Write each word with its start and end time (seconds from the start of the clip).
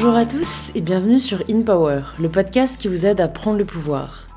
Bonjour 0.00 0.14
à 0.14 0.26
tous 0.26 0.70
et 0.76 0.80
bienvenue 0.80 1.18
sur 1.18 1.42
In 1.50 1.62
Power, 1.62 2.02
le 2.20 2.28
podcast 2.28 2.80
qui 2.80 2.86
vous 2.86 3.04
aide 3.04 3.20
à 3.20 3.26
prendre 3.26 3.58
le 3.58 3.64
pouvoir. 3.64 4.28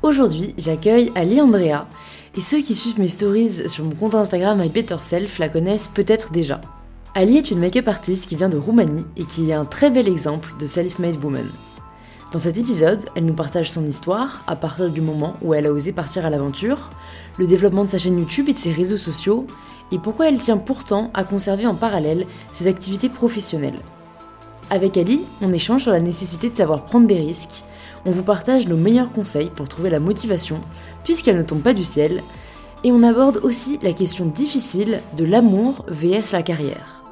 Aujourd'hui, 0.00 0.54
j'accueille 0.56 1.12
Ali 1.14 1.42
Andrea 1.42 1.86
et 2.34 2.40
ceux 2.40 2.62
qui 2.62 2.72
suivent 2.72 2.98
mes 2.98 3.08
stories 3.08 3.68
sur 3.68 3.84
mon 3.84 3.90
compte 3.90 4.14
Instagram 4.14 4.62
Self 5.02 5.38
la 5.38 5.50
connaissent 5.50 5.88
peut-être 5.88 6.32
déjà. 6.32 6.62
Ali 7.14 7.36
est 7.36 7.50
une 7.50 7.58
make-up 7.58 7.86
artiste 7.86 8.24
qui 8.24 8.34
vient 8.34 8.48
de 8.48 8.56
Roumanie 8.56 9.04
et 9.18 9.24
qui 9.24 9.50
est 9.50 9.52
un 9.52 9.66
très 9.66 9.90
bel 9.90 10.08
exemple 10.08 10.54
de 10.58 10.64
self-made 10.64 11.22
woman. 11.22 11.50
Dans 12.32 12.38
cet 12.38 12.56
épisode, 12.56 13.04
elle 13.14 13.26
nous 13.26 13.34
partage 13.34 13.70
son 13.70 13.86
histoire 13.86 14.42
à 14.46 14.56
partir 14.56 14.88
du 14.88 15.02
moment 15.02 15.36
où 15.42 15.52
elle 15.52 15.66
a 15.66 15.72
osé 15.72 15.92
partir 15.92 16.24
à 16.24 16.30
l'aventure, 16.30 16.88
le 17.38 17.46
développement 17.46 17.84
de 17.84 17.90
sa 17.90 17.98
chaîne 17.98 18.18
YouTube 18.18 18.48
et 18.48 18.54
de 18.54 18.58
ses 18.58 18.72
réseaux 18.72 18.96
sociaux, 18.96 19.46
et 19.92 19.98
pourquoi 19.98 20.28
elle 20.30 20.38
tient 20.38 20.56
pourtant 20.56 21.10
à 21.12 21.24
conserver 21.24 21.66
en 21.66 21.74
parallèle 21.74 22.24
ses 22.52 22.68
activités 22.68 23.10
professionnelles. 23.10 23.80
Avec 24.70 24.96
Ali, 24.96 25.20
on 25.42 25.52
échange 25.52 25.82
sur 25.82 25.92
la 25.92 26.00
nécessité 26.00 26.50
de 26.50 26.56
savoir 26.56 26.84
prendre 26.84 27.06
des 27.06 27.18
risques, 27.18 27.64
on 28.06 28.10
vous 28.10 28.22
partage 28.22 28.66
nos 28.66 28.76
meilleurs 28.76 29.12
conseils 29.12 29.50
pour 29.50 29.68
trouver 29.68 29.90
la 29.90 30.00
motivation, 30.00 30.60
puisqu'elle 31.04 31.36
ne 31.36 31.42
tombe 31.42 31.62
pas 31.62 31.74
du 31.74 31.84
ciel, 31.84 32.22
et 32.82 32.92
on 32.92 33.02
aborde 33.02 33.40
aussi 33.42 33.78
la 33.82 33.92
question 33.92 34.26
difficile 34.26 35.00
de 35.16 35.24
l'amour 35.24 35.84
vs 35.88 36.32
la 36.32 36.42
carrière. 36.42 37.02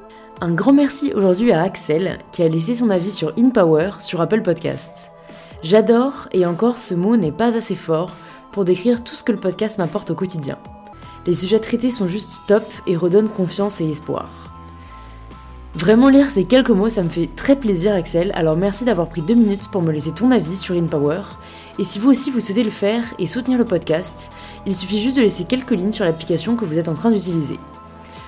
Un 0.41 0.53
grand 0.53 0.73
merci 0.73 1.13
aujourd'hui 1.15 1.53
à 1.53 1.63
Axel 1.63 2.19
qui 2.33 2.43
a 2.43 2.49
laissé 2.49 2.75
son 2.75 2.91
avis 2.91 3.11
sur 3.11 3.33
InPower 3.39 3.93
sur 4.01 4.21
Apple 4.21 4.43
Podcast. 4.43 5.11
J'adore, 5.63 6.29
et 6.33 6.45
encore 6.45 6.79
ce 6.79 6.95
mot 6.95 7.17
n'est 7.17 7.33
pas 7.33 7.57
assez 7.57 7.77
fort 7.77 8.11
pour 8.51 8.65
décrire 8.65 9.05
tout 9.05 9.15
ce 9.15 9.23
que 9.23 9.33
le 9.33 9.39
podcast 9.39 9.79
m'apporte 9.79 10.11
au 10.11 10.15
quotidien. 10.15 10.59
Les 11.27 11.35
sujets 11.35 11.61
traités 11.61 11.91
sont 11.91 12.09
juste 12.09 12.43
top 12.49 12.65
et 12.87 12.97
redonnent 12.97 13.29
confiance 13.29 13.81
et 13.81 13.89
espoir. 13.89 14.52
Vraiment 15.75 16.11
lire 16.11 16.31
ces 16.31 16.45
quelques 16.45 16.71
mots, 16.71 16.91
ça 16.91 17.03
me 17.03 17.09
fait 17.09 17.31
très 17.35 17.57
plaisir 17.57 17.95
Axel, 17.95 18.31
alors 18.35 18.57
merci 18.57 18.85
d'avoir 18.85 19.09
pris 19.09 19.23
deux 19.23 19.35
minutes 19.35 19.69
pour 19.71 19.81
me 19.81 19.91
laisser 19.91 20.13
ton 20.13 20.31
avis 20.31 20.57
sur 20.57 20.75
InPower. 20.75 21.23
Et 21.79 21.85
si 21.85 21.99
vous 21.99 22.11
aussi 22.11 22.31
vous 22.31 22.41
souhaitez 22.41 22.63
le 22.63 22.71
faire 22.71 23.03
et 23.19 23.27
soutenir 23.27 23.57
le 23.57 23.65
podcast, 23.65 24.33
il 24.67 24.77
suffit 24.77 25.01
juste 25.01 25.17
de 25.17 25.23
laisser 25.23 25.45
quelques 25.45 25.71
lignes 25.71 25.93
sur 25.93 26.05
l'application 26.05 26.57
que 26.57 26.67
vous 26.67 26.79
êtes 26.79 26.89
en 26.89 26.93
train 26.93 27.11
d'utiliser. 27.11 27.59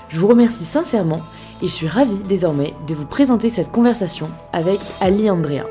Je 0.09 0.19
vous 0.19 0.27
remercie 0.27 0.65
sincèrement 0.65 1.21
et 1.61 1.69
je 1.69 1.73
suis 1.73 1.87
ravie 1.87 2.19
désormais 2.27 2.73
de 2.87 2.95
vous 2.95 3.05
présenter 3.05 3.51
cette 3.51 3.71
conversation 3.71 4.31
avec 4.55 4.81
Ali 5.03 5.29
Andrea. 5.29 5.67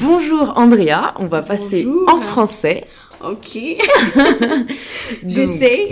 Bonjour 0.00 0.54
Andrea, 0.56 1.14
on 1.18 1.26
va 1.26 1.42
passer 1.42 1.86
en 2.06 2.20
français. 2.20 2.86
Ok. 3.24 3.58
J'essaie. 5.26 5.88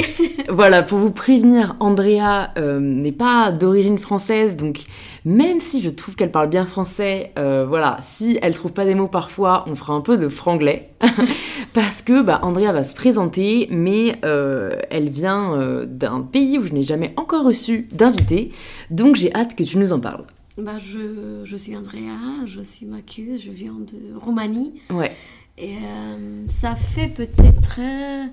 voilà, 0.49 0.83
pour 0.83 0.99
vous 0.99 1.11
prévenir, 1.11 1.77
Andrea 1.81 2.51
euh, 2.57 2.79
n'est 2.79 3.13
pas 3.13 3.51
d'origine 3.51 3.99
française, 3.99 4.57
donc 4.57 4.85
même 5.25 5.61
si 5.61 5.83
je 5.83 5.91
trouve 5.91 6.15
qu'elle 6.15 6.31
parle 6.31 6.49
bien 6.49 6.67
français, 6.67 7.33
euh, 7.39 7.67
voilà, 7.69 7.99
si 8.01 8.39
elle 8.43 8.55
trouve 8.55 8.73
pas 8.73 8.85
des 8.85 8.95
mots 8.95 9.09
parfois, 9.09 9.65
on 9.67 9.75
fera 9.75 9.95
un 9.95 10.01
peu 10.01 10.17
de 10.17 10.29
franglais. 10.29 10.91
Parce 11.73 12.01
que 12.01 12.23
bah, 12.23 12.41
Andrea 12.43 12.73
va 12.73 12.85
se 12.85 12.95
présenter, 12.95 13.67
mais 13.71 14.17
euh, 14.25 14.79
elle 14.91 15.11
vient 15.11 15.85
d'un 15.87 16.21
pays 16.21 16.59
où 16.59 16.63
je 16.63 16.73
n'ai 16.73 16.85
jamais 16.85 17.13
encore 17.17 17.45
reçu 17.45 17.89
d'invité, 17.93 18.53
donc 18.91 19.17
j'ai 19.17 19.35
hâte 19.35 19.57
que 19.57 19.65
tu 19.65 19.79
nous 19.79 19.93
en 19.93 19.99
parles. 20.01 20.25
Bah, 20.59 20.79
je, 20.79 21.43
je 21.45 21.57
suis 21.57 21.77
Andrea, 21.77 22.47
je 22.47 22.63
suis 22.63 22.87
maquilleuse, 22.87 23.43
je 23.43 23.51
viens 23.51 23.75
de 23.75 24.17
Roumanie. 24.19 24.81
Ouais. 24.91 25.13
Et 25.59 25.77
euh, 25.77 26.45
ça 26.49 26.75
fait 26.75 27.09
peut-être 27.09 27.79
euh, 27.79 28.27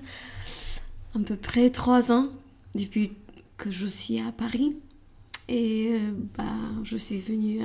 à 1.14 1.18
peu 1.24 1.36
près 1.36 1.70
trois 1.70 2.12
ans 2.12 2.28
depuis 2.74 3.12
que 3.56 3.70
je 3.70 3.86
suis 3.86 4.20
à 4.20 4.30
Paris. 4.32 4.76
Et 5.48 5.92
euh, 5.92 5.98
bah, 6.36 6.44
je 6.82 6.96
suis 6.96 7.18
venue 7.18 7.60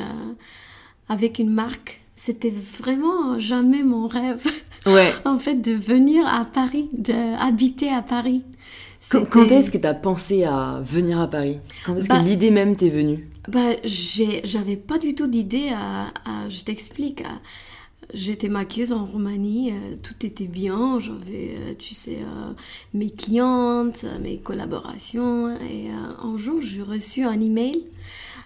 avec 1.09 1.39
une 1.39 1.49
marque. 1.49 2.01
C'était 2.15 2.53
vraiment 2.79 3.39
jamais 3.39 3.83
mon 3.83 4.07
rêve. 4.07 4.45
Ouais. 4.85 5.13
en 5.25 5.37
fait, 5.37 5.55
de 5.55 5.73
venir 5.73 6.25
à 6.27 6.45
Paris, 6.45 6.89
d'habiter 6.93 7.89
à 7.89 8.01
Paris. 8.01 8.43
Quand, 9.09 9.43
est-ce 9.45 9.71
que 9.71 9.77
tu 9.77 9.87
as 9.87 9.93
pensé 9.93 10.43
à 10.43 10.81
venir 10.83 11.19
à 11.19 11.27
Paris? 11.27 11.59
Quand 11.85 11.95
est-ce 11.95 12.09
que 12.09 12.13
bah, 12.13 12.21
l'idée 12.21 12.51
même 12.51 12.75
t'est 12.75 12.89
venue? 12.89 13.29
bah, 13.47 13.71
J'avais 13.83 14.75
pas 14.75 14.97
du 14.97 15.15
tout 15.15 15.27
d'idée 15.27 15.69
à, 15.69 16.49
Je 16.49 16.63
t'explique. 16.63 17.23
J'étais 18.11 18.49
maquilleuse 18.49 18.91
en 18.91 19.05
Roumanie, 19.05 19.71
euh, 19.71 19.95
tout 20.01 20.25
était 20.25 20.47
bien, 20.47 20.99
j'avais, 20.99 21.55
euh, 21.59 21.73
tu 21.77 21.93
sais, 21.93 22.17
euh, 22.21 22.53
mes 22.95 23.11
clientes, 23.11 24.03
mes 24.21 24.39
collaborations. 24.39 25.55
Et 25.61 25.89
un 25.89 26.37
jour, 26.37 26.59
j'ai 26.61 26.81
reçu 26.81 27.23
un 27.23 27.39
email 27.39 27.85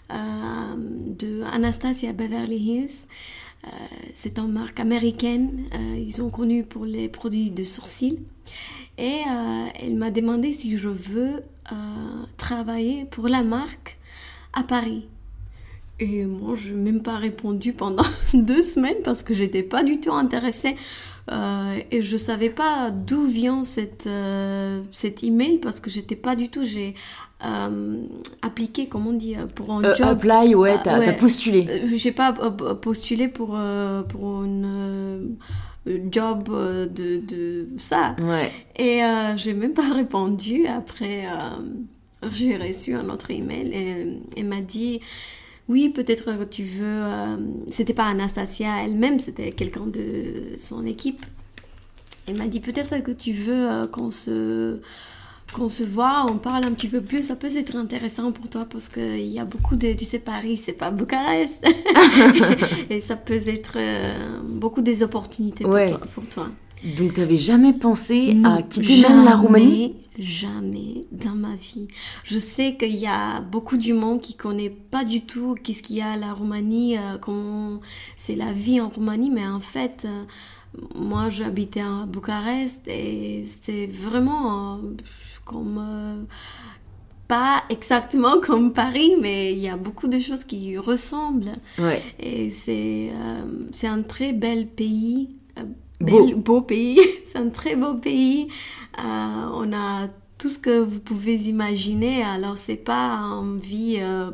de 0.10 1.42
Anastasia 1.44 2.14
Beverly 2.14 2.58
Hills. 2.58 3.08
c'est 4.14 4.38
une 4.38 4.52
marque 4.52 4.80
américaine, 4.80 5.64
ils 5.98 6.14
sont 6.14 6.30
connus 6.30 6.66
pour 6.66 6.86
les 6.86 7.10
produits 7.10 7.50
de 7.50 7.64
sourcils. 7.64 8.20
Et 8.98 9.22
elle 9.80 9.96
m'a 9.96 10.12
demandé 10.12 10.52
si 10.52 10.78
je 10.78 10.90
veux 10.90 11.42
travailler 12.38 13.06
pour 13.06 13.28
la 13.28 13.42
marque 13.44 13.98
à 14.52 14.64
Paris. 14.64 15.08
Et 16.00 16.26
moi, 16.26 16.56
je 16.56 16.70
n'ai 16.70 16.92
même 16.92 17.02
pas 17.02 17.18
répondu 17.18 17.74
pendant 17.74 18.06
deux 18.34 18.64
semaines 18.64 19.02
parce 19.04 19.24
que 19.24 19.34
j'étais 19.34 19.64
pas 19.64 19.84
du 19.84 20.00
tout 20.00 20.14
intéressée. 20.14 20.76
Euh, 21.32 21.80
et 21.90 22.02
je 22.02 22.18
savais 22.18 22.50
pas 22.50 22.92
d'où 22.92 23.26
vient 23.26 23.64
cette, 23.64 24.08
euh, 24.08 24.82
cet 24.92 25.24
email 25.24 25.58
parce 25.60 25.80
que 25.80 25.90
j'étais 25.90 26.16
pas 26.16 26.36
du 26.36 26.50
tout. 26.50 26.66
J'ai 26.66 26.96
euh, 27.46 28.02
appliqué, 28.42 28.88
comment 28.88 29.12
on 29.12 29.14
dit, 29.14 29.36
pour 29.56 29.72
un 29.72 29.82
job. 29.96 30.08
Apply, 30.08 30.56
ouais, 30.56 30.78
t'as 30.84 30.96
as 30.96 31.14
postulé. 31.14 31.84
J'ai 31.96 32.12
pas 32.12 32.34
postulé 32.34 33.28
pour, 33.28 33.58
pour 34.10 34.44
une 34.44 35.38
job 36.12 36.50
de, 36.50 37.20
de 37.20 37.68
ça. 37.78 38.16
Ouais. 38.20 38.52
Et 38.78 39.02
j'ai 39.38 39.54
même 39.54 39.74
pas 39.74 39.90
répondu. 39.94 40.68
Après, 40.68 41.24
j'ai 42.32 42.58
reçu 42.58 42.96
un 42.96 43.08
autre 43.10 43.32
email 43.32 43.72
et 43.74 44.20
elle 44.36 44.46
m'a 44.48 44.62
dit 44.62 45.00
oui, 45.70 45.90
peut-être 45.90 46.38
que 46.38 46.44
tu 46.44 46.64
veux. 46.64 46.86
Euh, 46.86 47.38
c'était 47.70 47.94
pas 47.94 48.06
Anastasia 48.06 48.84
elle-même, 48.84 49.20
c'était 49.20 49.52
quelqu'un 49.52 49.86
de 49.88 50.58
son 50.58 50.86
équipe. 50.86 51.26
Elle 52.28 52.38
m'a 52.38 52.48
dit 52.48 52.60
peut-être 52.60 53.02
que 53.04 53.12
tu 53.12 53.34
veux 53.34 53.70
euh, 53.70 53.88
qu'on 53.88 54.10
se 54.10 54.80
qu'on 55.54 55.70
se 55.70 55.84
voit, 55.84 56.26
on 56.28 56.38
parle 56.38 56.66
un 56.66 56.72
petit 56.72 56.88
peu 56.88 57.00
plus, 57.02 57.24
ça 57.24 57.36
peut 57.36 57.56
être 57.56 57.76
intéressant 57.76 58.32
pour 58.32 58.50
toi 58.50 58.66
parce 58.68 58.90
qu'il 58.90 59.28
y 59.28 59.38
a 59.38 59.46
beaucoup 59.46 59.76
de, 59.76 59.94
tu 59.94 60.04
sais, 60.04 60.18
Paris, 60.18 60.58
c'est 60.58 60.74
pas 60.74 60.90
Bucarest. 60.90 61.64
et 62.90 63.02
ça 63.02 63.16
peut 63.16 63.48
être 63.48 63.74
euh, 63.76 64.40
beaucoup 64.44 64.82
des 64.82 65.04
opportunités 65.04 65.64
pour, 65.64 65.74
toi, 65.74 66.02
pour 66.16 66.28
toi. 66.28 66.50
Donc, 66.84 67.14
tu 67.14 67.20
n'avais 67.20 67.38
jamais 67.38 67.74
pensé 67.74 68.38
à 68.44 68.62
quitter 68.62 69.02
même 69.02 69.24
la 69.24 69.36
Roumanie? 69.36 69.96
Jamais 70.20 71.06
dans 71.12 71.34
ma 71.34 71.56
vie. 71.56 71.88
Je 72.24 72.38
sais 72.38 72.76
qu'il 72.76 72.96
y 72.96 73.08
a 73.08 73.42
beaucoup 73.42 73.78
du 73.78 73.94
monde 73.94 74.22
qui 74.22 74.36
connaît 74.36 74.70
pas 74.70 75.04
du 75.04 75.22
tout 75.22 75.56
qu'est-ce 75.64 75.82
qu'il 75.82 75.98
y 75.98 76.02
a 76.02 76.12
à 76.12 76.18
la 76.18 76.34
Roumanie, 76.34 76.98
euh, 76.98 77.18
comment 77.20 77.80
c'est 78.16 78.36
la 78.36 78.54
vie 78.54 78.80
en 78.80 78.90
Roumanie, 78.90 79.32
mais 79.32 79.48
en 79.48 79.60
fait, 79.60 80.06
euh, 80.06 80.26
moi 80.94 81.30
j'habitais 81.30 81.82
à 81.82 82.06
Bucarest 82.06 82.88
et 82.88 83.46
c'est 83.64 83.88
vraiment 83.88 84.76
euh, 84.76 84.78
comme 85.46 86.28
pas 87.28 87.64
exactement 87.70 88.40
comme 88.46 88.72
Paris, 88.72 89.14
mais 89.20 89.54
il 89.54 89.60
y 89.60 89.70
a 89.70 89.78
beaucoup 89.78 90.08
de 90.08 90.20
choses 90.20 90.44
qui 90.44 90.78
ressemblent. 90.78 91.56
Ouais. 91.80 92.04
Et 92.20 92.52
c'est 92.52 93.12
c'est 93.72 93.88
un 93.88 94.04
très 94.04 94.32
bel 94.32 94.68
pays 94.68 95.30
beau, 96.02 96.36
beau 96.36 96.62
pays. 96.62 97.00
c'est 97.32 97.38
un 97.38 97.50
très 97.50 97.76
beau 97.76 97.96
pays. 97.96 98.48
Euh, 99.00 99.46
on 99.54 99.74
a 99.74 100.08
tout 100.38 100.50
ce 100.50 100.60
que 100.60 100.80
vous 100.80 101.00
pouvez 101.00 101.36
imaginer. 101.36 102.24
Alors, 102.24 102.58
c'est 102.58 102.76
pas 102.76 103.18
une 103.18 103.58
vie, 103.58 104.00
euh, 104.02 104.32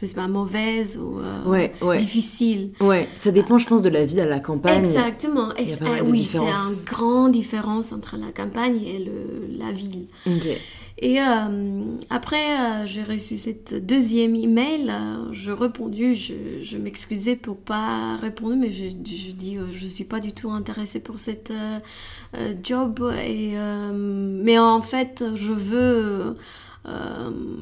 je 0.00 0.06
sais 0.06 0.14
pas, 0.14 0.28
mauvaise 0.28 0.98
ou 0.98 1.20
euh, 1.20 1.96
difficile. 1.96 2.72
Ouais, 2.80 3.08
ça 3.16 3.30
dépend, 3.32 3.58
je 3.58 3.66
pense, 3.66 3.82
de 3.82 3.90
la 3.90 4.04
vie 4.04 4.20
à 4.20 4.26
la 4.26 4.40
campagne. 4.40 4.78
Exactement. 4.78 5.50
oui, 6.06 6.24
c'est 6.24 6.38
une 6.38 6.84
grande 6.86 7.32
différence 7.32 7.92
entre 7.92 8.16
la 8.16 8.32
campagne 8.32 8.82
et 8.82 8.98
le, 8.98 9.58
la 9.58 9.72
ville. 9.72 10.06
Et 10.98 11.20
euh, 11.20 11.84
après, 12.08 12.58
euh, 12.58 12.86
j'ai 12.86 13.02
reçu 13.02 13.36
cette 13.36 13.74
deuxième 13.84 14.34
email. 14.34 14.88
Euh, 14.88 15.30
je 15.32 15.52
répondu, 15.52 16.14
je, 16.14 16.32
je 16.62 16.78
m'excusais 16.78 17.36
pour 17.36 17.58
pas 17.58 18.16
répondre, 18.16 18.56
mais 18.56 18.72
je, 18.72 18.88
je 18.88 19.32
dis 19.32 19.58
je 19.72 19.86
suis 19.86 20.04
pas 20.04 20.20
du 20.20 20.32
tout 20.32 20.50
intéressée 20.50 21.00
pour 21.00 21.18
cette 21.18 21.52
job. 22.62 23.12
Et 23.26 23.54
mais 23.92 24.58
en 24.58 24.80
fait, 24.80 25.22
je 25.34 25.52
veux 25.52 26.34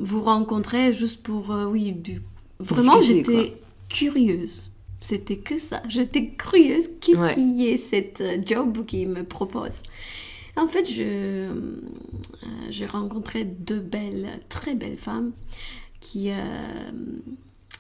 vous 0.01 0.21
rencontrer 0.21 0.93
juste 0.95 1.23
pour 1.23 1.49
oui, 1.71 1.93
du... 1.93 2.23
vraiment 2.61 3.03
j'étais 3.03 3.57
curieuse. 3.89 4.71
C'était 5.01 5.37
que 5.37 5.59
ça. 5.59 5.83
J'étais 5.89 6.29
curieuse. 6.29 6.85
Qu'est-ce 7.01 7.35
qui 7.35 7.67
est 7.67 7.77
cette 7.79 8.23
job 8.47 8.87
qui 8.87 9.07
me 9.07 9.25
propose? 9.25 9.83
En 10.57 10.69
fait, 10.69 10.85
je, 10.85 11.49
j'ai 12.71 12.87
rencontré 12.87 13.45
deux 13.45 13.81
belles, 13.81 14.29
très 14.49 14.75
belles 14.75 14.97
femmes 14.97 15.33
qui 16.01 16.31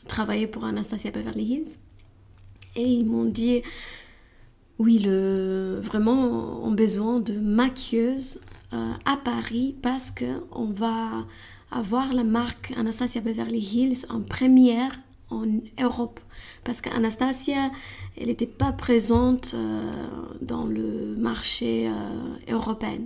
travaillaient 0.09 0.47
pour 0.47 0.65
Anastasia 0.65 1.11
Beverly 1.11 1.45
Hills. 1.45 1.79
Et 2.77 2.83
ils 2.83 3.05
m'ont 3.07 3.27
dit, 3.27 3.63
oui, 4.79 4.99
le, 4.99 5.81
vraiment, 5.83 6.65
on 6.65 6.73
a 6.73 6.75
besoin 6.75 7.21
de 7.21 7.35
maquilleuses 7.35 8.41
euh, 8.73 8.93
à 9.05 9.17
Paris 9.17 9.77
parce 9.83 10.11
qu'on 10.11 10.67
va 10.67 11.27
avoir 11.71 12.13
la 12.13 12.25
marque 12.25 12.73
Anastasia 12.77 13.21
Beverly 13.21 13.61
Hills 13.61 14.07
en 14.09 14.21
première 14.21 14.99
Europe. 15.81 16.21
Parce 16.65 16.81
qu'Anastasia, 16.81 17.71
elle 18.17 18.29
n'était 18.29 18.47
pas 18.47 18.73
présente 18.73 19.55
euh, 19.55 20.07
dans 20.41 20.65
le 20.65 21.17
marché 21.17 21.89
euh, 21.89 22.53
européen. 22.55 22.99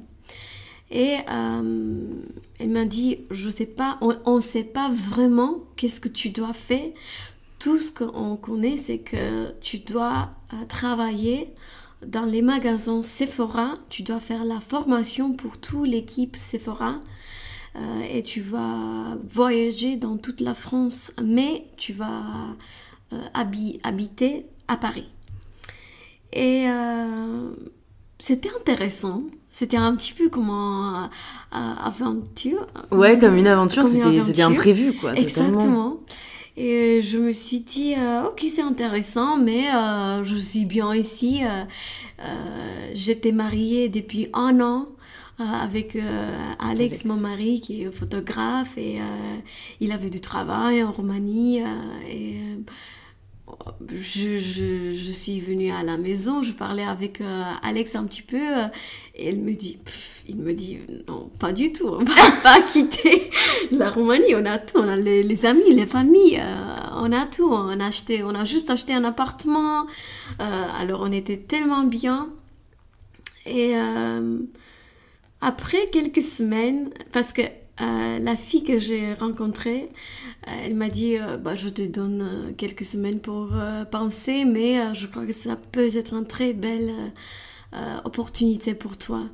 Et 0.90 1.16
elle 1.28 2.68
m'a 2.70 2.86
dit, 2.86 3.18
je 3.30 3.50
sais 3.50 3.66
pas, 3.66 3.98
on 4.00 4.36
ne 4.36 4.40
sait 4.40 4.64
pas 4.64 4.88
vraiment 4.88 5.56
qu'est-ce 5.76 6.00
que 6.00 6.08
tu 6.08 6.30
dois 6.30 6.54
faire 6.54 6.88
tout 7.58 7.78
ce 7.78 7.92
qu'on 7.92 8.36
connaît, 8.36 8.76
c'est 8.76 8.98
que 8.98 9.52
tu 9.60 9.78
dois 9.78 10.30
euh, 10.52 10.56
travailler 10.68 11.52
dans 12.06 12.24
les 12.24 12.42
magasins 12.42 13.02
Sephora, 13.02 13.74
tu 13.88 14.02
dois 14.02 14.20
faire 14.20 14.44
la 14.44 14.60
formation 14.60 15.32
pour 15.32 15.58
toute 15.58 15.88
l'équipe 15.88 16.36
Sephora 16.36 17.00
euh, 17.76 18.02
et 18.12 18.22
tu 18.22 18.40
vas 18.40 19.16
voyager 19.28 19.96
dans 19.96 20.16
toute 20.16 20.40
la 20.40 20.54
France, 20.54 21.12
mais 21.22 21.66
tu 21.76 21.92
vas 21.92 22.22
euh, 23.12 23.16
habiter 23.34 24.46
à 24.68 24.76
Paris. 24.76 25.08
Et 26.32 26.66
c'était 28.18 28.50
intéressant. 28.60 29.22
C'était 29.50 29.78
un 29.78 29.96
petit 29.96 30.12
peu 30.12 30.28
comme 30.28 30.50
une 30.50 31.08
aventure. 31.52 32.66
Ouais, 32.90 33.18
comme 33.18 33.36
une 33.36 33.46
aventure, 33.46 33.88
c'était 33.88 34.42
imprévu, 34.42 34.92
quoi. 34.92 35.14
Exactement. 35.14 36.00
Et 36.60 37.02
je 37.02 37.18
me 37.18 37.30
suis 37.30 37.60
dit, 37.60 37.94
euh, 37.96 38.24
ok, 38.24 38.44
c'est 38.48 38.62
intéressant, 38.62 39.36
mais 39.36 39.72
euh, 39.72 40.24
je 40.24 40.36
suis 40.36 40.64
bien 40.64 40.92
ici. 40.92 41.42
Euh, 41.44 42.24
j'étais 42.94 43.30
mariée 43.30 43.88
depuis 43.88 44.28
un 44.32 44.60
an 44.60 44.88
avec 45.38 45.96
Alex, 46.58 47.04
mon 47.04 47.16
mari, 47.16 47.60
qui 47.60 47.82
est 47.82 47.92
photographe, 47.92 48.76
et 48.76 48.98
il 49.80 49.92
avait 49.92 50.10
du 50.10 50.20
travail 50.20 50.82
en 50.82 50.90
Roumanie. 50.92 51.60
et 52.08 52.36
je, 53.94 54.38
je, 54.38 54.92
je, 54.92 55.10
suis 55.10 55.40
venue 55.40 55.70
à 55.70 55.82
la 55.82 55.96
maison, 55.96 56.42
je 56.42 56.52
parlais 56.52 56.82
avec 56.82 57.22
Alex 57.62 57.94
un 57.96 58.04
petit 58.04 58.22
peu, 58.22 58.36
et 59.14 59.28
elle 59.28 59.38
me 59.38 59.54
dit, 59.54 59.78
il 60.28 60.36
me 60.36 60.52
dit, 60.52 60.78
non, 61.08 61.30
pas 61.38 61.52
du 61.52 61.72
tout, 61.72 61.88
on 61.88 62.04
va 62.04 62.14
pas 62.42 62.60
quitter 62.60 63.30
la 63.72 63.90
Roumanie, 63.90 64.34
on 64.34 64.44
a 64.44 64.58
tout, 64.58 64.78
on 64.78 64.88
a 64.88 64.94
les, 64.94 65.46
amis, 65.46 65.74
les 65.74 65.86
familles, 65.86 66.38
euh, 66.40 66.90
on 66.96 67.10
a 67.12 67.24
tout, 67.24 67.50
on 67.50 67.80
a 67.80 67.86
acheté, 67.86 68.22
on 68.22 68.34
a 68.34 68.44
juste 68.44 68.68
acheté 68.68 68.92
un 68.92 69.04
appartement, 69.04 69.86
euh, 70.40 70.66
alors 70.78 71.00
on 71.02 71.12
était 71.12 71.38
tellement 71.38 71.84
bien. 71.84 72.28
Et 73.46 73.72
euh, 73.74 74.38
après 75.40 75.88
quelques 75.90 76.22
semaines, 76.22 76.90
parce 77.12 77.32
que 77.32 77.42
la 77.80 78.34
fille 78.34 78.64
que 78.64 78.78
j'ai 78.78 79.14
rencontrée, 79.14 79.88
elle 80.46 80.74
m'a 80.74 80.88
dit 80.88 81.16
bah, 81.40 81.54
Je 81.54 81.68
te 81.68 81.82
donne 81.82 82.52
quelques 82.56 82.84
semaines 82.84 83.20
pour 83.20 83.50
penser, 83.92 84.44
mais 84.44 84.94
je 84.94 85.06
crois 85.06 85.24
que 85.24 85.32
ça 85.32 85.54
peut 85.56 85.96
être 85.96 86.14
une 86.14 86.26
très 86.26 86.54
belle 86.54 86.92
opportunité 88.04 88.74
pour 88.74 88.98
toi. 88.98 89.26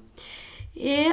Et 0.76 1.06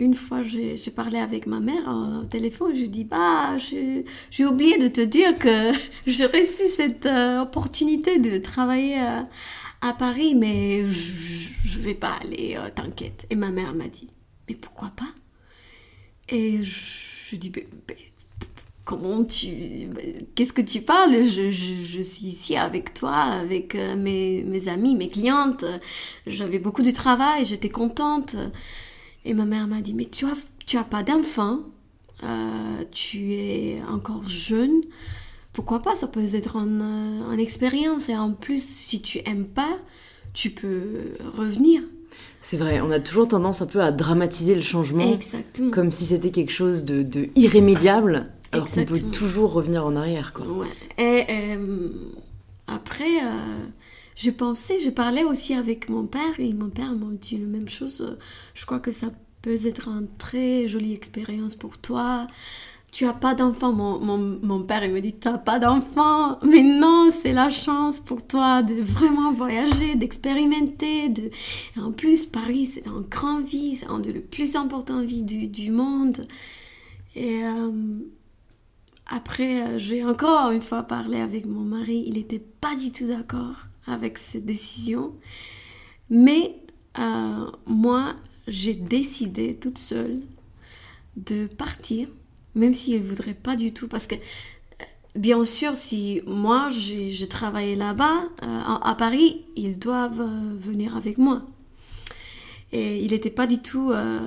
une 0.00 0.14
fois, 0.14 0.40
j'ai 0.42 0.76
parlé 0.90 1.18
avec 1.18 1.46
ma 1.46 1.60
mère 1.60 1.86
au 2.22 2.24
téléphone. 2.24 2.74
Je 2.74 2.86
dis 2.86 3.04
Bah, 3.04 3.58
j'ai 3.58 4.46
oublié 4.46 4.78
de 4.78 4.88
te 4.88 5.02
dire 5.02 5.36
que 5.36 5.72
j'ai 6.06 6.24
reçu 6.26 6.68
cette 6.68 7.06
euh, 7.06 7.42
opportunité 7.42 8.18
de 8.18 8.38
travailler 8.38 8.98
euh, 9.00 9.20
à 9.80 9.92
Paris, 9.92 10.34
mais 10.34 10.88
je 10.90 11.78
vais 11.78 11.94
pas 11.94 12.18
aller, 12.22 12.56
euh, 12.56 12.68
t'inquiète. 12.74 13.26
Et 13.30 13.36
ma 13.36 13.50
mère 13.50 13.74
m'a 13.74 13.88
dit 13.88 14.08
Mais 14.48 14.54
pourquoi 14.54 14.88
pas? 14.96 15.12
Et 16.28 16.62
je, 16.62 17.36
dis 17.36 17.52
Comment 18.84 19.24
tu. 19.24 19.88
Qu'est-ce 20.34 20.52
que 20.52 20.62
tu 20.62 20.80
parles? 20.80 21.24
Je, 21.24 22.00
suis 22.02 22.26
ici 22.26 22.56
avec 22.56 22.94
toi, 22.94 23.16
avec 23.16 23.74
mes, 23.74 24.42
mes 24.42 24.68
amis, 24.68 24.96
mes 24.96 25.08
clientes. 25.08 25.64
J'avais 26.26 26.58
beaucoup 26.58 26.82
de 26.82 26.90
travail, 26.90 27.44
j'étais 27.44 27.68
contente. 27.68 28.36
Et 29.24 29.34
ma 29.34 29.44
mère 29.44 29.66
m'a 29.66 29.80
dit, 29.80 29.94
mais 29.94 30.06
tu 30.06 30.26
as, 30.26 30.36
tu 30.66 30.76
as 30.76 30.84
pas 30.84 31.02
d'enfant, 31.02 31.60
euh, 32.22 32.84
tu 32.90 33.34
es 33.34 33.82
encore 33.88 34.28
jeune, 34.28 34.80
pourquoi 35.52 35.80
pas, 35.80 35.94
ça 35.94 36.06
peut 36.06 36.34
être 36.34 36.56
une, 36.56 36.82
une 37.32 37.40
expérience. 37.40 38.08
Et 38.08 38.16
en 38.16 38.32
plus, 38.32 38.62
si 38.62 39.00
tu 39.02 39.20
aimes 39.26 39.46
pas, 39.46 39.78
tu 40.32 40.50
peux 40.50 41.14
revenir. 41.36 41.82
C'est 42.40 42.56
vrai, 42.56 42.80
on 42.80 42.90
a 42.90 43.00
toujours 43.00 43.28
tendance 43.28 43.62
un 43.62 43.66
peu 43.66 43.80
à 43.80 43.92
dramatiser 43.92 44.54
le 44.54 44.62
changement. 44.62 45.12
Exactement. 45.12 45.70
Comme 45.70 45.90
si 45.90 46.06
c'était 46.06 46.30
quelque 46.30 46.52
chose 46.52 46.84
de, 46.84 47.02
de 47.02 47.28
irrémédiable, 47.36 48.30
alors 48.52 48.68
qu'on 48.68 48.84
peut 48.84 49.00
toujours 49.12 49.52
revenir 49.52 49.84
en 49.84 49.94
arrière. 49.96 50.32
Quoi. 50.32 50.46
Ouais. 50.46 50.66
Et 50.98 51.26
euh, 51.30 51.88
après, 52.66 53.22
euh, 53.22 53.64
je 54.16 54.30
pensais, 54.30 54.80
je 54.80 54.90
parlais 54.90 55.24
aussi 55.24 55.54
avec 55.54 55.88
mon 55.88 56.04
père 56.04 56.38
et 56.38 56.52
mon 56.52 56.68
père 56.68 56.92
m'a 56.92 57.06
dit 57.20 57.36
la 57.36 57.46
même 57.46 57.68
chose. 57.68 58.16
Je 58.54 58.66
crois 58.66 58.80
que 58.80 58.90
ça 58.90 59.08
peut 59.42 59.66
être 59.66 59.88
une 59.88 60.08
très 60.18 60.66
jolie 60.66 60.92
expérience 60.94 61.54
pour 61.54 61.78
toi. 61.78 62.26
Tu 62.92 63.06
as 63.06 63.12
pas 63.12 63.34
d'enfant. 63.34 63.72
Mon, 63.72 63.98
mon, 64.00 64.38
mon, 64.42 64.62
père, 64.62 64.84
il 64.84 64.92
me 64.92 65.00
dit, 65.00 65.14
tu 65.18 65.28
n'as 65.28 65.38
pas 65.38 65.58
d'enfant. 65.58 66.38
Mais 66.44 66.62
non, 66.62 67.10
c'est 67.10 67.32
la 67.32 67.50
chance 67.50 68.00
pour 68.00 68.26
toi 68.26 68.62
de 68.62 68.74
vraiment 68.74 69.32
voyager, 69.32 69.94
d'expérimenter. 69.94 71.08
De... 71.08 71.30
en 71.80 71.92
plus, 71.92 72.26
Paris, 72.26 72.66
c'est 72.66 72.86
une 72.86 73.02
grande 73.02 73.44
vie, 73.44 73.76
c'est 73.76 73.86
une 73.86 74.02
des 74.02 74.14
plus 74.14 74.56
importantes 74.56 75.04
villes 75.04 75.26
du, 75.26 75.46
du 75.46 75.70
monde. 75.70 76.26
Et 77.14 77.44
euh, 77.44 77.70
après, 79.06 79.62
euh, 79.62 79.78
j'ai 79.78 80.04
encore 80.04 80.52
une 80.52 80.62
fois 80.62 80.84
parlé 80.84 81.20
avec 81.20 81.46
mon 81.46 81.62
mari. 81.62 82.04
Il 82.06 82.14
n'était 82.14 82.38
pas 82.38 82.76
du 82.76 82.92
tout 82.92 83.06
d'accord 83.06 83.66
avec 83.86 84.18
cette 84.18 84.46
décision. 84.46 85.14
Mais 86.08 86.56
euh, 86.98 87.46
moi, 87.66 88.14
j'ai 88.46 88.74
décidé 88.74 89.56
toute 89.56 89.78
seule 89.78 90.20
de 91.16 91.46
partir, 91.46 92.08
même 92.54 92.74
s'il 92.74 93.00
ne 93.00 93.06
voudrait 93.06 93.34
pas 93.34 93.56
du 93.56 93.72
tout, 93.72 93.88
parce 93.88 94.06
que 94.06 94.14
euh, 94.14 94.84
bien 95.14 95.44
sûr, 95.44 95.76
si 95.76 96.22
moi 96.26 96.70
j'ai 96.70 97.28
travaillé 97.28 97.76
là-bas, 97.76 98.26
euh, 98.42 98.60
à, 98.82 98.94
Paris, 98.96 99.42
ils 99.56 99.78
doivent 99.78 100.28
venir 100.58 100.96
avec 100.96 101.18
moi. 101.18 101.42
Et 102.72 103.02
il 103.02 103.10
n'était 103.10 103.30
pas 103.30 103.48
du 103.48 103.58
tout 103.58 103.90
euh, 103.90 104.20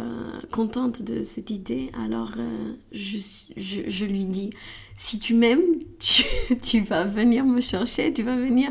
contente 0.52 1.02
de 1.02 1.24
cette 1.24 1.50
idée. 1.50 1.90
Alors 1.94 2.34
euh, 2.38 2.74
je, 2.92 4.06
lui 4.06 4.26
dis, 4.26 4.50
si 4.96 5.20
tu 5.20 5.34
m'aimes, 5.34 5.62
tu, 6.62 6.82
vas 6.82 7.06
venir 7.06 7.46
me 7.46 7.62
chercher, 7.62 8.12
tu 8.12 8.24
vas 8.24 8.36
venir 8.36 8.70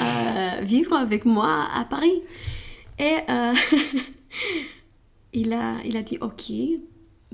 euh, 0.00 0.60
vivre 0.62 0.96
avec 0.96 1.26
moi 1.26 1.68
à 1.72 1.84
Paris. 1.84 2.22
Et 2.98 3.18
il, 5.32 5.52
a, 5.52 5.76
il 5.84 5.96
a 5.96 6.02
dit, 6.02 6.18
ok, 6.20 6.52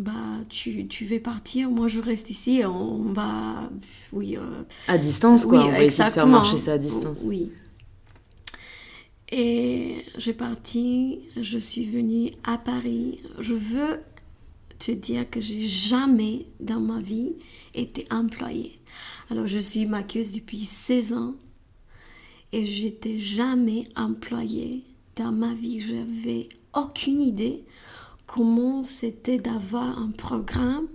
bah 0.00 0.12
tu, 0.48 0.88
tu 0.88 1.04
veux 1.04 1.20
partir, 1.20 1.70
moi 1.70 1.86
je 1.86 2.00
reste 2.00 2.30
ici, 2.30 2.62
on 2.64 3.12
va... 3.12 3.70
Oui, 4.12 4.36
à 4.88 4.98
distance, 4.98 5.44
quoi, 5.44 5.64
on 5.64 5.70
va 5.70 5.84
essayer 5.84 6.08
de 6.08 6.14
faire 6.14 6.26
marcher 6.26 6.56
ça 6.56 6.72
à 6.72 6.78
distance. 6.78 7.22
Oui. 7.26 7.52
Et 9.30 10.04
j'ai 10.18 10.32
parti, 10.32 11.20
je 11.40 11.58
suis 11.58 11.84
venue 11.84 12.32
à 12.42 12.58
Paris. 12.58 13.20
Je 13.38 13.54
veux 13.54 14.00
te 14.78 14.90
dire 14.90 15.28
que 15.30 15.40
j'ai 15.40 15.62
jamais 15.62 16.46
dans 16.58 16.80
ma 16.80 17.00
vie 17.00 17.34
été 17.74 18.06
employée. 18.10 18.80
Alors 19.30 19.46
je 19.46 19.58
suis 19.58 19.86
maquilleuse 19.86 20.32
depuis 20.32 20.64
16 20.64 21.12
ans 21.12 21.34
et 22.52 22.64
j'étais 22.64 23.18
jamais 23.20 23.84
employée 23.94 24.82
dans 25.14 25.30
ma 25.30 25.52
vie. 25.54 25.80
J'avais 25.80 26.48
aucune 26.74 27.20
idée 27.20 27.64
comment 28.32 28.84
c'était 28.84 29.38
d'avoir 29.38 29.98
un 29.98 30.12
programme, 30.12 30.86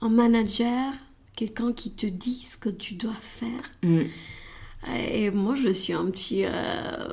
un 0.00 0.08
manager, 0.08 0.92
quelqu'un 1.34 1.72
qui 1.72 1.90
te 1.90 2.06
dit 2.06 2.44
ce 2.44 2.56
que 2.56 2.68
tu 2.68 2.94
dois 2.94 3.16
faire. 3.20 3.72
Mm. 3.82 4.02
Et 5.10 5.30
moi, 5.32 5.56
je 5.56 5.70
suis 5.70 5.92
un 5.92 6.06
petit... 6.06 6.44
Euh, 6.44 7.08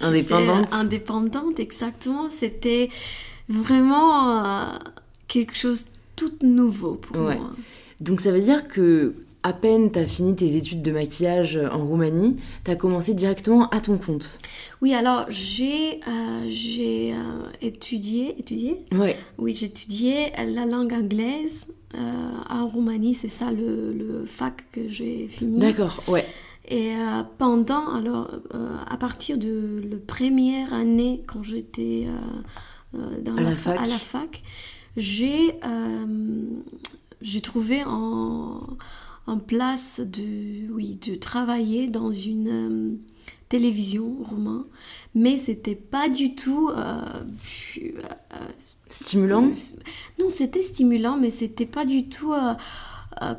indépendante. 0.00 0.72
indépendante, 0.72 1.58
exactement. 1.58 2.30
C'était 2.30 2.90
vraiment 3.48 4.44
euh, 4.44 4.78
quelque 5.26 5.56
chose 5.56 5.86
de 5.86 5.90
tout 6.14 6.34
nouveau 6.42 6.94
pour 6.94 7.16
moi. 7.16 7.34
Donc 8.00 8.20
ça 8.20 8.30
veut 8.30 8.40
dire 8.40 8.68
que 8.68 9.14
à 9.42 9.52
peine 9.52 9.92
tu 9.92 9.98
as 9.98 10.06
fini 10.06 10.34
tes 10.34 10.56
études 10.56 10.82
de 10.82 10.90
maquillage 10.90 11.56
en 11.72 11.86
Roumanie, 11.86 12.36
tu 12.64 12.70
as 12.70 12.76
commencé 12.76 13.14
directement 13.14 13.68
à 13.70 13.80
ton 13.80 13.96
compte. 13.98 14.38
Oui, 14.82 14.92
alors 14.94 15.26
j'ai 15.28 16.00
euh, 16.08 16.46
j'ai 16.48 17.12
euh, 17.12 17.16
étudié, 17.62 18.34
étudié 18.38 18.84
Ouais. 18.92 19.16
Oui, 19.38 19.54
j'ai 19.54 19.66
étudié 19.66 20.32
la 20.36 20.66
langue 20.66 20.92
anglaise 20.92 21.72
euh, 21.94 22.32
en 22.50 22.66
Roumanie, 22.66 23.14
c'est 23.14 23.28
ça 23.28 23.52
le, 23.52 23.92
le 23.92 24.24
fac 24.26 24.64
que 24.72 24.88
j'ai 24.88 25.28
fini. 25.28 25.60
D'accord, 25.60 26.02
ouais. 26.08 26.26
Et 26.68 26.90
euh, 26.96 27.22
pendant, 27.38 27.94
alors, 27.94 28.28
euh, 28.54 28.76
à 28.90 28.96
partir 28.96 29.38
de 29.38 29.80
la 29.88 29.96
première 30.04 30.74
année, 30.74 31.22
quand 31.28 31.44
j'étais 31.44 32.08
euh, 32.08 32.98
euh, 32.98 33.20
dans 33.22 33.36
À 33.36 33.42
la 33.42 33.52
fa- 33.52 33.74
fac. 33.74 33.80
à 33.82 33.86
la 33.86 33.96
fac, 33.98 34.42
j'ai 34.96 35.52
euh, 35.64 36.06
j'ai 37.22 37.40
trouvé 37.40 37.84
en, 37.84 38.60
en 39.26 39.38
place 39.38 40.00
de, 40.00 40.72
oui, 40.72 40.98
de 41.06 41.14
travailler 41.16 41.88
dans 41.88 42.12
une 42.12 42.48
euh, 42.48 42.96
télévision 43.48 44.16
roumain, 44.22 44.66
mais 45.14 45.36
c'était 45.36 45.74
pas 45.74 46.08
du 46.08 46.34
tout 46.34 46.70
euh, 46.70 47.00
euh, 47.78 48.02
Stimulant? 48.88 49.50
non, 50.18 50.30
c'était 50.30 50.62
stimulant, 50.62 51.16
mais 51.16 51.30
c'était 51.30 51.66
pas 51.66 51.84
du 51.84 52.08
tout 52.08 52.32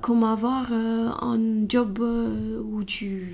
comme 0.01 0.23
avoir 0.23 0.69
euh, 0.71 1.09
un 1.21 1.67
job 1.67 1.99
euh, 2.01 2.59
où 2.63 2.83
tu. 2.83 3.29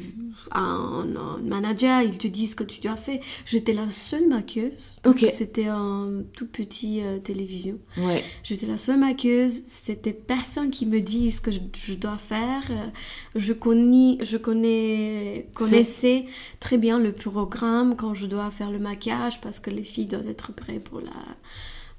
Un, 0.51 1.05
un 1.15 1.37
manager, 1.41 2.01
ils 2.01 2.17
te 2.17 2.27
disent 2.27 2.51
ce 2.51 2.55
que 2.57 2.63
tu 2.65 2.81
dois 2.81 2.97
faire. 2.97 3.19
J'étais 3.45 3.71
la 3.73 3.89
seule 3.89 4.27
maquilleuse. 4.27 4.97
parce 5.01 5.15
Ok. 5.15 5.21
que 5.21 5.33
C'était 5.33 5.67
un 5.67 6.23
tout 6.35 6.47
petit 6.47 7.01
euh, 7.01 7.19
télévision. 7.19 7.79
Ouais. 7.97 8.23
J'étais 8.43 8.65
la 8.65 8.77
seule 8.77 8.99
maquilleuse. 8.99 9.63
C'était 9.67 10.11
personne 10.11 10.69
qui 10.69 10.85
me 10.85 10.99
dit 10.99 11.31
ce 11.31 11.39
que 11.39 11.51
je, 11.51 11.59
je 11.87 11.93
dois 11.93 12.17
faire. 12.17 12.63
Euh, 12.71 12.87
Je 13.35 13.53
connais, 13.53 14.17
je 14.25 14.35
connais, 14.37 15.47
connaissais 15.53 16.25
très 16.59 16.77
bien 16.77 16.99
le 16.99 17.13
programme 17.13 17.95
quand 17.95 18.13
je 18.13 18.25
dois 18.25 18.49
faire 18.51 18.69
le 18.69 18.79
maquillage 18.79 19.39
parce 19.39 19.59
que 19.61 19.69
les 19.69 19.83
filles 19.83 20.07
doivent 20.07 20.27
être 20.27 20.51
prêtes 20.51 20.83
pour 20.83 20.99
la, 20.99 21.11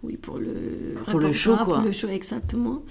oui, 0.05 0.17
pour 0.17 0.39
le 0.39 0.53
Pour 1.11 1.19
le 1.21 1.33
show, 1.33 1.57
quoi. 1.57 1.77
Pour 1.77 1.85
le 1.85 1.93
show, 1.93 2.09
exactement. 2.09 2.83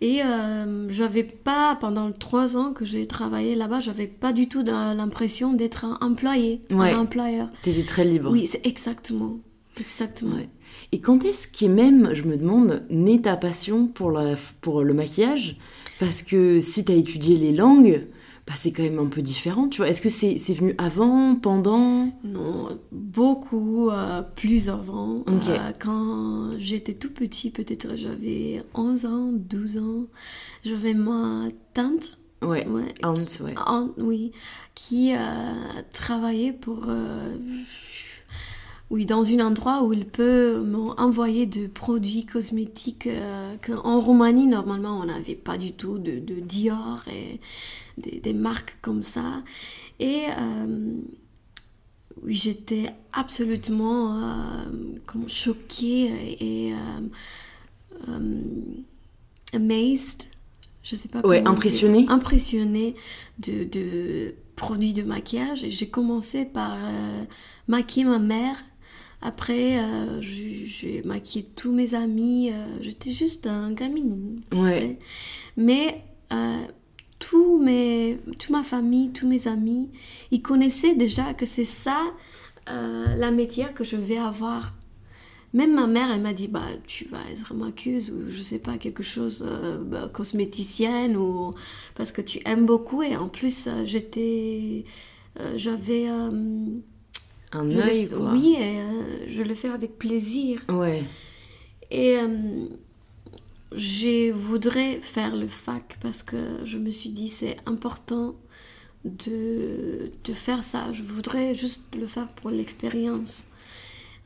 Et 0.00 0.22
euh, 0.22 0.88
j'avais 0.90 1.24
pas, 1.24 1.76
pendant 1.80 2.10
trois 2.12 2.56
ans 2.56 2.72
que 2.72 2.84
j'ai 2.84 3.06
travaillé 3.06 3.54
là-bas, 3.54 3.80
j'avais 3.80 4.06
pas 4.06 4.32
du 4.32 4.48
tout 4.48 4.62
l'impression 4.62 5.52
d'être 5.52 5.84
un 5.84 5.98
employé, 6.00 6.62
Ouais. 6.70 6.92
un 6.92 7.00
employeur. 7.00 7.48
T'étais 7.62 7.82
très 7.84 8.04
libre. 8.04 8.30
Oui, 8.30 8.46
c'est 8.50 8.66
exactement. 8.66 9.38
Exactement. 9.78 10.36
Ouais. 10.36 10.48
Et 10.92 11.00
quand 11.00 11.24
est-ce 11.24 11.46
qu'est 11.48 11.68
même, 11.68 12.10
je 12.14 12.22
me 12.24 12.36
demande, 12.36 12.84
née 12.90 13.20
ta 13.20 13.36
passion 13.36 13.86
pour, 13.86 14.10
la, 14.10 14.36
pour 14.60 14.82
le 14.84 14.94
maquillage? 14.94 15.56
Parce 15.98 16.22
que 16.22 16.60
si 16.60 16.84
t'as 16.84 16.94
étudié 16.94 17.36
les 17.36 17.52
langues, 17.52 18.06
bah 18.50 18.56
c'est 18.56 18.72
quand 18.72 18.82
même 18.82 18.98
un 18.98 19.06
peu 19.06 19.22
différent, 19.22 19.68
tu 19.68 19.76
vois. 19.76 19.88
Est-ce 19.88 20.02
que 20.02 20.08
c'est 20.08 20.36
c'est 20.38 20.54
venu 20.54 20.74
avant, 20.76 21.36
pendant? 21.36 22.12
Non, 22.24 22.68
beaucoup 22.90 23.90
euh, 23.90 24.22
plus 24.22 24.68
avant. 24.68 25.22
Euh, 25.28 25.70
quand 25.78 26.58
j'étais 26.58 26.94
tout 26.94 27.12
petit, 27.12 27.50
peut-être 27.50 27.96
j'avais 27.96 28.60
11 28.74 29.06
ans, 29.06 29.30
12 29.32 29.78
ans, 29.78 30.06
j'avais 30.64 30.94
ma 30.94 31.44
tante. 31.74 32.18
Ouais, 32.42 32.66
Ouais, 32.66 32.92
aunt, 33.04 33.14
qui- 33.14 33.42
ouais. 33.42 33.54
aunt, 33.66 33.90
oui, 33.98 34.32
qui 34.74 35.14
euh, 35.14 35.18
travaillait 35.92 36.52
pour... 36.54 36.86
oui, 38.90 39.06
dans 39.06 39.22
un 39.24 39.46
endroit 39.46 39.84
où 39.84 39.92
il 39.92 40.04
peut 40.06 40.58
m'envoyer 40.60 41.46
de 41.46 41.68
produits 41.68 42.26
cosmétiques 42.26 43.06
euh, 43.06 43.54
qu'en 43.64 44.00
Roumanie, 44.00 44.48
normalement, 44.48 44.98
on 45.00 45.04
n'avait 45.04 45.36
pas 45.36 45.56
du 45.58 45.72
tout 45.72 45.98
de, 45.98 46.18
de 46.18 46.40
Dior 46.40 47.04
et 47.12 47.38
des, 48.00 48.20
des 48.20 48.32
marques 48.32 48.76
comme 48.82 49.02
ça. 49.02 49.42
Et 49.98 50.24
euh, 50.38 51.00
j'étais 52.26 52.90
absolument 53.12 54.18
euh, 54.18 54.64
comme 55.06 55.28
choquée 55.28 56.06
et 56.40 56.72
euh, 58.08 58.12
amazed. 59.52 60.24
Je 60.82 60.96
sais 60.96 61.08
pas 61.08 61.20
Ouais, 61.26 61.42
impressionnée. 61.46 62.06
Impressionnée 62.08 62.94
de, 63.38 63.64
de 63.64 64.34
produits 64.56 64.92
de 64.94 65.02
maquillage. 65.02 65.64
Et 65.64 65.70
j'ai 65.70 65.88
commencé 65.88 66.44
par 66.46 66.74
euh, 66.74 67.24
maquiller 67.68 68.06
ma 68.06 68.18
mère. 68.18 68.56
Après, 69.22 69.78
euh, 69.78 70.22
j'ai 70.22 71.02
maquillé 71.04 71.44
tous 71.54 71.72
mes 71.72 71.94
amis. 71.94 72.50
euh, 72.52 72.78
J'étais 72.80 73.12
juste 73.12 73.46
un 73.46 73.72
gamine, 73.72 74.40
tu 74.50 74.56
Ouais. 74.56 74.70
sais. 74.70 74.98
Mais 75.58 76.02
tous 77.20 77.62
mes, 77.62 78.18
toute 78.38 78.50
ma 78.50 78.64
famille, 78.64 79.12
tous 79.12 79.28
mes 79.28 79.46
amis, 79.46 79.90
ils 80.32 80.42
connaissaient 80.42 80.96
déjà 80.96 81.34
que 81.34 81.46
c'est 81.46 81.64
ça 81.64 82.02
euh, 82.68 83.14
la 83.16 83.30
métier 83.30 83.66
que 83.74 83.84
je 83.84 83.94
vais 83.96 84.18
avoir. 84.18 84.74
Même 85.52 85.74
ma 85.74 85.86
mère, 85.86 86.10
elle 86.12 86.20
m'a 86.20 86.32
dit, 86.32 86.48
bah, 86.48 86.62
tu 86.86 87.06
vas 87.08 87.18
être 87.30 87.54
maquilleuse 87.54 88.10
ou 88.10 88.30
je 88.30 88.40
sais 88.40 88.60
pas, 88.60 88.78
quelque 88.78 89.02
chose, 89.02 89.44
euh, 89.46 89.78
bah, 89.84 90.08
cosméticienne 90.12 91.16
ou 91.16 91.54
parce 91.94 92.10
que 92.12 92.22
tu 92.22 92.40
aimes 92.46 92.66
beaucoup. 92.66 93.02
Et 93.02 93.16
en 93.16 93.28
plus, 93.28 93.66
euh, 93.66 93.84
j'étais, 93.84 94.84
euh, 95.40 95.52
j'avais, 95.56 96.06
Un 96.06 97.70
œil, 97.70 98.08
quoi. 98.08 98.32
oui, 98.32 98.56
et 98.60 99.28
je 99.28 99.42
le 99.42 99.54
fais 99.54 99.68
avec 99.68 99.98
plaisir. 99.98 100.60
Ouais. 100.68 101.02
Et 101.90 102.16
je 103.74 104.32
voudrais 104.32 105.00
faire 105.00 105.36
le 105.36 105.46
fac 105.48 105.98
parce 106.02 106.22
que 106.22 106.36
je 106.64 106.78
me 106.78 106.90
suis 106.90 107.10
dit 107.10 107.28
c'est 107.28 107.56
important 107.66 108.36
de, 109.04 110.10
de 110.24 110.32
faire 110.32 110.62
ça. 110.62 110.92
Je 110.92 111.02
voudrais 111.02 111.54
juste 111.54 111.94
le 111.96 112.06
faire 112.06 112.28
pour 112.28 112.50
l'expérience. 112.50 113.46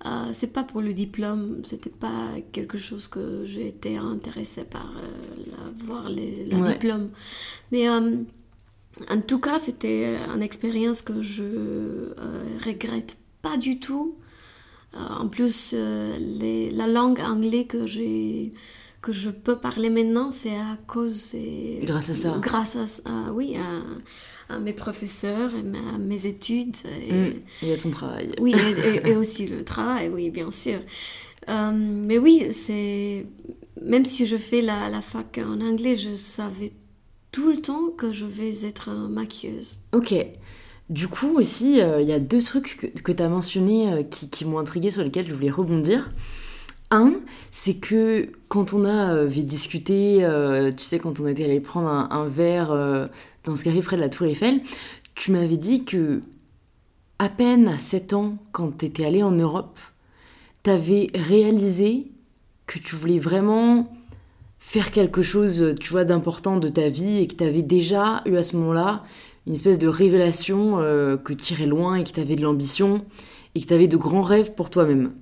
Euh, 0.07 0.31
c'est 0.33 0.53
pas 0.53 0.65
pour 0.65 0.83
le 0.83 0.93
diplôme, 0.93 1.63
c'était 1.65 1.89
pas 1.91 2.29
quelque 2.53 2.77
chose 2.77 3.09
que 3.09 3.45
j'ai 3.47 3.69
été 3.69 3.97
intéressée 3.97 4.65
par 4.65 4.93
euh, 4.99 5.45
la- 5.51 5.87
voir 5.87 6.09
les, 6.11 6.45
le 6.47 6.57
Ouais. 6.57 6.73
diplôme. 6.73 7.11
Mais 7.73 7.89
euh, 7.89 8.17
en 9.09 9.21
tout 9.23 9.39
cas, 9.39 9.59
c'était 9.59 10.17
une 10.35 10.43
expérience 10.43 11.01
que 11.01 11.23
je 11.23 11.45
euh, 11.45 12.13
regrette 12.65 13.17
pas 13.41 13.57
du 13.57 13.79
tout. 13.81 14.17
Euh, 14.95 14.99
en 15.21 15.29
plus, 15.29 15.73
les- 15.75 16.71
la 16.71 16.87
langue 16.87 17.21
anglaise 17.21 17.67
que 17.69 17.87
j'ai 17.87 18.53
que 19.05 19.13
je 19.13 19.31
peux 19.31 19.57
parler 19.57 19.91
maintenant, 19.91 20.31
c'est 20.33 20.57
à 20.57 20.79
cause 20.87 21.35
et 21.35 21.81
Grâce 21.85 22.09
à 22.11 22.15
ça. 22.15 22.39
Grâce 22.41 22.77
à, 23.05 23.11
à- 23.29 23.33
oui, 23.33 23.55
à, 23.57 24.55
à 24.55 24.59
mes 24.59 24.73
professeurs 24.73 25.51
et 25.55 25.59
à 25.95 25.99
mes 25.99 26.27
études. 26.27 26.77
Et, 27.09 27.13
Mm. 27.13 27.33
Y 27.63 27.73
a 27.73 27.77
ton 27.77 27.91
travail. 27.91 28.33
oui, 28.41 28.55
et, 28.55 28.89
et- 29.07 29.11
et 29.11 29.17
aussi 29.17 29.47
le 29.47 29.63
travail, 29.65 30.09
oui, 30.09 30.31
bien 30.31 30.51
sûr. 30.51 30.81
Euh, 31.51 31.71
mais 31.75 32.19
oui, 32.19 32.47
c'est 32.53 33.27
même 33.83 34.07
si 34.07 34.27
je 34.27 34.39
fais 34.39 34.63
la, 34.63 34.89
la 34.89 35.03
fac 35.03 35.39
en 35.39 35.61
anglais, 35.61 35.97
je 35.97 36.15
savais 36.17 36.73
tout 37.33 37.51
le 37.51 37.59
temps 37.59 37.89
que 37.97 38.13
je 38.13 38.25
vais 38.25 38.65
être 38.65 38.91
maquilleuse. 38.91 39.81
Ok. 39.93 40.15
Du 40.91 41.09
coup, 41.09 41.37
aussi, 41.37 41.81
euh, 41.81 42.01
il 42.01 42.09
y 42.09 42.13
a 42.13 42.21
deux 42.21 42.41
trucs 42.43 42.77
que, 42.79 42.87
que 43.01 43.13
tu 43.13 43.23
as 43.23 43.29
mentionnés 43.29 43.93
euh, 43.93 44.03
qui, 44.03 44.29
qui 44.31 44.45
m'ont 44.47 44.59
intrigué 44.59 44.91
sur 44.91 45.03
lesquels 45.03 45.27
je 45.29 45.35
voulais 45.35 45.51
rebondir. 45.51 46.11
Un, 46.91 47.15
c'est 47.51 47.75
que 47.75 48.29
quand 48.49 48.73
on 48.73 48.85
avait 48.85 49.43
discuté, 49.43 50.25
euh, 50.25 50.71
tu 50.71 50.85
sais, 50.85 50.99
quand 50.99 51.19
on 51.19 51.27
était 51.27 51.45
allé 51.45 51.61
prendre 51.61 51.89
un, 51.89 52.27
verre 52.27 52.71
euh, 52.73 53.07
dans 53.45 53.57
ce 53.57 53.65
café 53.65 53.81
près 53.81 53.97
de 53.97 54.01
la 54.01 54.09
Tour 54.09 54.27
Eiffel, 54.27 54.61
tu 55.15 55.33
m'avais 55.33 55.57
dit 55.57 55.85
que 55.85 56.21
à 57.19 57.29
peine 57.29 57.69
à 57.69 57.79
7 57.79 58.13
ans, 58.13 58.39
quand 58.53 58.79
tu 58.79 58.87
étais 58.87 59.05
allé 59.05 59.23
en 59.23 59.33
Europe, 59.33 59.79
tu 60.63 60.71
avais 60.71 61.09
réalisé 61.15 62.11
que 62.67 62.79
tu 62.79 62.97
voulais 62.97 63.19
vraiment 63.19 63.93
faire 64.59 64.91
quelque 64.91 65.23
chose, 65.23 65.75
tu 65.81 65.91
vois, 65.91 66.05
d'important 66.05 66.57
de 66.57 66.69
ta 66.69 66.89
vie 66.89 67.19
et 67.19 67.27
que 67.27 67.35
tu 67.35 67.45
avais 67.45 67.63
déjà 67.63 68.23
eu 68.27 68.37
à 68.37 68.43
ce 68.43 68.57
moment-là 68.57 69.05
une 69.47 69.53
espèce 69.53 69.79
de 69.79 69.89
révélation 69.89 70.81
euh, 70.81 71.17
que 71.17 71.33
tu 71.33 71.53
irais 71.53 71.67
loin 71.67 71.97
et 71.97 72.05
que 72.05 72.11
tu 72.11 72.21
avais 72.21 72.37
de 72.37 72.43
l'ambition 72.43 73.05
et 73.55 73.61
que 73.61 73.67
tu 73.67 73.75
avais 73.75 73.89
de 73.89 73.97
grands 73.97 74.23
rêves 74.23 74.55
pour 74.55 74.71
toi-même. 74.71 75.13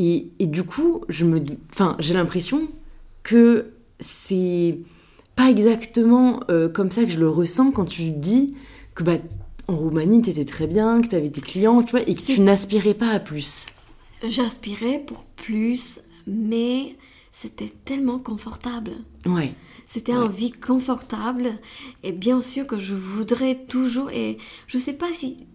Et, 0.00 0.28
et 0.38 0.46
du 0.46 0.62
coup, 0.62 1.02
je 1.08 1.24
me, 1.24 1.40
enfin, 1.72 1.96
j'ai 1.98 2.14
l'impression 2.14 2.68
que 3.24 3.72
c'est 3.98 4.78
pas 5.34 5.50
exactement 5.50 6.40
euh, 6.50 6.68
comme 6.68 6.90
ça 6.92 7.04
que 7.04 7.10
je 7.10 7.18
le 7.18 7.28
ressens 7.28 7.72
quand 7.72 7.84
tu 7.84 8.10
dis 8.10 8.54
que 8.94 9.02
bah, 9.02 9.16
en 9.66 9.76
Roumanie, 9.76 10.22
tu 10.22 10.30
étais 10.30 10.44
très 10.44 10.66
bien, 10.68 11.00
que 11.02 11.08
tu 11.08 11.16
avais 11.16 11.30
tes 11.30 11.40
clients, 11.40 11.82
tu 11.82 11.90
vois, 11.92 12.08
et 12.08 12.14
que 12.14 12.22
tu 12.22 12.40
n'aspirais 12.40 12.94
pas 12.94 13.10
à 13.10 13.18
plus. 13.18 13.66
J'aspirais 14.24 15.02
pour 15.06 15.24
plus, 15.36 16.00
mais 16.26 16.96
c'était 17.32 17.72
tellement 17.84 18.18
confortable. 18.18 18.92
Ouais, 19.26 19.52
C'était 19.86 20.12
Ouais. 20.12 20.26
une 20.26 20.32
vie 20.32 20.52
confortable 20.52 21.50
et 22.02 22.12
bien 22.12 22.40
sûr 22.40 22.66
que 22.66 22.78
je 22.78 22.94
voudrais 22.94 23.54
toujours 23.68 24.10
et 24.10 24.38
je 24.66 24.78
sais 24.78 24.92
pas 24.94 25.12
si 25.12 25.46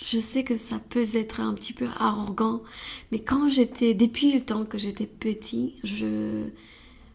je 0.00 0.20
sais 0.20 0.44
que 0.44 0.56
ça 0.56 0.78
peut 0.78 1.04
être 1.14 1.40
un 1.40 1.54
petit 1.54 1.72
peu 1.72 1.86
arrogant 1.98 2.62
mais 3.10 3.18
quand 3.18 3.48
j'étais 3.48 3.94
depuis 3.94 4.32
le 4.32 4.40
temps 4.42 4.64
que 4.64 4.78
j'étais 4.78 5.06
petit 5.06 5.74
je 5.84 6.44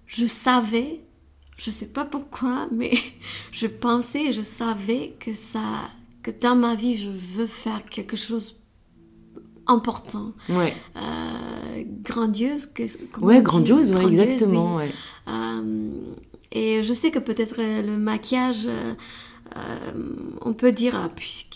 je 0.08 0.25
savais 0.28 1.02
je 1.56 1.70
sais 1.70 1.88
pas 1.90 2.04
pourquoi, 2.04 2.68
mais 2.72 2.92
je 3.52 3.68
pensais, 3.68 4.34
je 4.34 4.42
savais 4.42 5.13
que 5.20 5.36
ça, 5.36 5.62
que 6.24 6.32
dans 6.32 6.56
ma 6.56 6.74
vie, 6.74 6.98
je 6.98 7.10
veux 7.12 7.46
faire 7.46 7.86
quelque 7.86 8.18
chose 8.18 8.60
important, 9.68 10.34
Ouais. 10.50 10.74
euh, 10.98 11.84
grandiose. 12.04 12.66
Que, 12.66 12.84
Ouais, 13.22 13.42
grandiose, 13.42 13.92
ouais, 13.92 14.00
Grandiose, 14.00 14.20
exactement. 14.22 14.75
oui. 14.78 14.84
Ouais. 14.86 14.92
Euh, 15.30 16.16
et 16.52 16.84
je 16.84 16.94
sais 16.94 17.12
que 17.12 17.20
peut-être 17.20 17.56
le 17.60 17.98
maquillage, 17.98 18.66
euh, 18.66 18.94
on 20.41 20.53
peut 20.53 20.71
dire, 20.71 20.95
ah, 20.95 21.12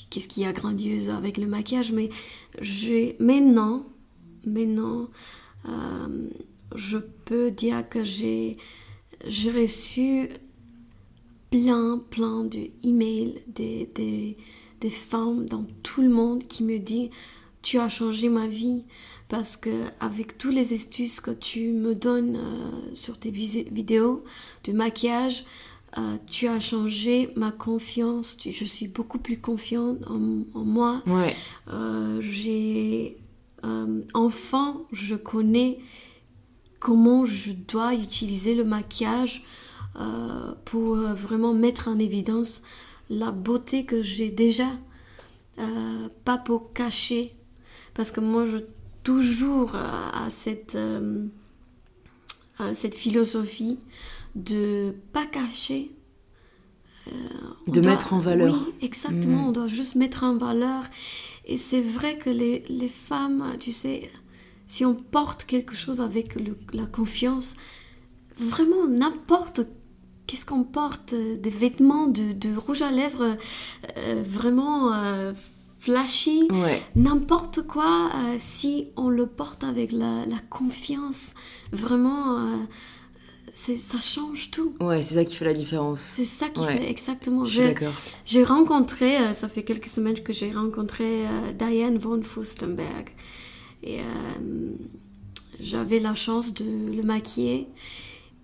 qu'est-ce 0.10 0.28
qu'il 0.28 0.44
y 0.44 0.46
a 0.46 0.54
grandiose 0.54 1.10
avec 1.10 1.38
le 1.38 1.48
maquillage, 1.48 1.92
mais 1.92 2.10
j'ai 2.62 3.18
euh, 5.68 6.30
je 6.76 6.98
peux 7.26 7.52
dire 7.52 7.88
que 7.90 8.04
j'ai 8.04 8.58
reçu 9.26 10.30
plein, 11.50 12.02
plein 12.10 12.44
de 12.44 12.70
emails 12.84 13.42
des, 13.48 13.90
des, 13.96 14.38
des 14.82 14.90
femmes 14.90 15.48
dans 15.48 15.66
tout 15.84 16.02
le 16.02 16.10
monde 16.10 16.44
qui 16.48 16.64
me 16.64 16.78
disent 16.78 17.10
tu 17.62 17.80
as 17.80 17.90
changé 17.90 18.30
ma 18.30 18.48
vie 18.48 18.86
parce 19.28 19.58
que 19.58 19.86
avec 20.00 20.38
tous 20.38 20.52
les 20.52 20.74
astuces 20.74 21.20
que 21.20 21.32
tu 21.32 21.72
me 21.72 21.96
donnes 21.96 22.38
euh, 22.38 22.72
sur 22.94 23.20
tes 23.20 23.32
vidéos 23.32 24.24
de 24.64 24.72
maquillage, 24.72 25.44
euh, 25.98 26.18
tu 26.28 26.48
as 26.48 26.60
changé 26.60 27.30
ma 27.36 27.52
confiance. 27.52 28.38
Tu- 28.38 28.52
je 28.52 28.66
suis 28.66 28.88
beaucoup 28.88 29.20
plus 29.20 29.40
confiante 29.40 30.00
en, 30.08 30.40
en 30.54 30.64
moi. 30.66 31.02
Ouais. 31.08 31.36
Euh, 31.70 32.20
j'ai 32.22 33.18
euh, 33.64 34.02
enfin 34.14 34.82
je 34.92 35.16
connais 35.16 35.80
comment 36.80 37.26
je 37.26 37.52
dois 37.54 37.94
utiliser 37.96 38.54
le 38.56 38.64
maquillage 38.64 39.44
pour 40.66 40.96
vraiment 40.96 41.54
mettre 41.56 41.88
en 41.88 41.98
évidence 41.98 42.62
la 43.10 43.32
beauté 43.32 43.84
que 43.84 44.04
j'ai 44.04 44.30
déjà 44.30 44.70
pas 46.24 46.38
pour 46.38 46.72
cacher 46.74 47.34
parce 47.96 48.12
que 48.12 48.20
moi 48.20 48.46
je 48.46 48.58
toujours 49.02 49.74
à 49.74 50.28
cette 50.30 50.78
à 52.60 52.74
cette 52.76 52.94
philosophie 52.96 53.80
de 54.38 54.96
pas 55.14 55.26
cacher 55.26 55.92
euh, 57.08 57.12
De 57.68 57.80
doit- 57.82 57.92
mettre 57.94 58.14
en 58.14 58.20
valeur. 58.20 58.54
oui 58.54 58.74
exactement 58.82 59.44
Mm. 59.44 59.48
on 59.48 59.52
doit 59.52 59.68
juste 59.68 59.96
mettre 59.96 60.24
en 60.24 60.36
valeur 60.38 60.84
et 61.46 61.58
c'est 61.58 61.82
vrai 61.82 62.18
que 62.18 62.30
les, 62.30 62.64
les 62.70 62.88
femmes 62.90 63.44
tu 63.60 63.72
sais 63.72 64.10
si 64.66 64.84
on 64.86 64.94
porte 64.96 65.46
quelque 65.46 65.76
chose 65.76 66.02
avec 66.02 66.36
le- 66.36 66.58
la 66.74 66.86
confiance 66.86 67.56
vraiment 68.38 68.86
n'importe 68.88 69.62
qu'est-ce 70.28 70.46
qu'on 70.46 70.64
porte 70.66 71.14
euh, 71.14 71.38
des 71.38 71.50
vêtements 71.50 72.08
de, 72.08 72.34
de 72.34 72.56
rouge 72.56 72.82
à 72.82 72.92
lèvres 72.92 73.38
euh, 73.98 74.24
vraiment 74.26 74.94
euh, 74.94 75.34
flashy 75.80 76.44
Ouais. 76.52 76.84
n'importe 76.96 77.62
quoi, 77.66 78.10
si 78.40 78.90
on 78.98 79.08
le 79.10 79.26
porte 79.26 79.64
avec 79.64 79.94
la, 79.94 80.26
la 80.26 80.40
confiance, 80.50 81.34
vraiment, 81.72 82.38
ça 83.58 84.00
change 84.00 84.52
tout. 84.52 84.76
Ouais, 84.80 85.02
c'est 85.04 85.16
ça 85.16 85.26
qui 85.26 85.36
fait 85.36 85.46
la 85.46 85.54
différence. 85.54 86.00
C'est 86.00 86.26
ça 86.26 86.48
qui 86.50 86.62
Ouais. 86.62 86.78
fait 86.78 86.90
exactement. 86.90 87.44
Je 87.46 87.52
suis 87.52 87.62
J'ai, 87.62 87.68
d'accord. 87.74 87.94
j'ai 88.26 88.44
rencontré, 88.44 89.18
euh, 89.18 89.34
ça 89.34 89.48
fait 89.50 89.64
quelques 89.64 89.88
semaines 89.88 90.20
que 90.22 90.32
j'ai 90.32 90.52
rencontré 90.52 91.26
euh, 91.26 91.52
Diane 91.58 91.98
von 91.98 92.22
Furstenberg. 92.22 93.10
Et 93.84 94.00
euh, 94.00 94.04
j'avais 95.60 96.00
la 96.00 96.14
chance 96.16 96.54
de 96.54 96.66
le 96.66 97.02
maquiller. 97.04 97.68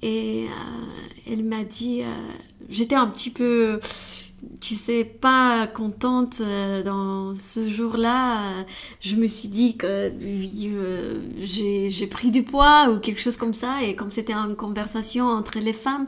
Et 0.02 0.48
elle 1.32 1.46
m'a 1.46 1.64
dit, 1.64 2.02
j'étais 2.68 2.96
un 2.96 3.08
petit 3.08 3.30
peu, 3.30 3.80
tu 4.62 4.76
sais, 4.76 5.04
pas 5.04 5.68
contente 5.68 6.42
euh, 6.42 6.84
dans 6.84 7.36
ce 7.36 7.68
jour-là. 7.68 8.60
Euh, 8.60 8.64
je 9.00 9.16
me 9.16 9.28
suis 9.28 9.48
dit 9.48 9.78
que 9.78 10.12
euh, 10.12 11.22
j'ai 11.40 12.08
pris 12.08 12.32
du 12.32 12.44
poids 12.44 12.90
ou 12.90 13.00
quelque 13.00 13.20
chose 13.20 13.38
comme 13.38 13.54
ça. 13.54 13.84
Et 13.84 13.96
comme 13.96 14.10
c'était 14.10 14.34
une 14.34 14.56
conversation 14.56 15.26
entre 15.26 15.60
les 15.60 15.74
femmes, 15.74 16.08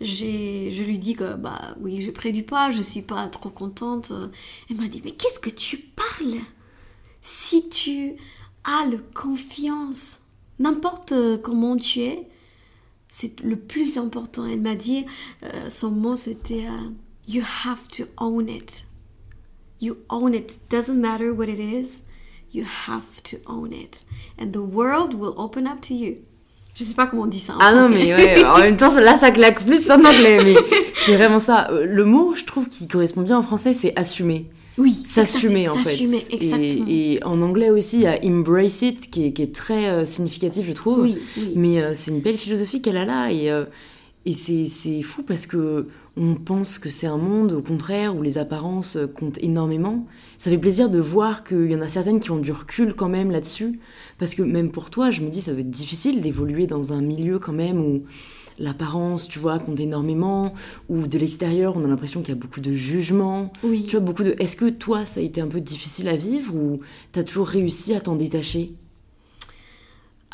je 0.00 0.82
lui 0.82 0.98
dis 0.98 1.14
que 1.14 1.34
bah 1.34 1.74
oui, 1.80 2.00
j'ai 2.00 2.12
pris 2.12 2.32
du 2.32 2.42
poids, 2.42 2.70
je 2.70 2.82
suis 2.82 3.02
pas 3.02 3.28
trop 3.28 3.50
contente. 3.50 4.12
Elle 4.70 4.76
m'a 4.76 4.88
dit, 4.88 5.02
mais 5.04 5.12
qu'est-ce 5.12 5.40
que 5.40 5.50
tu 5.50 5.78
parles? 5.78 6.40
Si 7.22 7.68
tu 7.68 8.12
as 8.64 8.86
le 8.86 8.98
confiance, 9.14 10.22
n'importe 10.58 11.14
comment 11.42 11.76
tu 11.76 12.00
es, 12.00 12.28
c'est 13.16 13.40
le 13.40 13.56
plus 13.56 13.96
important. 13.96 14.46
Elle 14.46 14.60
m'a 14.60 14.74
dit, 14.74 15.06
euh, 15.42 15.70
son 15.70 15.90
mot 15.90 16.16
c'était 16.16 16.66
euh, 16.66 16.90
You 17.26 17.42
have 17.64 17.88
to 17.96 18.04
own 18.18 18.48
it. 18.48 18.84
You 19.80 19.98
own 20.08 20.32
it. 20.34 20.58
Doesn't 20.70 21.00
matter 21.00 21.32
what 21.34 21.48
it 21.48 21.58
is. 21.58 22.02
You 22.52 22.64
have 22.86 23.22
to 23.24 23.38
own 23.46 23.72
it. 23.72 24.04
And 24.38 24.52
the 24.52 24.62
world 24.62 25.14
will 25.14 25.34
open 25.36 25.66
up 25.66 25.80
to 25.82 25.94
you. 25.94 26.18
Je 26.74 26.84
sais 26.84 26.94
pas 26.94 27.06
comment 27.06 27.22
on 27.22 27.26
dit 27.26 27.40
ça 27.40 27.54
en 27.54 27.58
Ah 27.60 27.74
non, 27.74 27.88
mais 27.88 28.14
ouais, 28.14 28.44
en 28.44 28.58
même 28.58 28.76
temps, 28.76 28.94
là, 29.00 29.16
ça 29.16 29.30
claque 29.30 29.64
plus 29.64 29.90
en 29.90 30.04
anglais, 30.04 30.38
mais 30.44 30.54
c'est 30.98 31.16
vraiment 31.16 31.38
ça. 31.38 31.68
Le 31.72 32.04
mot, 32.04 32.34
je 32.36 32.44
trouve, 32.44 32.68
qui 32.68 32.86
correspond 32.86 33.22
bien 33.22 33.38
en 33.38 33.42
français, 33.42 33.72
c'est 33.72 33.98
assumer. 33.98 34.46
oui, 34.76 34.92
S'assumer, 34.92 35.68
en 35.70 35.74
fait. 35.76 35.84
S'assumer, 35.90 36.22
exactement. 36.30 36.84
Et, 36.86 37.14
et 37.14 37.24
en 37.24 37.40
anglais 37.40 37.70
aussi, 37.70 37.96
il 37.96 38.02
y 38.02 38.06
a 38.06 38.18
embrace 38.22 38.82
it, 38.82 39.10
qui 39.10 39.26
est, 39.26 39.32
qui 39.32 39.40
est 39.42 39.54
très 39.54 39.88
euh, 39.88 40.04
significatif, 40.04 40.66
je 40.68 40.72
trouve. 40.74 41.00
Oui, 41.00 41.18
oui. 41.38 41.52
Mais 41.56 41.80
euh, 41.80 41.92
c'est 41.94 42.10
une 42.10 42.20
belle 42.20 42.36
philosophie 42.36 42.82
qu'elle 42.82 42.98
a 42.98 43.06
là. 43.06 43.30
Et, 43.32 43.50
euh, 43.50 43.64
et 44.26 44.32
c'est 44.32 45.02
fou 45.02 45.22
parce 45.22 45.46
que 45.46 45.86
on 46.16 46.34
pense 46.34 46.78
que 46.78 46.90
c'est 46.90 47.06
un 47.06 47.18
monde, 47.18 47.52
au 47.52 47.62
contraire, 47.62 48.16
où 48.16 48.22
les 48.22 48.38
apparences 48.38 48.98
comptent 49.14 49.38
énormément. 49.42 50.06
Ça 50.38 50.50
fait 50.50 50.58
plaisir 50.58 50.90
de 50.90 50.98
voir 50.98 51.44
qu'il 51.44 51.70
y 51.70 51.76
en 51.76 51.80
a 51.80 51.88
certaines 51.88 52.20
qui 52.20 52.30
ont 52.30 52.38
du 52.38 52.52
recul 52.52 52.94
quand 52.94 53.08
même 53.08 53.30
là-dessus. 53.30 53.78
Parce 54.18 54.34
que 54.34 54.42
même 54.42 54.70
pour 54.70 54.90
toi, 54.90 55.10
je 55.10 55.20
me 55.20 55.28
dis, 55.28 55.42
ça 55.42 55.52
va 55.52 55.60
être 55.60 55.70
difficile 55.70 56.22
d'évoluer 56.22 56.66
dans 56.66 56.92
un 56.92 57.02
milieu 57.02 57.38
quand 57.38 57.52
même 57.52 57.78
où 57.80 58.02
l'apparence, 58.58 59.28
tu 59.28 59.38
vois, 59.38 59.58
compte 59.58 59.78
énormément. 59.78 60.54
Ou 60.88 61.06
de 61.06 61.18
l'extérieur, 61.18 61.76
on 61.76 61.84
a 61.84 61.86
l'impression 61.86 62.22
qu'il 62.22 62.34
y 62.34 62.38
a 62.38 62.40
beaucoup 62.40 62.60
de 62.60 62.72
jugements. 62.72 63.52
Oui. 63.62 63.84
Tu 63.84 63.92
vois, 63.92 64.00
beaucoup 64.00 64.24
de... 64.24 64.34
Est-ce 64.38 64.56
que 64.56 64.70
toi, 64.70 65.04
ça 65.04 65.20
a 65.20 65.22
été 65.22 65.40
un 65.40 65.48
peu 65.48 65.60
difficile 65.60 66.08
à 66.08 66.16
vivre 66.16 66.54
ou 66.54 66.80
t'as 67.12 67.22
toujours 67.22 67.46
réussi 67.46 67.94
à 67.94 68.00
t'en 68.00 68.16
détacher? 68.16 68.72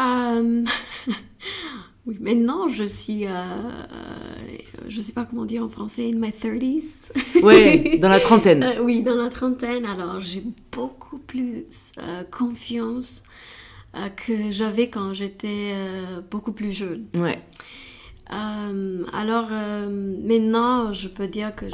Euh, 0.00 0.64
oui, 2.06 2.16
maintenant 2.20 2.68
je 2.68 2.84
suis, 2.84 3.26
euh, 3.26 3.30
euh, 3.30 4.84
je 4.88 5.00
sais 5.00 5.12
pas 5.12 5.24
comment 5.24 5.44
dire 5.44 5.62
en 5.64 5.68
français, 5.68 6.10
in 6.12 6.18
my 6.18 6.30
30s. 6.30 7.12
Ouais, 7.42 7.98
dans 7.98 8.08
la 8.08 8.20
trentaine. 8.20 8.62
Euh, 8.64 8.82
oui, 8.82 9.02
dans 9.02 9.16
la 9.16 9.28
trentaine, 9.28 9.84
alors 9.86 10.20
j'ai 10.20 10.42
beaucoup 10.72 11.18
plus 11.18 11.64
euh, 11.98 12.22
confiance 12.30 13.22
que 14.16 14.50
j'avais 14.50 14.88
quand 14.88 15.12
j'étais 15.12 15.74
beaucoup 16.30 16.52
plus 16.52 16.72
jeune. 16.72 17.04
Ouais. 17.14 17.38
Alors 18.30 19.50
maintenant, 19.50 20.94
je 20.94 21.08
peux 21.08 21.28
dire 21.28 21.54
que 21.54 21.66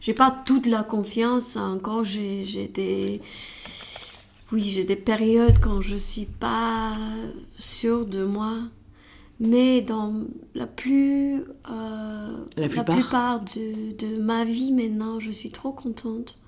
j'ai- 0.00 0.12
pas 0.14 0.30
toute 0.46 0.66
la 0.66 0.84
confiance 0.84 1.56
encore. 1.56 2.04
J'ai 2.04 2.44
j'ai 2.44 2.68
des 2.68 3.20
oui, 4.52 4.62
j'ai 4.64 4.84
des 4.84 4.96
périodes 4.96 5.58
quand 5.60 5.80
je 5.82 5.96
suis 5.96 6.26
pas 6.26 6.96
sûre 7.56 8.06
de 8.06 8.24
moi. 8.24 8.58
Mais 9.40 9.80
dans 9.80 10.14
la 10.54 10.66
plus 10.68 11.42
euh, 11.70 12.36
La 12.56 12.68
plupart. 12.68 13.40
de, 13.40 13.92
de 13.96 14.16
ma 14.22 14.44
vie 14.44 14.72
maintenant, 14.72 15.18
je 15.18 15.30
suis 15.32 15.50
trop 15.50 15.72
contente 15.72 16.38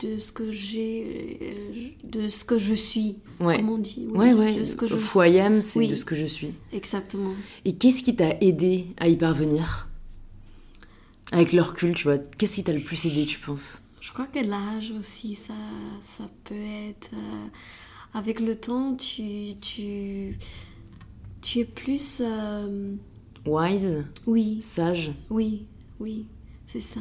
de 0.00 0.16
ce 0.16 0.30
que 0.32 0.52
j'ai, 0.52 1.38
euh, 1.42 1.88
de 2.04 2.28
ce 2.28 2.44
que 2.44 2.56
je 2.56 2.74
suis. 2.74 3.16
Ouais. 3.40 3.56
Comme 3.56 3.70
on 3.70 3.78
dit. 3.78 4.06
oui, 4.10 4.16
Ouais, 4.18 4.32
ouais. 4.32 4.54
De 4.60 4.64
ce 4.64 4.76
que 4.76 4.86
je 4.86 4.96
Foi 4.96 5.28
I 5.28 5.40
am, 5.40 5.60
c'est 5.62 5.78
Oui. 5.80 5.88
de 5.88 5.96
ce 5.96 6.04
que 6.04 6.14
je 6.14 6.24
suis. 6.26 6.52
Exactement. 6.72 7.32
Et 7.64 7.74
qu'est-ce 7.74 8.02
qui 8.02 8.14
t'a 8.14 8.36
aidé 8.40 8.86
à 8.98 9.08
y 9.08 9.16
parvenir? 9.16 9.88
Avec 11.32 11.52
le 11.52 11.62
recul, 11.62 11.94
tu 11.94 12.04
vois, 12.04 12.18
qu'est-ce 12.18 12.56
qui 12.56 12.64
t'a 12.64 12.72
le 12.72 12.80
plus 12.80 13.04
aidé, 13.06 13.24
tu 13.26 13.38
penses? 13.40 13.78
Je 14.00 14.12
crois 14.12 14.26
que 14.26 14.38
l'âge 14.38 14.92
aussi, 14.98 15.34
ça, 15.34 15.54
ça 16.00 16.28
peut 16.44 16.54
être... 16.88 17.10
euh, 17.14 17.46
avec 18.14 18.40
le 18.40 18.56
temps, 18.56 18.94
tu, 18.96 19.56
tu, 19.60 20.38
tu 21.42 21.58
es 21.60 21.64
plus... 21.64 22.22
euh, 22.24 22.94
Wise, 23.46 24.04
oui, 24.26 24.58
sage. 24.62 25.12
oui, 25.30 25.64
oui, 25.98 26.26
c'est 26.66 26.80
ça. 26.80 27.00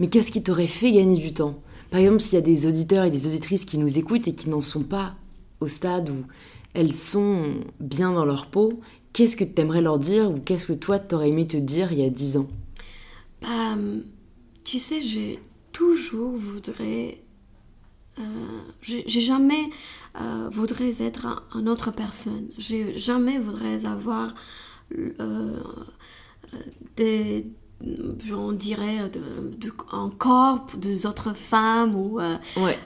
Mais 0.00 0.08
qu'est-ce 0.08 0.30
qui 0.30 0.42
t'aurait 0.42 0.66
fait 0.66 0.92
gagner 0.92 1.18
du 1.20 1.32
temps? 1.34 1.60
Par 1.90 2.00
exemple, 2.00 2.20
s'il 2.20 2.34
y 2.34 2.38
a 2.38 2.40
des 2.40 2.66
auditeurs 2.66 3.04
et 3.04 3.10
des 3.10 3.26
auditrices 3.26 3.64
qui 3.64 3.78
nous 3.78 3.98
écoutent 3.98 4.26
et 4.28 4.34
qui 4.34 4.48
n'en 4.48 4.60
sont 4.60 4.82
pas 4.82 5.14
au 5.60 5.68
stade 5.68 6.08
où 6.10 6.24
elles 6.74 6.94
sont 6.94 7.54
bien 7.80 8.12
dans 8.12 8.24
leur 8.24 8.46
peau, 8.46 8.80
qu'est-ce 9.12 9.36
que 9.36 9.44
t'aimerais 9.44 9.82
leur 9.82 9.98
dire 9.98 10.30
ou 10.30 10.38
qu'est-ce 10.40 10.66
que 10.66 10.72
toi 10.72 10.98
t'aurais 10.98 11.28
aimé 11.28 11.46
te 11.46 11.56
dire 11.56 11.92
il 11.92 12.00
y 12.00 12.04
a 12.04 12.10
10 12.10 12.38
ans? 12.38 12.48
Bah, 13.40 13.76
tu 14.64 14.78
sais, 14.78 15.02
j'ai 15.02 15.38
toujours 15.74 16.32
voudrais... 16.48 17.22
euh, 18.18 18.22
j'ai 18.80 19.04
j'ai 19.12 19.20
jamais 19.32 19.64
euh, 20.20 20.48
voudrais 20.58 21.02
être 21.02 21.26
un, 21.26 21.42
une 21.60 21.68
autre 21.68 21.90
personne. 21.92 22.46
J'ai 22.58 22.96
jamais 22.96 23.38
voudrais 23.38 23.84
avoir 23.86 24.34
euh, 24.96 25.60
des, 26.96 27.46
on 28.32 28.52
dirait, 28.52 29.10
de, 29.10 29.56
de, 29.56 29.72
un 29.92 30.10
corps 30.10 30.66
des 30.78 31.06
autres 31.06 31.34
femmes 31.36 31.94
ou 31.96 32.20
Ouais. 32.56 32.78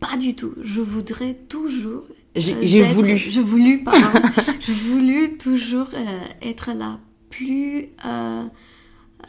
pas 0.00 0.16
du 0.16 0.34
tout. 0.34 0.54
Je 0.62 0.80
voudrais 0.80 1.34
toujours. 1.48 2.04
J'ai 2.34 2.54
euh, 2.54 2.60
j'ai 2.62 2.82
voulu. 2.82 3.16
Je 3.16 3.40
voulu, 3.40 3.84
pardon. 3.84 4.20
je 4.60 4.72
voulu 4.72 5.36
toujours 5.38 5.88
euh, 5.94 6.20
être 6.42 6.72
la 6.72 6.98
plus. 7.30 7.88
euh, 8.04 8.44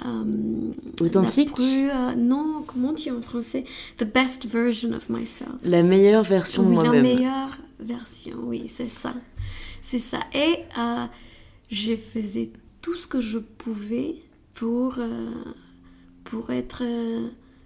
euh, 0.05 0.71
Authentique. 1.01 1.49
la 1.49 1.53
plus, 1.55 1.89
euh, 1.89 2.15
non, 2.15 2.63
comment 2.65 2.93
dit 2.93 3.11
en 3.11 3.21
français? 3.21 3.65
The 3.97 4.03
best 4.05 4.45
version 4.45 4.93
of 4.93 5.09
myself. 5.09 5.49
La 5.63 5.83
meilleure 5.83 6.23
version 6.23 6.63
de 6.63 6.69
Oui, 6.69 6.75
la 6.77 6.83
moi-même. 6.83 7.03
meilleure 7.03 7.57
version, 7.79 8.37
oui, 8.43 8.63
c'est 8.67 8.89
ça. 8.89 9.13
C'est 9.81 9.99
ça. 9.99 10.19
Et 10.33 10.57
euh, 10.77 11.05
je 11.69 11.95
faisais 11.95 12.51
tout 12.81 12.95
ce 12.95 13.07
que 13.07 13.21
je 13.21 13.37
pouvais 13.37 14.15
pour, 14.55 14.95
euh, 14.99 15.29
pour 16.23 16.51
être 16.51 16.83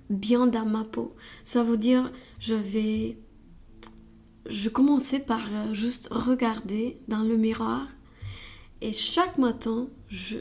bien 0.10 0.48
dans 0.48 0.66
ma 0.66 0.84
peau. 0.84 1.16
Ça 1.44 1.64
veut 1.64 1.78
dire, 1.78 2.12
je 2.40 2.56
vais. 2.56 3.18
Je 4.50 4.70
commençais 4.70 5.20
par 5.20 5.48
juste 5.74 6.08
regarder 6.12 6.98
dans 7.08 7.22
le 7.22 7.38
miroir. 7.38 7.88
Et 8.82 8.92
chaque 8.94 9.38
matin, 9.38 9.88
je, 10.10 10.38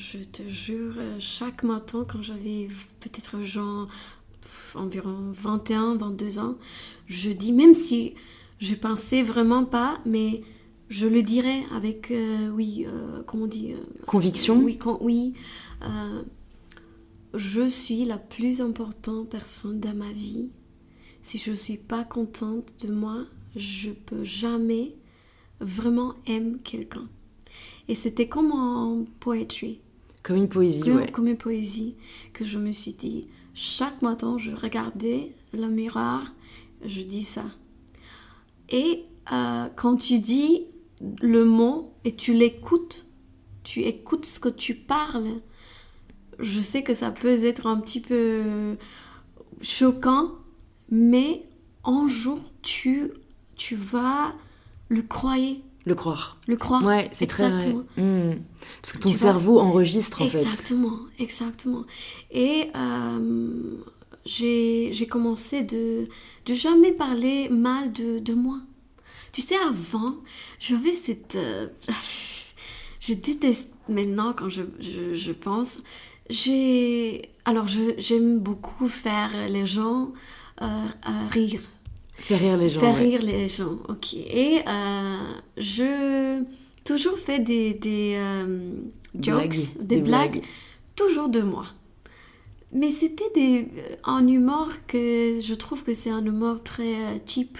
je 0.00 0.18
te 0.24 0.42
jure, 0.48 0.94
chaque 1.18 1.62
matin, 1.62 2.06
quand 2.10 2.22
j'avais 2.22 2.68
peut-être 3.00 3.42
genre 3.42 3.86
environ 4.74 5.30
21, 5.32 5.96
22 5.96 6.38
ans, 6.38 6.56
je 7.06 7.30
dis, 7.30 7.52
même 7.52 7.74
si 7.74 8.14
je 8.58 8.74
pensais 8.74 9.22
vraiment 9.22 9.64
pas, 9.64 10.00
mais 10.06 10.40
je 10.88 11.06
le 11.06 11.22
dirais 11.22 11.64
avec, 11.74 12.10
euh, 12.10 12.48
oui, 12.50 12.86
euh, 12.88 13.22
comment 13.26 13.44
on 13.44 13.46
dit 13.46 13.72
euh, 13.72 13.76
Conviction. 14.06 14.62
Oui, 14.62 14.78
con- 14.78 14.98
oui. 15.02 15.34
je 17.34 17.68
suis 17.68 18.04
la 18.04 18.18
plus 18.18 18.60
importante 18.60 19.28
personne 19.28 19.80
dans 19.80 19.94
ma 19.94 20.10
vie. 20.12 20.50
Si 21.22 21.38
je 21.38 21.52
suis 21.52 21.76
pas 21.76 22.04
contente 22.04 22.72
de 22.84 22.92
moi, 22.92 23.24
je 23.54 23.90
peux 23.90 24.24
jamais 24.24 24.96
vraiment 25.60 26.14
aimer 26.26 26.56
quelqu'un. 26.64 27.04
Et 27.88 27.94
c'était 27.94 28.28
comme 28.28 28.52
en 28.52 29.04
poétrie 29.20 29.80
Comme 30.22 30.36
une 30.36 30.48
poésie, 30.48 30.82
que- 30.82 30.90
ouais. 30.90 31.10
comme 31.10 31.28
une 31.28 31.36
poésie 31.36 31.96
que 32.32 32.44
je 32.44 32.58
me 32.58 32.72
suis 32.72 32.92
dit. 32.92 33.28
Chaque 33.54 34.02
matin, 34.02 34.36
je 34.38 34.50
regardais 34.50 35.34
le 35.52 35.66
miroir, 35.68 36.32
je 36.84 37.00
dis 37.02 37.24
ça. 37.24 37.44
Et 38.68 39.04
euh, 39.32 39.66
quand 39.76 39.96
tu 39.96 40.18
dis 40.20 40.66
le 41.22 41.44
mot 41.44 41.92
et 42.04 42.14
tu 42.14 42.32
l'écoutes, 42.34 43.06
tu 43.64 43.80
écoutes 43.82 44.26
ce 44.26 44.38
que 44.40 44.48
tu 44.48 44.74
parles, 44.74 45.40
je 46.38 46.60
sais 46.60 46.82
que 46.82 46.94
ça 46.94 47.10
peut 47.10 47.44
être 47.44 47.66
un 47.66 47.78
petit 47.80 48.00
peu 48.00 48.76
choquant, 49.60 50.32
mais 50.90 51.44
un 51.84 52.08
jour, 52.08 52.38
tu, 52.62 53.10
tu 53.56 53.74
vas 53.74 54.34
le 54.88 55.02
croire. 55.02 55.36
Le 55.86 55.94
croire. 55.94 56.38
Le 56.46 56.56
croire. 56.56 56.84
Ouais, 56.84 57.08
c'est 57.12 57.26
très 57.26 57.48
vrai. 57.48 57.56
Exactement. 57.58 57.84
Hmm. 57.96 58.34
Parce 58.82 58.92
que 58.92 58.98
ton 58.98 59.10
Tu 59.10 59.16
vois, 59.16 59.32
cerveau 59.32 59.60
enregistre 59.60 60.22
en 60.22 60.28
fait. 60.28 60.38
Exactement, 60.40 60.98
exactement. 61.18 61.84
Et 62.30 62.68
euh, 62.76 63.76
j'ai 64.26 65.06
commencé 65.08 65.62
de, 65.62 66.06
de 66.46 66.54
jamais 66.54 66.92
parler 66.92 67.48
mal 67.48 67.92
de, 67.92 68.18
de 68.18 68.34
moi. 68.34 68.58
Tu 69.32 69.42
sais, 69.42 69.56
avant, 69.66 70.16
j'avais 70.58 70.92
cette... 70.92 71.36
euh, 71.36 71.68
je 73.00 73.14
déteste 73.14 73.70
maintenant 73.88 74.34
quand 74.36 74.48
je, 74.50 74.62
je, 74.80 75.14
je 75.14 75.32
pense. 75.32 75.78
J'ai... 76.28 77.30
Alors, 77.44 77.66
j'aime 77.98 78.38
beaucoup 78.38 78.86
faire 78.88 79.30
les 79.48 79.66
gens 79.66 80.12
euh, 80.62 80.66
rire. 81.30 81.62
Faire 82.20 82.38
rire 82.40 82.56
les 82.56 82.68
gens. 82.68 82.80
Faire 82.80 82.94
ouais. 82.94 83.00
rire 83.00 83.22
les 83.22 83.48
gens, 83.48 83.78
ok. 83.88 84.14
Et 84.14 84.60
euh, 84.66 85.16
je 85.56 86.42
toujours 86.84 87.18
fait 87.18 87.38
des, 87.40 87.74
des 87.74 88.14
euh, 88.16 88.72
jokes, 89.20 89.34
Blagues, 89.34 89.56
des, 89.80 89.96
des 89.96 90.00
blagues, 90.02 90.30
blagues. 90.32 90.44
toujours 90.96 91.28
de 91.28 91.40
moi. 91.40 91.64
Mais 92.72 92.90
c'était 92.90 93.30
des, 93.34 93.62
euh, 93.76 93.96
un 94.04 94.26
humour 94.28 94.68
que 94.86 95.38
je 95.42 95.54
trouve 95.54 95.82
que 95.82 95.92
c'est 95.92 96.10
un 96.10 96.24
humour 96.24 96.62
très 96.62 96.94
euh, 96.94 97.18
cheap. 97.26 97.58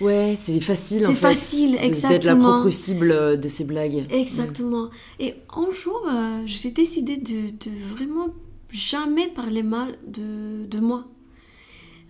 Ouais, 0.00 0.34
c'est 0.36 0.60
facile 0.60 1.04
en 1.04 1.08
C'est 1.10 1.14
fait. 1.14 1.20
facile, 1.20 1.72
de- 1.72 1.76
D'être 1.76 1.82
la 1.82 1.86
exactement. 1.86 2.52
propre 2.60 2.70
cible 2.70 3.10
euh, 3.12 3.36
de 3.36 3.48
ces 3.48 3.64
blagues. 3.64 4.06
Exactement. 4.10 4.88
Et 5.20 5.34
un 5.54 5.70
jour, 5.72 6.02
euh, 6.10 6.42
j'ai 6.46 6.70
décidé 6.70 7.16
de, 7.18 7.50
de 7.50 7.70
vraiment 7.94 8.28
jamais 8.70 9.28
parler 9.28 9.62
mal 9.62 9.98
de, 10.06 10.64
de 10.66 10.80
moi. 10.80 11.04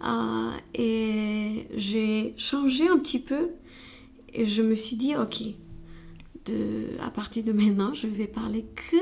Euh, 0.03 0.51
et 0.75 1.67
j'ai 1.77 2.35
changé 2.37 2.89
un 2.89 2.99
petit 2.99 3.19
peu 3.19 3.51
et 4.33 4.45
je 4.47 4.63
me 4.63 4.75
suis 4.75 4.97
dit, 4.97 5.15
ok, 5.17 5.43
de, 6.47 6.87
à 7.01 7.11
partir 7.11 7.45
de 7.45 7.53
maintenant, 7.53 7.93
je 7.95 8.07
vais 8.07 8.27
parler 8.27 8.65
que 8.75 8.97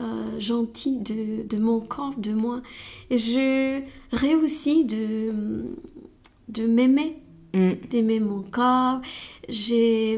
euh, 0.00 0.40
gentil 0.40 0.98
de, 0.98 1.42
de 1.46 1.58
mon 1.58 1.80
corps, 1.80 2.14
de 2.16 2.32
moi. 2.32 2.62
Et 3.10 3.18
je 3.18 3.82
réussis 4.12 4.84
de, 4.84 5.32
de 6.48 6.66
m'aimer 6.66 7.16
Hmm. 7.54 7.72
d'aimer 7.90 8.20
mon 8.20 8.42
corps. 8.42 9.00
J'avais 9.48 10.16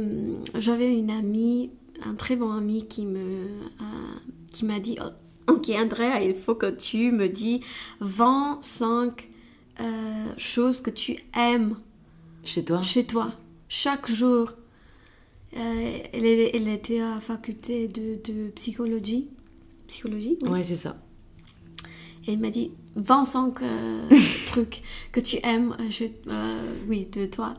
une 0.98 1.10
amie, 1.10 1.70
un 2.04 2.14
très 2.14 2.34
bon 2.34 2.50
ami 2.50 2.88
qui 2.88 3.06
me, 3.06 3.20
euh, 3.20 4.18
qui 4.52 4.64
m'a 4.64 4.80
dit, 4.80 4.98
Oh, 5.00 5.52
ok 5.52 5.70
Andrea, 5.70 6.22
il 6.24 6.34
faut 6.34 6.56
que 6.56 6.70
tu 6.74 7.12
me 7.12 7.28
dis 7.28 7.60
25 8.00 9.29
euh, 9.80 10.26
choses 10.36 10.80
que 10.80 10.90
tu 10.90 11.16
aimes 11.36 11.76
Chez 12.44 12.64
toi 12.64 12.82
chez 12.82 13.04
toi 13.04 13.32
chaque 13.68 14.10
jour. 14.10 14.52
Euh, 15.56 15.98
elle, 16.12 16.68
était 16.68 17.00
à 17.00 17.14
la 17.14 17.20
faculté 17.20 17.88
de, 17.88 18.20
de 18.24 18.50
psychologie. 18.50 19.28
Psychologie 19.88 20.38
oui. 20.42 20.48
Ouais, 20.48 20.64
c'est 20.64 20.76
ça. 20.76 20.96
Et 22.26 22.32
il 22.34 22.38
m'a 22.40 22.50
dit 22.50 22.72
25 22.96 23.62
euh, 23.62 24.08
trucs 24.46 24.82
que 25.12 25.20
tu 25.20 25.38
aimes, 25.44 25.74
euh, 25.80 25.88
je- 25.90 26.04
euh, 26.28 26.74
oui, 26.88 27.06
de 27.06 27.26
toi. 27.26 27.54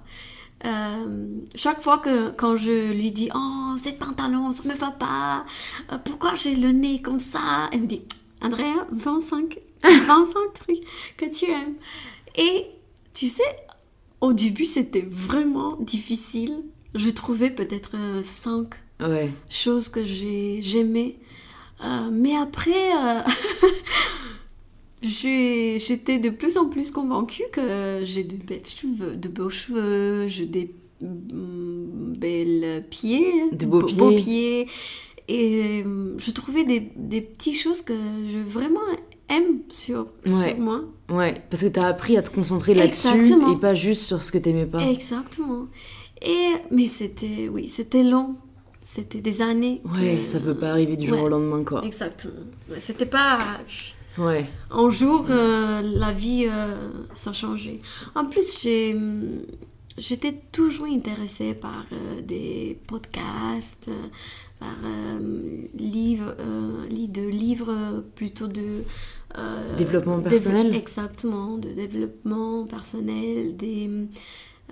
Euh, 0.63 1.27
chaque 1.55 1.81
fois 1.81 1.97
que 1.97 2.29
quand 2.31 2.55
je 2.55 2.91
lui 2.93 3.11
dis 3.11 3.29
oh 3.33 3.73
cette 3.77 3.97
pantalon 3.97 4.51
ça 4.51 4.61
me 4.69 4.75
va 4.75 4.91
pas 4.91 5.43
euh, 5.91 5.97
pourquoi 6.05 6.35
j'ai 6.35 6.55
le 6.55 6.71
nez 6.71 7.01
comme 7.01 7.19
ça? 7.19 7.67
Elle 7.71 7.81
me 7.81 7.87
dit 7.87 8.03
Andrea 8.43 8.85
25 8.91 9.57
25 10.07 10.53
trucs 10.53 10.83
que 11.17 11.25
tu 11.25 11.45
aimes 11.51 11.75
et 12.37 12.65
tu 13.13 13.27
sais 13.27 13.43
au 14.21 14.33
début 14.33 14.65
c'était 14.65 15.05
vraiment 15.09 15.75
difficile 15.79 16.63
je 16.95 17.09
trouvais 17.09 17.49
peut-être 17.49 17.95
5 18.23 18.67
Ouais. 19.01 19.31
choses 19.49 19.89
que 19.89 20.03
j'ai 20.05 20.59
j'aimais 20.61 21.15
Euh, 21.83 22.09
mais 22.11 22.35
après 22.37 22.93
euh, 22.95 23.21
j'étais 25.01 26.19
de 26.19 26.29
plus 26.29 26.57
en 26.57 26.69
plus 26.69 26.91
convaincue 26.91 27.43
que 27.51 28.01
j'ai 28.03 28.23
de 28.23 28.35
belles 28.35 28.65
cheveux 28.65 29.15
de 29.15 29.27
beaux 29.29 29.49
cheveux 29.49 30.27
j'ai 30.27 30.45
des 30.45 30.75
mm, 31.01 32.13
belles 32.17 32.85
pieds 32.89 33.49
De 33.51 33.65
beaux 33.65 33.81
beaux 33.81 34.11
pieds. 34.11 34.21
pieds. 34.21 34.67
et 35.27 35.83
euh, 35.83 36.15
je 36.19 36.31
trouvais 36.31 36.63
des, 36.63 36.91
des 36.95 37.21
petites 37.21 37.59
choses 37.59 37.81
que 37.81 37.95
je 38.31 38.37
vraiment 38.37 38.81
aime 39.31 39.59
sur, 39.69 40.07
Ouais. 40.27 40.49
sur 40.51 40.57
moi 40.59 40.81
Ouais, 41.09 41.33
parce 41.49 41.63
que 41.63 41.67
t'as 41.69 41.87
appris 41.87 42.17
à 42.17 42.21
te 42.21 42.29
concentrer 42.29 42.73
là-dessus 42.73 43.07
et 43.51 43.55
pas 43.59 43.75
juste 43.75 44.03
sur 44.03 44.21
ce 44.23 44.31
que 44.31 44.37
t'aimais 44.37 44.65
pas. 44.65 44.81
exactement 44.81 45.67
et 46.21 46.49
mais 46.69 46.87
c'était 46.87 47.49
oui 47.51 47.67
c'était 47.67 48.03
long 48.03 48.35
c'était 48.83 49.21
des 49.21 49.41
années 49.41 49.81
Ouais, 49.85 50.17
que- 50.19 50.25
ça 50.25 50.39
peut 50.39 50.55
pas 50.55 50.71
arriver 50.71 50.95
du 50.97 51.07
jour 51.07 51.17
Ouais. 51.19 51.23
au 51.25 51.29
lendemain, 51.29 51.63
quoi. 51.63 51.83
Exactement. 51.85 52.33
Ouais, 52.69 52.79
C'était 52.79 53.05
pas 53.05 53.39
Ouais. 54.17 54.45
un 54.69 54.89
jour 54.89 55.25
euh, 55.29 55.81
la 55.81 56.11
vie 56.11 56.45
euh, 56.49 56.75
ça 57.15 57.29
a 57.29 57.33
changé. 57.33 57.79
En 58.15 58.25
plus 58.25 58.59
j'ai 58.61 58.95
j'étais 59.97 60.33
toujours 60.51 60.87
intéressée 60.87 61.53
par 61.53 61.85
euh, 61.91 62.21
des 62.21 62.77
podcasts, 62.87 63.89
euh, 63.89 64.07
par 64.59 64.75
euh, 64.83 65.19
livres, 65.75 66.35
li- 66.89 67.07
de 67.07 67.21
livres 67.27 68.03
plutôt 68.15 68.47
de 68.47 68.83
euh, 69.37 69.75
Développement 69.77 70.19
dév- 70.19 70.29
personnel. 70.29 70.75
Exactement, 70.75 71.57
de 71.57 71.69
développement 71.69 72.65
personnel, 72.65 73.55
des 73.57 73.87
hum, 73.87 74.07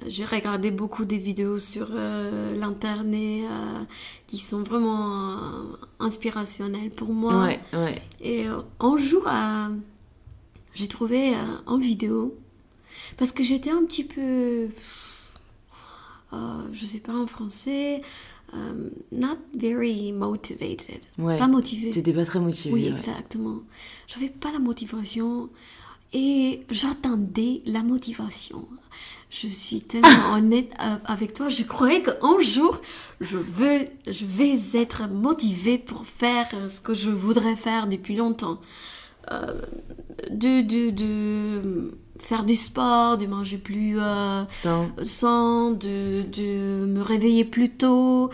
j'ai 0.07 0.23
regardé 0.23 0.71
beaucoup 0.71 1.03
des 1.03 1.17
vidéos 1.17 1.59
sur 1.59 1.89
euh, 1.91 2.55
l'internet 2.55 3.43
euh, 3.49 3.83
qui 4.27 4.37
sont 4.37 4.63
vraiment 4.63 5.33
euh, 5.33 5.63
inspirationnelles 5.99 6.89
pour 6.91 7.09
moi. 7.13 7.45
Ouais, 7.45 7.59
ouais. 7.73 8.01
Et 8.21 8.47
euh, 8.47 8.59
un 8.79 8.97
jour, 8.97 9.27
euh, 9.27 9.67
j'ai 10.73 10.87
trouvé 10.87 11.33
euh, 11.33 11.37
en 11.65 11.77
vidéo, 11.77 12.37
parce 13.17 13.33
que 13.33 13.43
j'étais 13.43 13.71
un 13.71 13.83
petit 13.83 14.05
peu, 14.05 14.69
euh, 16.33 16.61
je 16.71 16.85
sais 16.85 16.99
pas 16.99 17.13
en 17.13 17.27
français, 17.27 18.01
um, 18.53 18.89
not 19.11 19.37
very 19.55 20.11
motivated. 20.11 21.03
Ouais. 21.17 21.37
Pas 21.37 21.47
motivée. 21.47 21.91
T'étais 21.91 22.13
pas 22.13 22.25
très 22.25 22.39
motivée. 22.39 22.73
Oui, 22.73 22.83
ouais. 22.85 22.91
exactement. 22.91 23.61
J'avais 24.07 24.29
pas 24.29 24.51
la 24.51 24.59
motivation 24.59 25.49
et 26.13 26.61
j'attendais 26.69 27.61
la 27.65 27.83
motivation. 27.83 28.67
Je 29.29 29.47
suis 29.47 29.81
tellement 29.81 30.33
honnête 30.33 30.71
avec 31.05 31.33
toi. 31.33 31.49
Je 31.49 31.63
croyais 31.63 32.01
qu'un 32.01 32.39
jour, 32.41 32.81
je 33.21 33.37
veux, 33.37 33.87
je 34.07 34.25
vais 34.25 34.55
être 34.73 35.07
motivée 35.07 35.77
pour 35.77 36.05
faire 36.05 36.49
ce 36.67 36.81
que 36.81 36.93
je 36.93 37.11
voudrais 37.11 37.55
faire 37.55 37.87
depuis 37.87 38.15
longtemps. 38.15 38.59
Euh, 39.31 39.61
de, 40.31 40.61
de, 40.61 40.89
de 40.89 41.97
faire 42.19 42.43
du 42.45 42.55
sport, 42.55 43.17
de 43.17 43.25
manger 43.25 43.57
plus 43.57 43.99
euh, 43.99 44.43
Sain. 44.47 44.91
sain, 45.01 45.71
de, 45.71 46.23
de 46.23 46.85
me 46.85 47.01
réveiller 47.01 47.45
plus 47.45 47.69
tôt. 47.71 48.29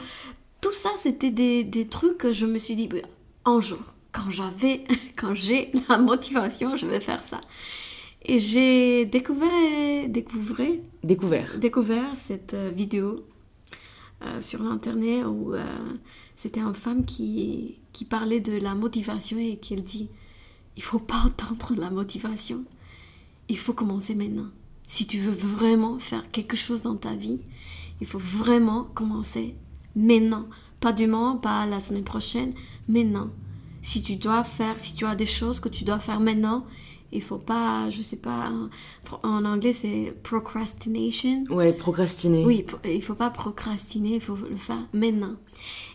Tout 0.61 0.73
ça, 0.73 0.89
c'était 0.97 1.31
des, 1.31 1.63
des 1.63 1.87
trucs 1.87 2.17
que 2.17 2.33
je 2.33 2.45
me 2.45 2.57
suis 2.59 2.75
dit, 2.75 2.87
bah, 2.87 2.97
un 3.45 3.61
jour, 3.61 3.79
quand 4.11 4.31
j'avais, 4.31 4.83
quand 5.17 5.35
j'ai 5.35 5.71
la 5.89 5.97
motivation, 5.97 6.75
je 6.75 6.85
vais 6.87 6.99
faire 6.99 7.21
ça. 7.23 7.41
Et 8.27 8.39
j'ai 8.39 9.05
découvert, 9.05 9.49
découvert, 10.09 10.67
Découvert. 11.03 11.57
découvert 11.59 12.15
cette 12.15 12.55
euh, 12.55 12.71
vidéo 12.73 13.23
euh, 14.23 14.41
sur 14.41 14.63
l'internet 14.63 15.23
où 15.27 15.53
euh, 15.53 15.63
c'était 16.35 16.61
une 16.61 16.73
femme 16.73 17.05
qui, 17.05 17.75
qui 17.93 18.03
parlait 18.03 18.39
de 18.39 18.53
la 18.57 18.73
motivation 18.73 19.37
et 19.37 19.57
qui 19.57 19.75
elle 19.75 19.83
dit 19.83 20.09
il 20.75 20.81
faut 20.81 20.97
pas 20.97 21.21
attendre 21.27 21.73
la 21.77 21.91
motivation 21.91 22.63
il 23.49 23.57
faut 23.57 23.73
commencer 23.73 24.15
maintenant 24.15 24.47
si 24.87 25.07
tu 25.07 25.19
veux 25.19 25.31
vraiment 25.31 25.97
faire 25.99 26.29
quelque 26.31 26.55
chose 26.57 26.81
dans 26.81 26.95
ta 26.95 27.13
vie 27.15 27.39
il 28.01 28.07
faut 28.07 28.19
vraiment 28.19 28.83
commencer 28.93 29.55
maintenant 29.95 30.45
pas 30.79 30.91
demain 30.93 31.39
pas 31.41 31.65
la 31.65 31.79
semaine 31.79 32.03
prochaine 32.03 32.53
maintenant 32.87 33.29
si 33.81 34.01
tu 34.03 34.15
dois 34.15 34.43
faire 34.43 34.79
si 34.79 34.95
tu 34.95 35.05
as 35.05 35.15
des 35.15 35.25
choses 35.25 35.59
que 35.59 35.69
tu 35.69 35.83
dois 35.83 35.99
faire 35.99 36.19
maintenant 36.19 36.65
il 37.11 37.21
faut 37.21 37.37
pas 37.37 37.89
je 37.91 38.01
sais 38.01 38.17
pas 38.17 38.51
en 39.23 39.45
anglais 39.45 39.73
c'est 39.73 40.13
procrastination 40.23 41.43
Ouais, 41.49 41.71
procrastiner. 41.71 42.43
oui, 42.45 42.65
il 42.83 43.01
faut 43.01 43.15
pas 43.15 43.29
procrastiner, 43.29 44.15
il 44.15 44.21
faut 44.21 44.35
le 44.35 44.55
faire 44.57 44.83
maintenant. 44.91 45.35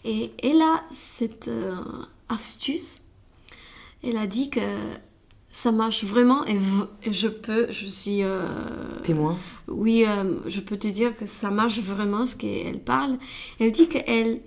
Et 0.05 0.31
elle 0.43 0.63
a 0.63 0.83
cette 0.89 1.49
euh, 1.49 1.77
astuce. 2.29 3.03
Elle 4.03 4.17
a 4.17 4.27
dit 4.27 4.49
que 4.51 4.61
ça 5.53 5.73
marche 5.73 6.05
vraiment 6.05 6.47
et, 6.47 6.57
je 7.11 7.29
peux, 7.29 7.67
je 7.71 7.87
suis, 7.87 8.23
euh, 8.23 8.41
Témoin. 9.03 9.37
oui, 9.69 10.05
euh, 10.07 10.39
je 10.47 10.61
peux 10.61 10.77
te 10.77 10.87
dire 10.89 11.17
que 11.17 11.27
ça 11.27 11.51
marche 11.51 11.81
vraiment 11.81 12.25
ce 12.27 12.37
qu'elle 12.37 12.79
parle. 12.81 13.19
Elle 13.59 13.73
dit 13.73 13.89
qu'elle 13.89 14.41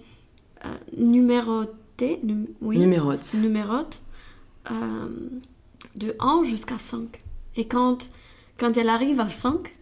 euh, 0.65 0.69
numérotait, 0.97 2.19
num- 2.23 2.47
oui, 2.61 2.77
Numérote. 2.77 3.33
numérote 3.41 4.03
euh, 4.71 5.07
de 5.95 6.15
1 6.19 6.43
jusqu'à 6.45 6.79
5. 6.79 7.21
Et 7.57 7.65
quand, 7.67 8.09
quand 8.57 8.77
elle 8.77 8.89
arrive 8.89 9.19
à 9.19 9.29
5, 9.29 9.73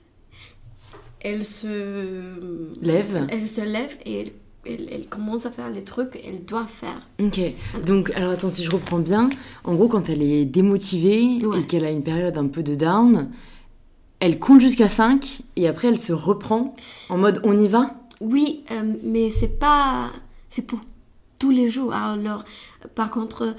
elle 1.19 1.45
se 1.45 2.73
Lève. 2.81 3.27
elle 3.29 3.47
se 3.47 3.61
lève 3.61 3.95
et 4.05 4.21
elle, 4.21 4.31
elle- 4.65 4.87
elle 4.91 5.07
commence 5.07 5.45
à 5.45 5.51
faire 5.51 5.69
les 5.69 5.83
trucs 5.83 6.11
qu'elle 6.11 6.45
doit 6.45 6.67
faire. 6.67 7.01
Ok. 7.21 7.39
Donc, 7.85 8.11
alors 8.11 8.31
attends, 8.31 8.49
si 8.49 8.63
je 8.63 8.69
reprends 8.71 8.99
bien, 8.99 9.29
en 9.63 9.73
gros, 9.75 9.87
quand 9.87 10.09
elle 10.09 10.21
est 10.21 10.45
démotivée 10.45 11.43
Ouais. 11.45 11.59
et 11.61 11.63
qu'elle 11.65 11.85
a 11.85 11.91
une 11.91 12.03
période 12.03 12.37
un 12.37 12.47
peu 12.47 12.61
de 12.63 12.75
down, 12.75 13.29
elle 14.19 14.37
compte 14.39 14.61
jusqu'à 14.61 14.87
5 14.89 15.41
et 15.55 15.67
après 15.67 15.87
elle 15.87 15.97
se 15.99 16.13
reprend 16.13 16.75
en 17.09 17.17
mode 17.17 17.41
on 17.43 17.59
y 17.59 17.67
va? 17.67 17.95
Oui, 18.21 18.63
euh, 18.71 18.93
mais 19.03 19.29
c'est 19.31 19.57
pas. 19.59 20.11
C'est 20.49 20.67
pour 20.67 20.79
tous 21.39 21.49
les 21.49 21.69
jours. 21.69 21.91
Alors, 21.93 22.43
par 22.93 23.09
contre, 23.09 23.41
euh, 23.43 23.53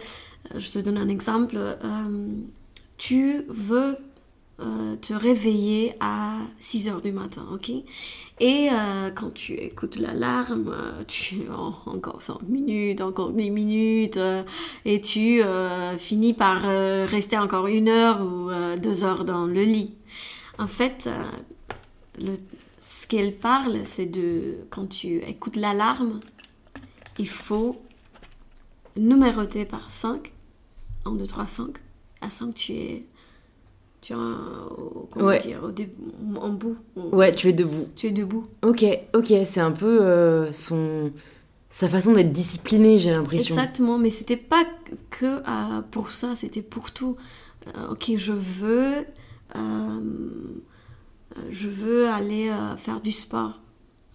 je 0.59 0.71
te 0.71 0.79
donne 0.79 0.99
un 0.99 1.09
exemple. 1.09 1.57
euh, 1.57 2.29
tu 2.97 3.43
veux 3.49 3.97
euh, 4.61 4.97
te 4.97 5.13
réveiller 5.15 5.95
à 6.01 6.37
6 6.61 6.89
heures 6.89 7.03
du 7.03 7.13
matin, 7.13 7.47
ok? 7.53 7.71
Et 8.41 8.69
euh, 8.71 9.11
quand 9.11 9.33
tu 9.33 9.55
écoutes 9.55 9.97
l'alarme, 9.97 10.69
euh, 10.73 11.03
tu 11.09 11.43
en- 11.57 11.75
encore 11.91 12.23
5 12.23 12.43
minutes, 12.43 13.01
encore 13.01 13.33
10 13.33 13.51
minutes, 13.51 14.17
euh, 14.19 14.43
et 14.85 15.01
tu 15.01 15.43
euh, 15.43 15.97
finis 15.99 16.35
par 16.35 16.63
rester 17.09 17.39
encore 17.39 17.67
une 17.67 17.89
heure 17.89 18.21
ou 18.23 18.51
deux 18.79 19.05
heures 19.05 19.25
dans 19.25 19.47
le 19.47 19.63
lit. 19.63 19.95
En 20.59 20.67
fait, 20.67 21.09
le, 22.19 22.35
ce 22.79 23.07
qu'elle 23.07 23.35
parle, 23.35 23.81
c'est 23.85 24.07
de 24.07 24.59
quand 24.71 24.87
tu 24.87 25.17
écoutes 25.19 25.57
l'alarme, 25.57 26.21
il 27.19 27.29
faut 27.29 27.81
numéroter 28.97 29.65
par 29.65 29.91
5. 29.91 30.33
1, 31.05 31.13
2, 31.13 31.27
3, 31.27 31.47
5. 31.47 31.77
À 32.21 32.31
5, 32.31 32.55
tu 32.55 32.73
es. 32.73 33.05
Tu 34.03 34.13
es 34.13 34.17
un- 34.17 34.69
Ouais. 35.17 35.39
dire, 35.41 35.61
en 36.41 36.49
bout. 36.51 36.77
Ouais, 36.97 37.33
tu 37.33 37.49
es 37.49 37.53
debout. 37.53 37.87
Tu 37.97 38.09
es 38.09 38.11
debout. 38.11 38.47
Ok, 38.63 38.85
ok, 39.15 39.33
c'est 39.47 39.61
un 39.61 39.71
peu 39.73 40.03
euh, 40.03 40.53
son 40.53 41.13
sa 41.71 41.89
façon 41.89 42.13
d'être 42.13 42.33
disciplinée, 42.33 42.99
j'ai 42.99 43.13
l'impression. 43.13 43.55
Exactement, 43.55 43.97
mais 43.97 44.11
c'était 44.11 44.37
pas 44.37 44.65
que 45.11 45.25
euh, 45.25 45.81
pour 45.91 46.11
ça, 46.11 46.35
c'était 46.37 46.61
pour 46.63 46.91
tout. 46.91 47.17
Euh, 47.69 47.93
ok, 47.93 48.13
je 48.17 48.33
veux, 48.33 49.07
euh, 49.57 50.01
je 51.51 51.69
veux 51.69 52.09
aller 52.09 52.51
faire 52.77 53.01
du 53.01 53.13
sport. 53.13 53.61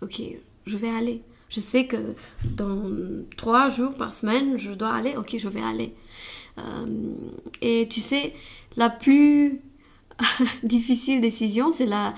Ok, 0.04 0.21
je 0.67 0.78
vais 0.78 0.89
aller. 0.89 1.21
Je 1.50 1.62
sais 1.62 1.86
que 1.88 1.95
dans 2.43 2.91
trois 3.38 3.69
jours 3.69 3.93
par 3.95 4.12
semaine, 4.13 4.58
je 4.60 4.73
dois 4.73 4.93
aller. 4.93 5.15
Ok, 5.15 5.38
je 5.39 5.47
vais 5.47 5.62
aller. 5.63 5.95
Et 7.62 7.88
tu 7.89 8.02
sais, 8.02 8.34
la 8.76 8.89
plus 8.89 9.62
difficile 10.63 11.21
décision, 11.21 11.71
c'est 11.71 11.86
la 11.86 12.13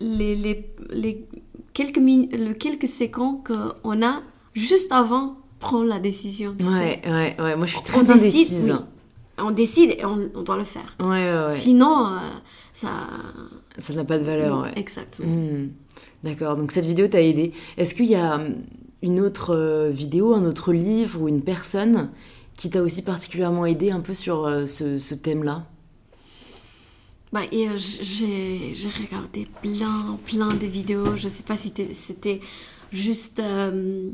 les, 0.00 0.36
les, 0.36 0.70
les 0.90 1.26
quelques 1.72 1.96
le 1.98 2.52
quelques 2.52 2.88
secondes 2.88 3.44
qu'on 3.44 4.02
a 4.02 4.22
juste 4.54 4.92
avant 4.92 5.36
prendre 5.60 5.86
la 5.86 5.98
décision. 5.98 6.54
sais. 6.60 6.68
Ouais, 6.68 7.00
ouais, 7.06 7.36
ouais. 7.40 7.56
Moi, 7.56 7.66
je 7.66 7.72
suis 7.72 7.80
On 7.80 7.82
très 7.82 8.04
décide, 8.04 8.18
indécise. 8.18 8.70
oui. 8.70 8.78
On 9.40 9.50
décide 9.52 9.90
et 9.98 10.04
on, 10.04 10.30
on 10.34 10.42
doit 10.42 10.56
le 10.56 10.64
faire. 10.64 10.96
Ouais, 11.00 11.06
ouais, 11.06 11.46
ouais. 11.46 11.52
Sinon, 11.56 12.06
euh, 12.08 12.18
ça. 12.72 12.88
Ça 13.78 13.92
n'a 13.94 14.04
pas 14.04 14.18
de 14.18 14.24
valeur, 14.24 14.56
non, 14.56 14.62
ouais. 14.62 14.72
Exactement. 14.76 15.28
Hmm. 15.32 15.68
D'accord, 16.24 16.56
donc 16.56 16.72
cette 16.72 16.84
vidéo 16.86 17.06
t'a 17.06 17.22
aidé. 17.22 17.52
Est-ce 17.76 17.94
qu'il 17.94 18.06
y 18.06 18.16
a 18.16 18.34
hum, 18.36 18.56
une 19.02 19.20
autre 19.20 19.54
euh, 19.54 19.90
vidéo, 19.90 20.34
un 20.34 20.44
autre 20.44 20.72
livre 20.72 21.20
ou 21.22 21.28
une 21.28 21.42
personne 21.42 22.10
qui 22.56 22.68
t'a 22.70 22.82
aussi 22.82 23.02
particulièrement 23.02 23.64
aidé 23.66 23.92
un 23.92 24.00
peu 24.00 24.14
sur 24.14 24.44
euh, 24.46 24.66
ce, 24.66 24.98
ce 24.98 25.14
thème-là? 25.14 25.66
Bah, 27.32 27.42
et 27.52 27.68
euh, 27.68 27.76
j'ai 27.76 28.72
j'ai 28.72 28.88
regardé 28.88 29.46
plein, 29.62 30.18
plein 30.24 30.48
de 30.48 30.66
vidéos. 30.66 31.16
Je 31.16 31.28
sais 31.28 31.42
pas 31.42 31.56
si 31.56 31.72
c'était 31.94 32.40
juste, 32.90 33.38
euh, 33.40 34.08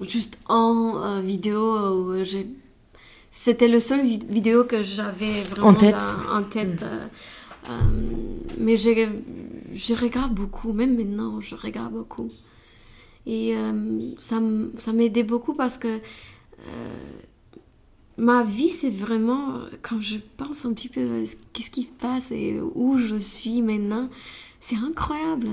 juste 0.00 0.38
en 0.48 0.96
euh, 1.02 1.20
vidéo 1.20 1.60
où 1.96 2.24
j'ai. 2.24 2.46
C'était 3.30 3.68
le 3.68 3.78
seul 3.80 4.00
vi- 4.02 4.24
vidéo 4.26 4.64
que 4.64 4.82
j'avais 4.82 5.42
vraiment 5.50 5.68
En 5.68 5.74
tête. 5.74 5.94
en 6.32 6.42
tête. 6.42 6.82
euh, 6.82 7.06
mais 8.58 8.76
je, 8.76 8.90
je 9.72 9.94
regarde 9.94 10.34
beaucoup, 10.34 10.72
même 10.72 10.96
maintenant, 10.96 11.40
je 11.40 11.54
regarde 11.54 11.92
beaucoup. 11.92 12.30
Et 13.26 13.54
ça, 14.18 14.40
ça 14.78 14.92
m'aidait 14.92 15.22
beaucoup 15.22 15.54
parce 15.54 15.76
que 15.78 16.00
ma 18.20 18.44
vie, 18.44 18.70
c'est 18.70 18.90
vraiment, 18.90 19.62
quand 19.82 20.00
je 20.00 20.18
pense 20.36 20.64
un 20.66 20.74
petit 20.74 20.88
peu 20.88 21.24
qu'est-ce 21.52 21.70
qui 21.70 21.84
se 21.84 21.92
passe 21.92 22.30
et 22.30 22.60
où 22.74 22.98
je 22.98 23.16
suis 23.16 23.62
maintenant, 23.62 24.10
c'est 24.60 24.76
incroyable. 24.76 25.48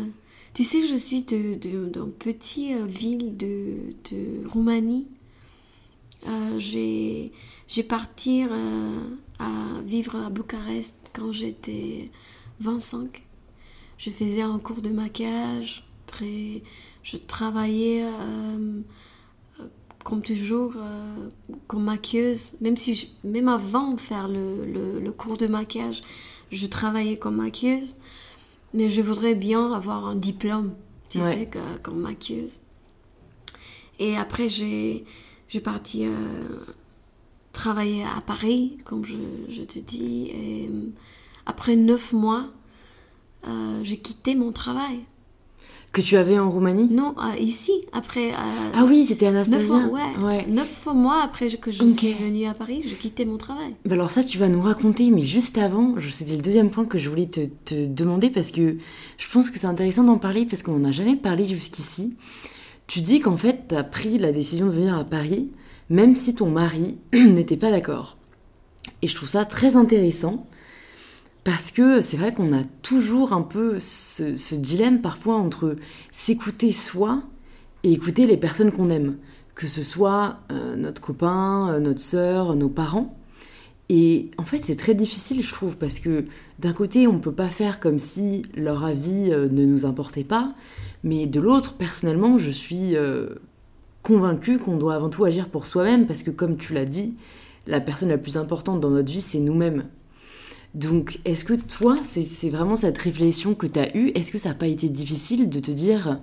Tu 0.53 0.63
sais, 0.63 0.85
je 0.87 0.95
suis 0.95 1.21
de, 1.21 1.55
de, 1.55 1.85
d'une 1.89 2.11
petite 2.11 2.75
euh, 2.75 2.85
ville 2.85 3.37
de, 3.37 3.93
de 4.11 4.47
Roumanie. 4.47 5.07
Euh, 6.27 6.59
j'ai, 6.59 7.31
parti 7.87 8.43
euh, 8.43 8.99
à 9.39 9.81
vivre 9.85 10.15
à 10.15 10.29
Bucarest 10.29 10.97
quand 11.13 11.31
j'étais 11.31 12.09
25. 12.59 13.23
Je 13.97 14.09
faisais 14.09 14.41
un 14.41 14.59
cours 14.59 14.81
de 14.81 14.89
maquillage. 14.89 15.85
Après, 16.07 16.63
je 17.03 17.17
travaillais 17.17 18.03
comme 20.07 20.21
toujours 20.21 20.71
euh, 20.77 21.29
comme 21.67 21.83
maquilleuse. 21.83 22.55
Même, 22.61 22.77
si 22.77 22.95
je- 22.95 23.07
même 23.25 23.49
avant 23.49 23.91
de 23.91 23.99
faire 23.99 24.29
le, 24.29 24.65
le, 24.65 24.99
le 25.01 25.11
cours 25.11 25.35
de 25.37 25.47
maquillage, 25.47 25.99
je 26.49 26.65
travaillais 26.65 27.17
comme 27.17 27.35
maquilleuse. 27.35 27.95
Mais 28.73 28.87
je 28.87 29.01
voudrais 29.01 29.35
bien 29.35 29.73
avoir 29.73 30.05
un 30.07 30.15
diplôme, 30.15 30.73
tu 31.09 31.17
Ouais. 31.19 31.33
sais, 31.33 31.45
que- 31.45 31.77
comme 31.83 31.99
maquilleuse. 31.99 32.59
Et 33.99 34.15
après, 34.15 34.47
j'ai, 34.47 35.03
j'ai 35.49 35.59
parti 35.59 36.05
euh, 36.05 36.13
travailler 37.51 38.03
à 38.05 38.21
Paris, 38.21 38.77
comme 38.85 39.03
je, 39.03 39.17
je 39.49 39.63
te 39.63 39.79
dis. 39.79 40.29
Et 40.31 40.69
après 41.45 41.75
neuf 41.75 42.13
mois, 42.13 42.45
euh, 43.45 43.81
j'ai 43.83 43.97
quitté 43.97 44.35
mon 44.35 44.53
travail. 44.53 44.99
Que 45.93 46.01
tu 46.01 46.15
avais 46.15 46.37
en 46.37 46.51
Roumanie 46.51 46.89
Non, 46.91 47.15
euh, 47.17 47.35
ici, 47.39 47.71
après. 47.91 48.29
euh, 48.31 48.71
Ah 48.75 48.85
oui, 48.87 49.05
c'était 49.05 49.31
neuf 49.31 49.47
Anastasia. 49.47 49.77
mois, 49.87 49.99
ouais. 50.19 50.23
ouais. 50.23 50.45
Neuf 50.47 50.85
mois 50.93 51.23
après 51.23 51.49
que 51.57 51.71
je 51.71 51.83
suis 51.83 52.13
venue 52.13 52.45
à 52.45 52.53
Paris, 52.53 52.83
j'ai 52.87 52.95
quitté 52.95 53.25
mon 53.25 53.37
travail. 53.37 53.73
Bah 53.85 53.95
alors 53.95 54.11
ça, 54.11 54.23
tu 54.23 54.37
vas 54.37 54.47
nous 54.47 54.61
raconter, 54.61 55.09
mais 55.09 55.21
juste 55.21 55.57
avant, 55.57 55.95
je- 55.97 56.09
c'était 56.11 56.35
le 56.35 56.41
deuxième 56.43 56.69
point 56.69 56.85
que 56.85 56.99
je 56.99 57.09
voulais 57.09 57.25
te, 57.25 57.45
te 57.65 57.87
demander 57.87 58.29
parce 58.29 58.51
que 58.51 58.77
je 59.17 59.25
pense 59.31 59.49
que 59.49 59.57
c'est 59.57 59.65
intéressant 59.65 60.03
d'en 60.03 60.19
parler 60.19 60.45
parce 60.45 60.61
qu'on 60.61 60.77
n'en 60.77 60.89
a 60.89 60.91
jamais 60.91 61.15
parlé 61.15 61.45
jusqu'ici. 61.45 62.15
Tu 62.85 63.01
dis 63.01 63.19
qu'en 63.19 63.37
fait, 63.37 63.63
tu 63.69 63.75
as 63.75 63.83
pris 63.83 64.19
la 64.19 64.31
décision 64.31 64.67
de 64.67 64.71
venir 64.73 64.95
à 64.95 65.03
Paris, 65.03 65.49
même 65.89 66.15
si 66.15 66.35
ton 66.35 66.49
mari 66.51 66.97
n'était 67.13 67.57
pas 67.57 67.71
d'accord. 67.71 68.17
Et 69.01 69.07
je 69.07 69.15
trouve 69.15 69.29
ça 69.29 69.45
très 69.45 69.75
intéressant 69.75 70.45
parce 71.47 71.71
que 71.71 72.01
c'est 72.01 72.17
vrai 72.17 72.33
qu'on 72.33 72.51
a 72.51 72.65
toujours 72.81 73.31
un 73.31 73.41
peu 73.41 73.77
ce, 73.79 74.53
dilemme 74.53 74.99
parfois 74.99 75.35
entre 75.35 75.77
s'écouter 76.11 76.73
soi 76.73 77.23
et 77.85 77.93
écouter 77.93 78.27
les 78.27 78.35
personnes 78.35 78.69
qu'on 78.69 78.89
aime, 78.89 79.15
que 79.55 79.65
ce 79.65 79.81
soit 79.81 80.39
euh, 80.51 80.75
notre 80.75 81.01
copain, 81.01 81.69
euh, 81.69 81.79
notre 81.79 82.01
sœur, 82.01 82.57
nos 82.57 82.67
parents. 82.67 83.17
Et 83.87 84.29
en 84.37 84.43
fait, 84.43 84.57
c'est 84.57 84.75
très 84.75 84.93
difficile, 84.93 85.41
je 85.41 85.53
trouve, 85.53 85.77
parce 85.77 85.99
que 85.99 86.25
d'un 86.59 86.73
côté, 86.73 87.07
on 87.07 87.13
ne 87.13 87.19
peut 87.19 87.31
pas 87.31 87.47
faire 87.47 87.79
comme 87.79 87.97
si 87.97 88.41
leur 88.53 88.83
avis 88.83 89.31
euh, 89.31 89.47
ne 89.47 89.65
nous 89.65 89.85
importait 89.85 90.25
pas, 90.25 90.53
mais 91.05 91.27
de 91.27 91.39
l'autre, 91.39 91.75
personnellement, 91.75 92.37
je 92.37 92.49
suis 92.49 92.95
convaincue 94.03 94.57
qu'on 94.57 94.75
doit 94.75 94.95
avant 94.95 95.09
tout 95.09 95.23
agir 95.23 95.47
pour 95.47 95.65
soi-même, 95.65 96.07
parce 96.07 96.23
que 96.23 96.31
comme 96.31 96.57
tu 96.57 96.73
l'as 96.73 96.83
dit, 96.83 97.13
la 97.67 97.79
personne 97.79 98.09
la 98.09 98.17
plus 98.17 98.35
importante 98.35 98.81
dans 98.81 98.89
notre 98.89 99.13
vie, 99.13 99.21
c'est 99.21 99.39
nous-mêmes. 99.39 99.85
Donc, 100.77 101.19
est-ce 101.25 101.43
que 101.43 101.55
toi, 101.55 101.97
c'est 102.05 102.49
vraiment 102.49 102.75
cette 102.75 102.99
réflexion 102.99 103.55
que 103.55 103.65
tu 103.65 103.79
as 103.79 103.97
eue? 103.97 104.11
Est-ce 104.13 104.31
que 104.31 104.37
ça 104.37 104.49
n'a 104.49 104.55
pas 104.55 104.67
été 104.67 104.89
difficile 104.89 105.49
de 105.49 105.59
te 105.59 105.71
dire, 105.71 106.21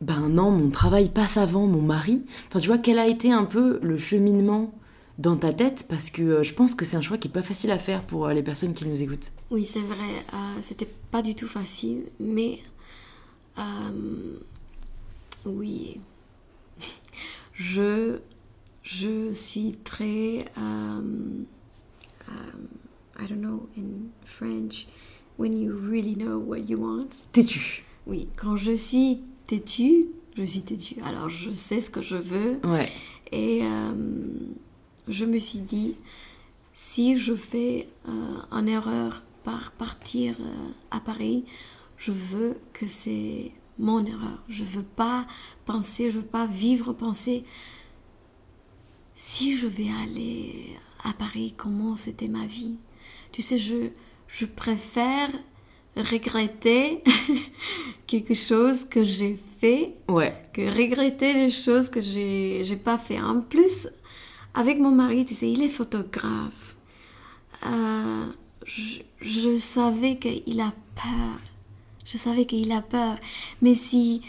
ben 0.00 0.28
non, 0.28 0.50
mon 0.50 0.70
travail 0.70 1.10
passe 1.10 1.36
avant 1.36 1.68
mon 1.68 1.80
mari? 1.80 2.22
Enfin, 2.48 2.58
tu 2.58 2.66
vois, 2.66 2.78
quel 2.78 2.98
a 2.98 3.06
été 3.06 3.30
un 3.30 3.44
peu 3.44 3.78
le 3.82 3.98
cheminement 3.98 4.74
dans 5.18 5.36
ta 5.36 5.52
tête? 5.52 5.86
Parce 5.88 6.10
que 6.10 6.22
euh, 6.22 6.42
je 6.42 6.54
pense 6.54 6.74
que 6.74 6.84
c'est 6.84 6.96
un 6.96 7.02
choix 7.02 7.18
qui 7.18 7.28
est 7.28 7.30
pas 7.30 7.44
facile 7.44 7.70
à 7.70 7.78
faire 7.78 8.02
pour 8.02 8.26
euh, 8.26 8.34
les 8.34 8.42
personnes 8.42 8.74
qui 8.74 8.84
nous 8.84 9.00
écoutent. 9.00 9.30
Oui, 9.52 9.64
c'est 9.64 9.78
vrai, 9.78 10.24
euh, 10.34 10.58
c'était 10.60 10.90
pas 11.12 11.22
du 11.22 11.36
tout 11.36 11.46
facile, 11.46 12.06
mais 12.18 12.58
oui, 15.46 16.00
je, 17.54 18.18
je 18.82 19.32
suis 19.32 19.76
très, 19.84 20.46
euh, 20.58 20.98
um, 20.98 21.46
I 23.18 23.26
don't 23.26 23.40
know, 23.40 23.68
in 23.76 24.12
French, 24.24 24.86
when 25.36 25.56
you 25.56 25.72
really 25.72 26.14
know 26.14 26.35
what 26.46 26.58
you 26.58 26.78
want. 26.78 27.08
Têtu. 27.32 27.84
Oui, 28.06 28.28
quand 28.36 28.56
je 28.56 28.72
suis 28.72 29.20
têtue, 29.46 30.06
je 30.36 30.44
suis 30.44 30.62
têtue. 30.62 30.96
Alors 31.04 31.28
je 31.28 31.50
sais 31.52 31.80
ce 31.80 31.90
que 31.90 32.00
je 32.02 32.16
veux 32.16 32.58
Ouais. 32.64 32.90
et 33.32 33.60
euh, 33.62 33.92
je 35.08 35.24
me 35.24 35.38
suis 35.38 35.58
dit, 35.60 35.94
si 36.74 37.16
je 37.16 37.34
fais 37.34 37.88
euh, 38.08 38.12
une 38.52 38.68
erreur 38.68 39.22
par 39.44 39.72
partir 39.72 40.36
euh, 40.40 40.68
à 40.90 41.00
Paris, 41.00 41.44
je 41.96 42.12
veux 42.12 42.58
que 42.72 42.86
c'est 42.86 43.52
mon 43.78 44.04
erreur. 44.04 44.42
Je 44.48 44.64
veux 44.64 44.82
pas 44.82 45.24
penser, 45.64 46.10
je 46.10 46.18
veux 46.18 46.24
pas 46.24 46.46
vivre, 46.46 46.92
penser, 46.92 47.42
si 49.14 49.56
je 49.56 49.66
vais 49.66 49.88
aller 50.02 50.76
à 51.02 51.12
Paris, 51.12 51.54
comment 51.56 51.96
c'était 51.96 52.28
ma 52.28 52.46
vie? 52.46 52.76
Tu 53.32 53.42
sais, 53.42 53.58
je, 53.58 53.88
je 54.28 54.46
préfère 54.46 55.30
regretter 55.96 57.02
quelque 58.06 58.34
chose 58.34 58.84
que 58.84 59.02
j'ai 59.04 59.36
fait 59.60 59.94
Ouais. 60.08 60.34
que 60.52 60.62
regretter 60.62 61.32
les 61.32 61.50
choses 61.50 61.88
que 61.88 62.00
j'ai 62.00 62.62
j'ai 62.64 62.76
pas 62.76 62.98
fait. 62.98 63.20
En 63.20 63.40
plus, 63.40 63.88
avec 64.54 64.78
mon 64.78 64.90
mari, 64.90 65.24
tu 65.24 65.34
sais, 65.34 65.50
il 65.50 65.62
est 65.62 65.68
photographe. 65.68 66.76
Euh, 67.64 68.26
je, 68.64 69.00
je 69.20 69.56
savais 69.56 70.16
qu'il 70.16 70.60
a 70.60 70.72
peur. 70.94 71.40
Je 72.04 72.18
savais 72.18 72.44
qu'il 72.44 72.70
a 72.72 72.82
peur. 72.82 73.16
Mais 73.62 73.74
si, 73.74 74.22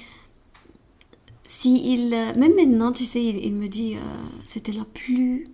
si 1.46 1.94
il, 1.94 2.10
même 2.10 2.56
maintenant, 2.56 2.92
tu 2.92 3.06
sais, 3.06 3.24
il, 3.24 3.46
il 3.46 3.54
me 3.54 3.68
dit, 3.68 3.96
euh, 3.96 4.00
c'était 4.46 4.72
la 4.72 4.86
plus 4.86 5.48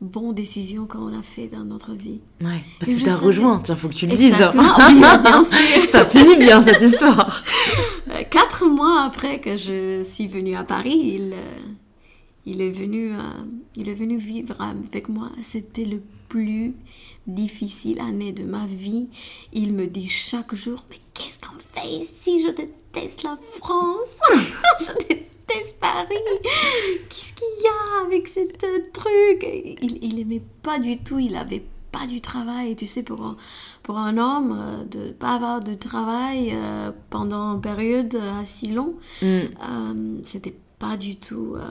bonne 0.00 0.32
décision 0.34 0.86
qu'on 0.86 1.08
a 1.18 1.22
fait 1.22 1.48
dans 1.48 1.64
notre 1.64 1.92
vie. 1.92 2.20
Ouais. 2.40 2.62
Parce 2.78 2.92
Et 2.92 2.94
que 2.96 3.00
t'as 3.04 3.10
savais- 3.14 3.26
rejoint, 3.26 3.60
tiens, 3.60 3.76
faut 3.76 3.88
que 3.88 3.94
tu 3.94 4.06
le 4.06 4.16
dises. 4.16 4.36
Oui. 4.54 5.86
Ça 5.88 6.04
finit 6.06 6.36
bien 6.36 6.62
cette 6.62 6.80
histoire. 6.82 7.42
Quatre 8.30 8.66
mois 8.66 9.02
après 9.02 9.40
que 9.40 9.56
je 9.56 10.02
suis 10.04 10.26
venue 10.28 10.54
à 10.56 10.64
Paris, 10.64 11.00
il, 11.16 11.32
euh, 11.32 11.60
il, 12.46 12.60
est, 12.60 12.70
venu, 12.70 13.12
euh, 13.12 13.18
il 13.76 13.88
est 13.88 13.94
venu 13.94 14.18
vivre 14.18 14.56
avec 14.60 15.08
moi. 15.08 15.30
C'était 15.42 15.84
le 15.84 16.00
plus 16.28 16.74
difficile 17.26 18.00
année 18.00 18.32
de 18.32 18.44
ma 18.44 18.66
vie. 18.66 19.08
Il 19.52 19.72
me 19.72 19.86
dit 19.86 20.08
chaque 20.08 20.54
jour, 20.54 20.84
mais 20.90 20.98
qu'est-ce 21.14 21.38
qu'on 21.40 21.58
fait 21.72 21.88
ici? 21.88 22.44
Je 22.46 22.50
déteste 22.50 23.22
la 23.24 23.36
France. 23.58 24.06
je 24.80 24.92
déteste 25.08 25.24
Paris. 25.80 26.14
Qu'est-ce 27.08 27.32
qu'il 27.34 27.64
y 27.64 27.68
a 27.68 28.06
avec 28.06 28.28
ce 28.28 28.40
truc? 28.92 29.46
Il, 29.82 29.98
il 30.02 30.20
aimait 30.20 30.42
pas 30.62 30.78
du 30.78 30.98
tout, 30.98 31.18
il 31.18 31.36
avait 31.36 31.64
pas 31.92 32.06
du 32.06 32.20
travail. 32.20 32.76
Tu 32.76 32.86
sais, 32.86 33.02
pour 33.02 33.22
un, 33.24 33.36
pour 33.82 33.98
un 33.98 34.18
homme, 34.18 34.56
euh, 34.58 34.84
de 34.84 35.12
pas 35.12 35.34
avoir 35.34 35.60
de 35.62 35.74
travail 35.74 36.50
euh, 36.54 36.90
pendant 37.10 37.54
une 37.54 37.60
période 37.60 38.14
euh, 38.14 38.40
assez 38.40 38.66
longue, 38.68 38.94
Mm. 39.22 39.26
euh, 39.26 40.18
c'était 40.24 40.54
pas 40.78 40.96
du 40.96 41.16
tout 41.16 41.54
euh, 41.56 41.66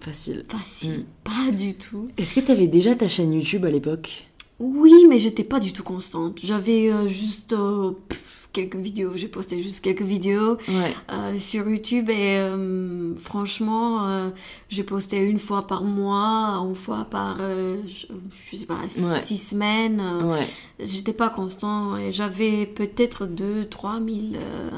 Facile. 0.00 0.44
facile. 0.48 1.04
Pas 1.24 1.50
du 1.50 1.74
tout. 1.74 2.08
Est-ce 2.16 2.34
que 2.34 2.40
t'avais 2.40 2.68
déjà 2.68 2.94
ta 2.94 3.08
chaîne 3.08 3.32
YouTube 3.32 3.64
à 3.64 3.70
l'époque? 3.70 4.28
Oui, 4.60 4.92
mais 5.08 5.18
j'étais 5.18 5.42
pas 5.42 5.58
du 5.58 5.72
tout 5.72 5.82
constante. 5.82 6.38
J'avais 6.44 6.92
euh, 6.92 7.08
juste 7.08 7.52
euh, 7.54 7.92
pff, 8.08 8.41
quelques 8.52 8.76
vidéos. 8.76 9.12
J'ai 9.14 9.28
posté 9.28 9.62
juste 9.62 9.80
quelques 9.82 10.02
vidéos 10.02 10.58
Ouais. 10.68 10.94
euh, 11.10 11.36
sur 11.36 11.68
YouTube 11.68 12.10
et 12.10 12.36
euh, 12.38 13.14
franchement, 13.16 14.08
euh, 14.08 14.30
j'ai 14.68 14.82
posté 14.84 15.18
une 15.18 15.38
fois 15.38 15.66
par 15.66 15.84
mois, 15.84 16.62
une 16.68 16.74
fois 16.74 17.04
par, 17.04 17.38
je, 17.38 18.06
je 18.50 18.56
sais 18.56 18.66
pas, 18.66 18.78
Ouais. 18.98 19.20
six 19.22 19.38
semaines. 19.38 20.02
Ouais. 20.24 20.46
J'étais 20.80 21.12
pas 21.12 21.30
constant 21.30 21.96
et 21.96 22.12
j'avais 22.12 22.66
peut-être 22.66 23.26
2 23.26 23.66
3 23.68 24.00
000 24.00 24.18
euh, 24.34 24.70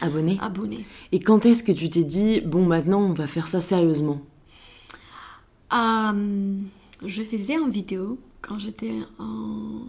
Abonné. 0.00 0.38
abonnés. 0.40 0.84
Et 1.12 1.20
quand 1.20 1.46
est-ce 1.46 1.62
que 1.62 1.72
tu 1.72 1.88
t'es 1.88 2.04
dit, 2.04 2.40
bon, 2.42 2.66
maintenant, 2.66 3.00
on 3.00 3.12
va 3.12 3.26
faire 3.26 3.46
ça 3.48 3.60
sérieusement? 3.60 4.20
Je 5.72 7.22
faisais 7.22 7.54
une 7.54 7.70
vidéo 7.70 8.18
quand 8.42 8.58
j'étais 8.58 8.92
en- 9.18 9.82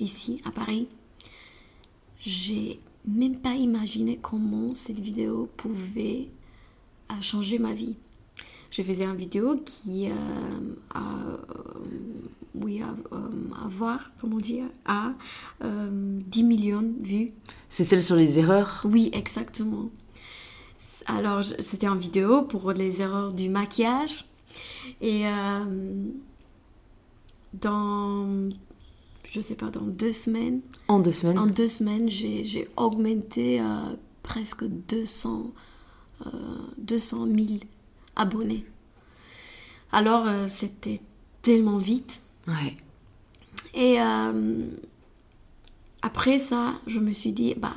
ici 0.00 0.40
à 0.44 0.50
Paris. 0.50 0.86
J'ai 2.24 2.80
même 3.06 3.36
pas 3.36 3.54
imaginé 3.54 4.18
comment 4.20 4.74
cette 4.74 4.98
vidéo 4.98 5.48
pouvait 5.58 6.28
euh, 7.10 7.14
changer 7.20 7.58
ma 7.58 7.74
vie. 7.74 7.96
Je 8.70 8.82
faisais 8.82 9.04
une 9.04 9.14
vidéo 9.14 9.56
qui 9.64 10.10
euh, 10.10 10.14
a, 10.94 11.00
euh, 11.00 11.36
oui, 12.54 12.82
a, 12.82 12.94
euh, 13.14 13.18
à 13.62 13.68
voir, 13.68 14.10
comment 14.20 14.38
dire, 14.38 14.64
euh, 15.62 16.20
10 16.26 16.42
millions 16.42 16.82
de 16.82 17.06
vues. 17.06 17.32
C'est 17.68 17.84
celle 17.84 18.02
sur 18.02 18.16
les 18.16 18.38
erreurs? 18.38 18.82
Oui, 18.84 19.10
exactement. 19.12 19.90
Alors, 21.06 21.44
c'était 21.60 21.86
en 21.86 21.94
vidéo 21.94 22.42
pour 22.42 22.72
les 22.72 23.02
erreurs 23.02 23.32
du 23.32 23.48
maquillage. 23.50 24.24
Et 25.00 25.24
dans, 27.52 28.48
je 29.34 29.40
sais 29.40 29.56
pas, 29.56 29.66
dans 29.66 29.80
deux 29.80 30.12
semaines, 30.12 30.60
en 30.86 31.00
deux 31.00 31.10
semaines 31.10 31.38
en 31.40 31.46
deux 31.46 31.66
semaines, 31.66 32.08
j'ai 32.08 32.68
augmenté 32.76 33.60
euh, 33.60 33.64
presque 34.22 34.64
200, 34.64 35.50
euh, 36.24 36.30
200 36.78 37.26
000 37.26 37.48
abonnés. 38.14 38.64
Alors, 39.90 40.28
euh, 40.28 40.46
c'était 40.46 41.00
tellement 41.42 41.78
vite. 41.78 42.22
Ouais. 42.46 42.76
Et 43.74 44.00
euh, 44.00 44.68
après 46.00 46.38
ça, 46.38 46.74
je 46.86 47.00
me 47.00 47.10
suis 47.10 47.32
dit, 47.32 47.54
bah, 47.56 47.74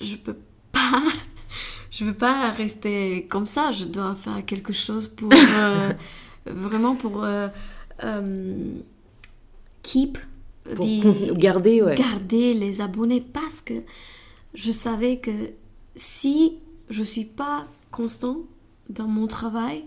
je 0.00 0.16
peux 0.16 0.38
pas, 0.72 1.02
je 1.90 2.06
veux 2.06 2.14
pas 2.14 2.50
rester 2.52 3.26
comme 3.28 3.46
ça. 3.46 3.72
Je 3.72 3.84
dois 3.84 4.14
faire 4.14 4.42
quelque 4.46 4.72
chose 4.72 5.06
pour 5.06 5.30
vraiment 6.46 6.96
pour 6.96 7.26
keep 9.82 10.16
Pour 10.74 10.86
garder, 11.36 11.82
ouais. 11.82 11.96
garder 11.96 12.54
les 12.54 12.80
abonnés 12.80 13.20
parce 13.20 13.60
que 13.60 13.74
je 14.54 14.72
savais 14.72 15.18
que 15.18 15.30
si 15.96 16.58
je 16.90 17.02
suis 17.02 17.24
pas 17.24 17.66
constant 17.90 18.38
dans 18.88 19.06
mon 19.06 19.26
travail, 19.26 19.84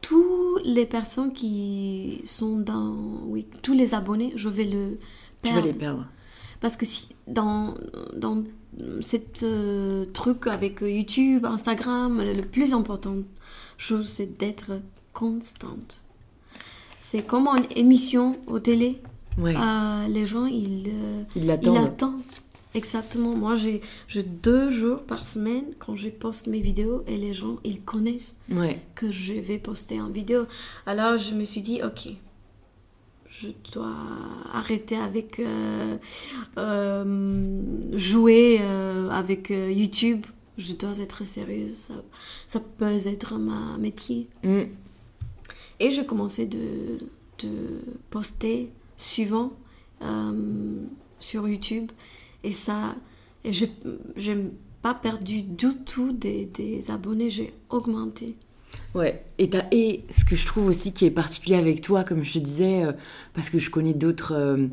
toutes 0.00 0.64
les 0.64 0.86
personnes 0.86 1.32
qui 1.32 2.22
sont 2.24 2.58
dans, 2.58 2.96
oui, 3.26 3.46
tous 3.62 3.74
les 3.74 3.94
abonnés, 3.94 4.32
je 4.36 4.48
vais 4.48 4.64
le 4.64 4.98
les 5.44 5.72
perdre. 5.72 6.06
Parce 6.60 6.76
que 6.76 6.84
si, 6.84 7.08
dans, 7.26 7.74
dans 8.14 8.44
cette 9.00 9.42
euh, 9.42 10.04
truc 10.12 10.46
avec 10.46 10.80
YouTube, 10.82 11.46
Instagram, 11.46 12.20
le 12.20 12.42
plus 12.42 12.74
important 12.74 13.16
chose, 13.78 14.08
c'est 14.08 14.38
d'être 14.38 14.72
constante. 15.12 16.02
C'est 16.98 17.26
comme 17.26 17.48
une 17.48 17.66
émission 17.76 18.36
au 18.46 18.58
télé. 18.58 19.00
Ouais. 19.38 19.54
Euh, 19.56 20.08
les 20.08 20.26
gens, 20.26 20.46
ils, 20.46 20.88
euh, 20.88 21.22
Ils 21.36 21.46
l'attendent. 21.46 21.76
attendent. 21.78 22.22
Exactement. 22.74 23.34
Moi, 23.36 23.54
j'ai 23.56 23.80
deux 24.22 24.70
jours 24.70 25.02
par 25.02 25.24
semaine 25.26 25.64
quand 25.78 25.96
je 25.96 26.08
poste 26.08 26.46
mes 26.46 26.60
vidéos 26.60 27.02
et 27.08 27.16
les 27.16 27.32
gens, 27.32 27.56
ils 27.64 27.80
connaissent 27.80 28.38
Ouais. 28.50 28.80
que 28.94 29.10
je 29.10 29.34
vais 29.34 29.58
poster 29.58 30.00
en 30.00 30.08
vidéo. 30.08 30.46
Alors 30.86 31.16
je 31.16 31.34
me 31.34 31.42
suis 31.42 31.62
dit, 31.62 31.80
ok, 31.82 32.12
je 33.28 33.48
dois 33.72 33.92
arrêter 34.52 34.96
avec 34.96 35.40
euh, 35.40 35.96
euh, 36.58 37.96
jouer 37.96 38.58
euh, 38.60 39.08
avec 39.10 39.50
YouTube. 39.50 40.26
Je 40.58 40.72
dois 40.74 40.98
être 40.98 41.24
sérieuse. 41.24 41.74
Ça, 41.74 41.94
ça 42.46 42.60
peut 42.60 42.84
être 43.06 43.36
ma 43.38 43.78
métier. 43.78 44.28
Mm. 44.44 44.62
Et 45.80 45.90
je 45.90 46.02
commençais 46.02 46.46
de, 46.46 46.98
de 47.42 47.48
poster 48.10 48.70
suivant 49.00 49.52
euh, 50.02 50.84
sur 51.18 51.48
YouTube. 51.48 51.90
Et 52.44 52.52
ça, 52.52 52.94
et 53.44 53.52
je 53.52 53.64
n'ai 54.32 54.50
pas 54.82 54.94
perdu 54.94 55.42
du 55.42 55.74
tout 55.84 56.12
des, 56.12 56.46
des 56.46 56.90
abonnés, 56.90 57.30
j'ai 57.30 57.52
augmenté. 57.68 58.36
Ouais, 58.94 59.24
et, 59.38 59.50
et 59.72 60.04
ce 60.10 60.24
que 60.24 60.36
je 60.36 60.46
trouve 60.46 60.66
aussi 60.66 60.92
qui 60.92 61.04
est 61.04 61.10
particulier 61.10 61.56
avec 61.56 61.80
toi, 61.80 62.04
comme 62.04 62.22
je 62.24 62.34
te 62.34 62.38
disais, 62.38 62.84
euh, 62.84 62.92
parce 63.34 63.50
que 63.50 63.58
je 63.58 63.70
connais 63.70 63.94
d'autres 63.94 64.32
euh, 64.34 64.66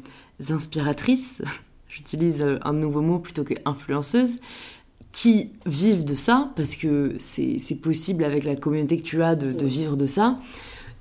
inspiratrices, 0.50 1.42
j'utilise 1.90 2.42
euh, 2.42 2.58
un 2.64 2.74
nouveau 2.74 3.02
mot 3.02 3.20
plutôt 3.20 3.44
que 3.44 3.54
influenceuse, 3.66 4.38
qui 5.12 5.52
vivent 5.66 6.06
de 6.06 6.16
ça, 6.16 6.52
parce 6.56 6.76
que 6.76 7.16
c'est 7.20 7.58
c'est 7.60 7.78
possible 7.78 8.24
avec 8.24 8.44
la 8.44 8.56
communauté 8.56 8.98
que 8.98 9.04
tu 9.04 9.24
as 9.24 9.36
de, 9.36 9.52
de 9.52 9.66
vivre 9.66 9.98
de 9.98 10.06
ça. 10.06 10.40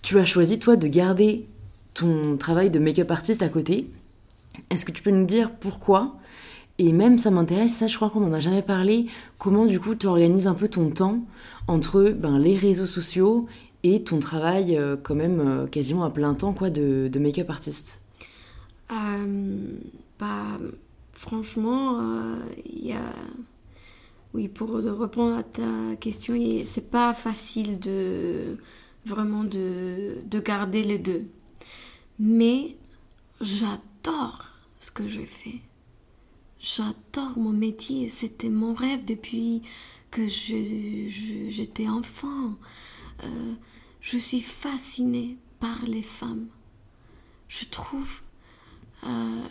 Tu 0.01 0.19
as 0.19 0.25
choisi, 0.25 0.59
toi, 0.59 0.77
de 0.77 0.89
garder 0.89 1.47
ton 1.97 2.37
travail 2.37 2.71
de 2.71 2.79
make-up 2.79 3.11
artiste 3.11 3.43
à 3.43 3.49
côté. 3.49 3.91
Est-ce 4.71 4.85
que 4.85 4.93
tu 4.93 5.03
peux 5.03 5.11
nous 5.11 5.25
dire 5.25 5.51
pourquoi? 5.51 6.17
Et 6.79 6.93
même, 6.93 7.17
ça 7.17 7.31
m'intéresse, 7.31 7.75
ça, 7.75 7.87
je 7.87 7.97
crois 7.97 8.11
qu'on 8.11 8.21
n'en 8.21 8.35
a 8.35 8.41
jamais 8.41 8.63
parlé. 8.63 9.07
Comment, 9.39 9.65
du 9.65 9.81
coup, 9.81 9.95
tu 9.95 10.07
organises 10.07 10.47
un 10.47 10.55
peu 10.55 10.69
ton 10.69 10.91
temps 10.91 11.21
entre 11.69 12.11
ben, 12.11 12.39
les 12.39 12.57
réseaux 12.57 12.87
sociaux 12.87 13.47
et 13.83 14.05
ton 14.05 14.19
travail, 14.19 14.77
euh, 14.77 14.97
quand 15.03 15.15
même, 15.15 15.41
euh, 15.41 15.67
quasiment 15.67 16.05
à 16.05 16.11
plein 16.11 16.35
temps, 16.35 16.53
quoi, 16.53 16.69
de, 16.69 17.11
make-up 17.19 17.49
artiste? 17.49 18.03
Euh, 18.93 19.57
bah, 20.21 20.59
franchement, 21.13 21.99
euh, 21.99 22.37
il 22.67 22.89
y 22.89 22.93
a... 22.93 23.01
Oui, 24.35 24.49
pour 24.49 24.75
répondre 24.75 25.35
à 25.35 25.43
ta 25.43 25.97
question, 25.99 26.35
c'est 26.67 26.91
pas 26.91 27.15
facile 27.15 27.79
de 27.79 28.59
vraiment 29.07 29.45
de 29.45 30.41
garder 30.41 30.83
les 30.83 30.99
deux. 30.99 31.25
Mais 32.19 32.77
j'adore 33.41 34.47
ce 34.81 34.91
que 34.91 35.07
je 35.07 35.23
fais. 35.23 35.61
J'adore 36.59 37.37
mon 37.37 37.53
métier. 37.53 38.09
C'était 38.09 38.49
mon 38.49 38.73
rêve 38.73 39.05
depuis 39.05 39.63
que 40.11 40.27
j'étais 40.27 41.89
enfant. 41.89 42.55
Euh, 43.25 43.55
je 44.01 44.19
suis 44.19 44.41
fascinée 44.41 45.37
par 45.61 45.85
les 45.85 46.03
femmes. 46.03 46.47
Je 47.49 47.65
trouve, 47.67 48.23
euh, 49.05 49.43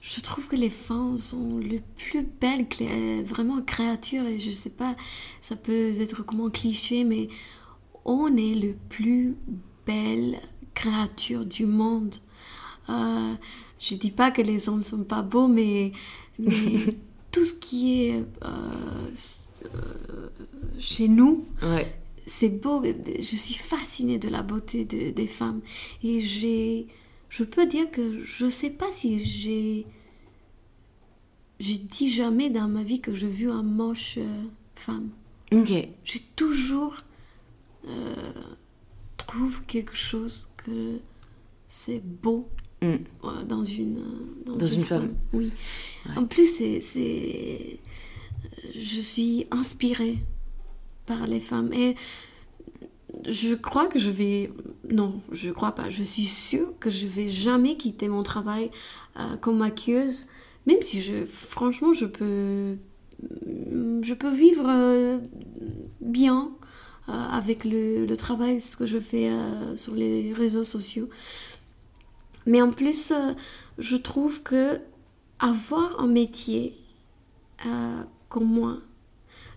je 0.00 0.20
trouve 0.20 0.46
que 0.46 0.56
les 0.56 0.70
femmes 0.70 1.18
sont 1.18 1.58
les 1.58 1.82
plus 1.96 2.22
belles, 2.22 2.66
euh, 2.80 3.22
vraiment 3.24 3.60
créatures. 3.60 4.26
Et 4.26 4.38
je 4.38 4.50
sais 4.50 4.70
pas, 4.70 4.96
ça 5.40 5.56
peut 5.56 6.00
être 6.00 6.22
comment 6.22 6.50
cliché, 6.50 7.04
mais 7.04 7.28
on 8.04 8.36
est 8.36 8.54
le 8.54 8.74
plus 8.88 9.36
belle 9.86 10.38
créature 10.74 11.44
du 11.46 11.66
monde. 11.66 12.14
Euh, 12.88 13.34
je 13.80 13.94
dis 13.94 14.10
pas 14.10 14.30
que 14.30 14.42
les 14.42 14.68
hommes 14.68 14.82
sont 14.82 15.04
pas 15.04 15.22
beaux, 15.22 15.48
mais, 15.48 15.92
mais 16.38 16.96
tout 17.32 17.44
ce 17.44 17.54
qui 17.54 18.02
est 18.04 18.14
euh, 18.42 18.70
euh, 19.64 20.28
chez 20.78 21.08
nous, 21.08 21.46
Ouais, 21.62 21.94
c'est 22.26 22.48
beau. 22.50 22.82
Je 22.84 23.36
suis 23.36 23.54
fascinée 23.54 24.18
de 24.18 24.28
la 24.28 24.42
beauté 24.42 24.84
de- 24.84 25.10
des 25.10 25.26
femmes. 25.26 25.60
Et 26.02 26.20
j'ai. 26.20 26.86
Je 27.30 27.42
peux 27.44 27.66
dire 27.66 27.90
que 27.90 28.22
je 28.24 28.48
sais 28.48 28.70
pas 28.70 28.90
si 28.92 29.24
j'ai. 29.24 29.86
J'ai 31.60 31.76
dit 31.78 32.08
jamais 32.08 32.50
dans 32.50 32.68
ma 32.68 32.82
vie 32.82 33.00
que 33.00 33.14
j'ai 33.14 33.28
vu 33.28 33.50
un 33.50 33.62
moche 33.62 34.16
euh, 34.18 34.42
femme. 34.74 35.08
ok. 35.52 35.72
J'ai 36.04 36.20
toujours. 36.36 36.96
euh, 37.86 38.14
trouve 39.16 39.62
quelque 39.64 39.94
chose 39.96 40.50
que 40.64 40.98
c'est 41.68 42.00
beau 42.04 42.48
Mm. 42.82 42.86
euh, 43.24 43.44
dans 43.48 43.64
une 43.64 43.98
euh, 43.98 44.56
Dans 44.58 44.66
une 44.66 44.82
femme. 44.84 45.14
Oui. 45.32 45.50
Ouais. 46.06 46.18
En 46.18 46.26
plus, 46.26 46.46
c'est 46.46 46.80
c'est 46.80 47.78
je 48.74 49.00
suis 49.00 49.46
inspirée 49.50 50.18
par 51.06 51.26
les 51.26 51.40
femmes 51.40 51.72
et 51.72 51.94
je 53.26 53.54
crois 53.54 53.86
que 53.86 53.98
je 53.98 54.10
vais 54.10 54.50
non, 54.90 55.20
je 55.32 55.50
crois 55.50 55.72
pas. 55.72 55.88
Je 55.88 56.02
suis 56.02 56.24
sûre 56.24 56.74
que 56.78 56.90
je 56.90 57.06
vais 57.06 57.28
jamais 57.28 57.76
quitter 57.76 58.08
mon 58.08 58.22
travail 58.22 58.70
euh, 59.18 59.36
comme 59.40 59.58
maquilleuse, 59.58 60.26
même 60.66 60.82
si 60.82 61.00
je 61.00 61.24
franchement 61.24 61.94
je 61.94 62.04
peux 62.06 62.76
je 64.02 64.12
peux 64.14 64.34
vivre 64.34 64.66
euh, 64.68 65.18
bien 66.00 66.50
avec 67.08 67.64
le, 67.64 68.06
le 68.06 68.16
travail 68.16 68.60
ce 68.60 68.76
que 68.76 68.86
je 68.86 68.98
fais 68.98 69.28
euh, 69.28 69.76
sur 69.76 69.94
les 69.94 70.32
réseaux 70.32 70.64
sociaux. 70.64 71.08
Mais 72.46 72.60
en 72.62 72.70
plus, 72.72 73.10
euh, 73.10 73.32
je 73.78 73.96
trouve 73.96 74.42
que 74.42 74.80
avoir 75.38 76.00
un 76.00 76.06
métier 76.06 76.76
euh, 77.66 78.02
comme 78.28 78.46
moi, 78.46 78.78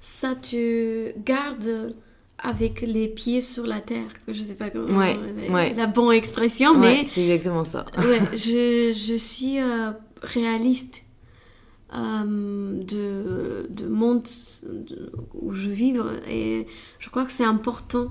ça 0.01 0.35
te 0.35 1.17
garde 1.19 1.95
avec 2.39 2.81
les 2.81 3.07
pieds 3.07 3.41
sur 3.41 3.65
la 3.65 3.81
terre. 3.81 4.09
Je 4.27 4.41
sais 4.41 4.53
pas 4.55 4.69
comment 4.69 4.97
Ouais, 4.99 5.15
euh, 5.17 5.51
ouais. 5.53 5.73
la 5.73 5.87
bonne 5.87 6.13
expression, 6.13 6.71
Ouais, 6.73 6.99
mais 6.99 7.03
c'est 7.03 7.25
exactement 7.27 7.63
ça. 7.63 7.85
je, 8.33 8.93
je 8.95 9.15
suis 9.15 9.59
euh, 9.59 9.91
réaliste 10.21 11.03
euh, 11.95 12.81
de, 12.83 13.67
de 13.69 13.87
monde 13.87 14.23
de- 14.63 15.11
où 15.33 15.53
je 15.53 15.69
vis 15.69 15.93
et 16.29 16.67
je 16.99 17.09
crois 17.09 17.25
que 17.25 17.31
c'est 17.31 17.45
important 17.45 18.07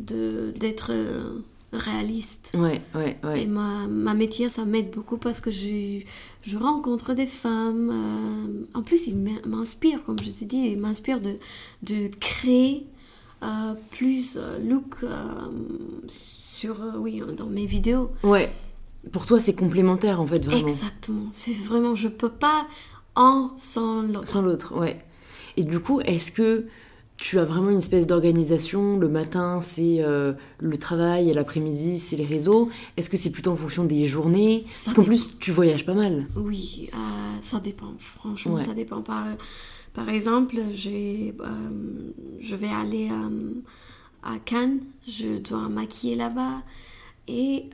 d'être 0.00 0.90
euh, 0.92 1.40
réaliste. 1.72 2.52
Ouais, 2.54 2.80
ouais, 2.94 3.18
Et 3.22 3.26
ouais. 3.26 3.46
ma, 3.46 3.86
ma 3.88 4.14
métier, 4.14 4.48
ça 4.48 4.64
m'aide 4.64 4.90
beaucoup 4.90 5.16
parce 5.18 5.40
que 5.40 5.50
je, 5.50 6.00
je 6.42 6.56
rencontre 6.56 7.14
des 7.14 7.26
femmes. 7.26 7.90
euh, 7.90 8.64
en 8.78 8.82
plus, 8.82 9.06
ils 9.08 9.16
m'in- 9.16 9.42
m'inspirent, 9.46 10.04
comme 10.04 10.18
je 10.22 10.30
te 10.30 10.44
dis, 10.44 10.68
ils 10.70 10.78
m'inspirent 10.78 11.20
de, 11.20 11.34
de 11.82 12.08
créer 12.20 12.86
euh, 13.42 13.74
plus 13.90 14.38
look 14.64 15.02
euh, 15.02 15.18
sur, 16.06 16.76
oui, 16.98 17.20
dans 17.36 17.46
mes 17.46 17.66
vidéos. 17.66 18.10
Ouais. 18.22 18.50
Pour 19.12 19.26
toi, 19.26 19.38
c'est 19.40 19.54
complémentaire, 19.54 20.20
en 20.20 20.26
fait, 20.26 20.44
vraiment. 20.44 20.66
Exactement. 20.66 21.28
C'est 21.30 21.54
vraiment, 21.54 21.94
je 21.94 22.08
peux 22.08 22.28
pas 22.30 22.66
un 23.16 23.52
sans 23.56 24.02
l'autre. 24.02 24.28
Sans 24.28 24.42
l'autre, 24.42 24.76
ouais. 24.78 25.02
Et 25.56 25.64
du 25.64 25.78
coup, 25.80 26.00
est-ce 26.00 26.30
que 26.30 26.66
tu 27.16 27.38
as 27.38 27.44
vraiment 27.44 27.70
une 27.70 27.78
espèce 27.78 28.06
d'organisation? 28.06 28.96
Le 28.98 29.08
matin, 29.08 29.60
c'est 29.60 30.02
euh, 30.04 30.34
le 30.58 30.76
travail, 30.76 31.30
et 31.30 31.34
l'après-midi, 31.34 31.98
c'est 31.98 32.16
les 32.16 32.26
réseaux. 32.26 32.68
Est-ce 32.96 33.08
que 33.10 33.16
c'est 33.16 33.30
plutôt 33.30 33.50
en 33.50 33.56
fonction 33.56 33.84
des 33.84 34.06
journées? 34.06 34.62
Ça 34.66 34.84
Parce 34.86 34.96
qu'en 34.96 35.04
plus, 35.04 35.38
tu 35.38 35.50
voyages 35.52 35.84
pas 35.86 35.94
mal. 35.94 36.26
Oui, 36.36 36.90
euh, 36.94 36.96
ça 37.40 37.60
dépend. 37.60 37.94
Franchement, 37.98 38.54
Ouais. 38.54 38.62
ça 38.64 38.74
dépend. 38.74 39.00
Par, 39.02 39.26
par 39.94 40.08
exemple, 40.10 40.56
j'ai, 40.72 41.34
euh, 41.40 41.46
je 42.40 42.54
vais 42.54 42.68
aller 42.68 43.10
à 44.22 44.38
Cannes, 44.44 44.80
je 45.08 45.38
dois 45.38 45.68
maquiller 45.68 46.14
là-bas. 46.14 46.62
Et 47.26 47.68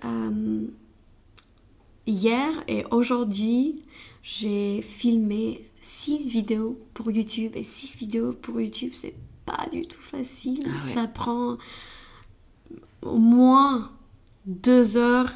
hier 2.07 2.51
et 2.69 2.85
aujourd'hui, 2.91 3.83
j'ai 4.23 4.83
filmé 4.83 5.65
six 5.81 6.29
vidéos 6.29 6.79
pour 6.95 7.11
YouTube. 7.11 7.53
Et 7.55 7.63
six 7.63 7.95
vidéos 7.97 8.33
pour 8.33 8.61
YouTube, 8.61 8.93
c'est 8.95 9.15
pas 9.47 9.67
du 9.73 9.87
tout 9.87 10.01
facile. 10.01 10.61
Ah 10.67 10.87
ouais. 10.87 10.95
Ça 10.95 11.07
prend 11.09 11.59
au 13.03 13.19
moins 13.19 13.91
deux 14.47 14.97
heures 14.97 15.33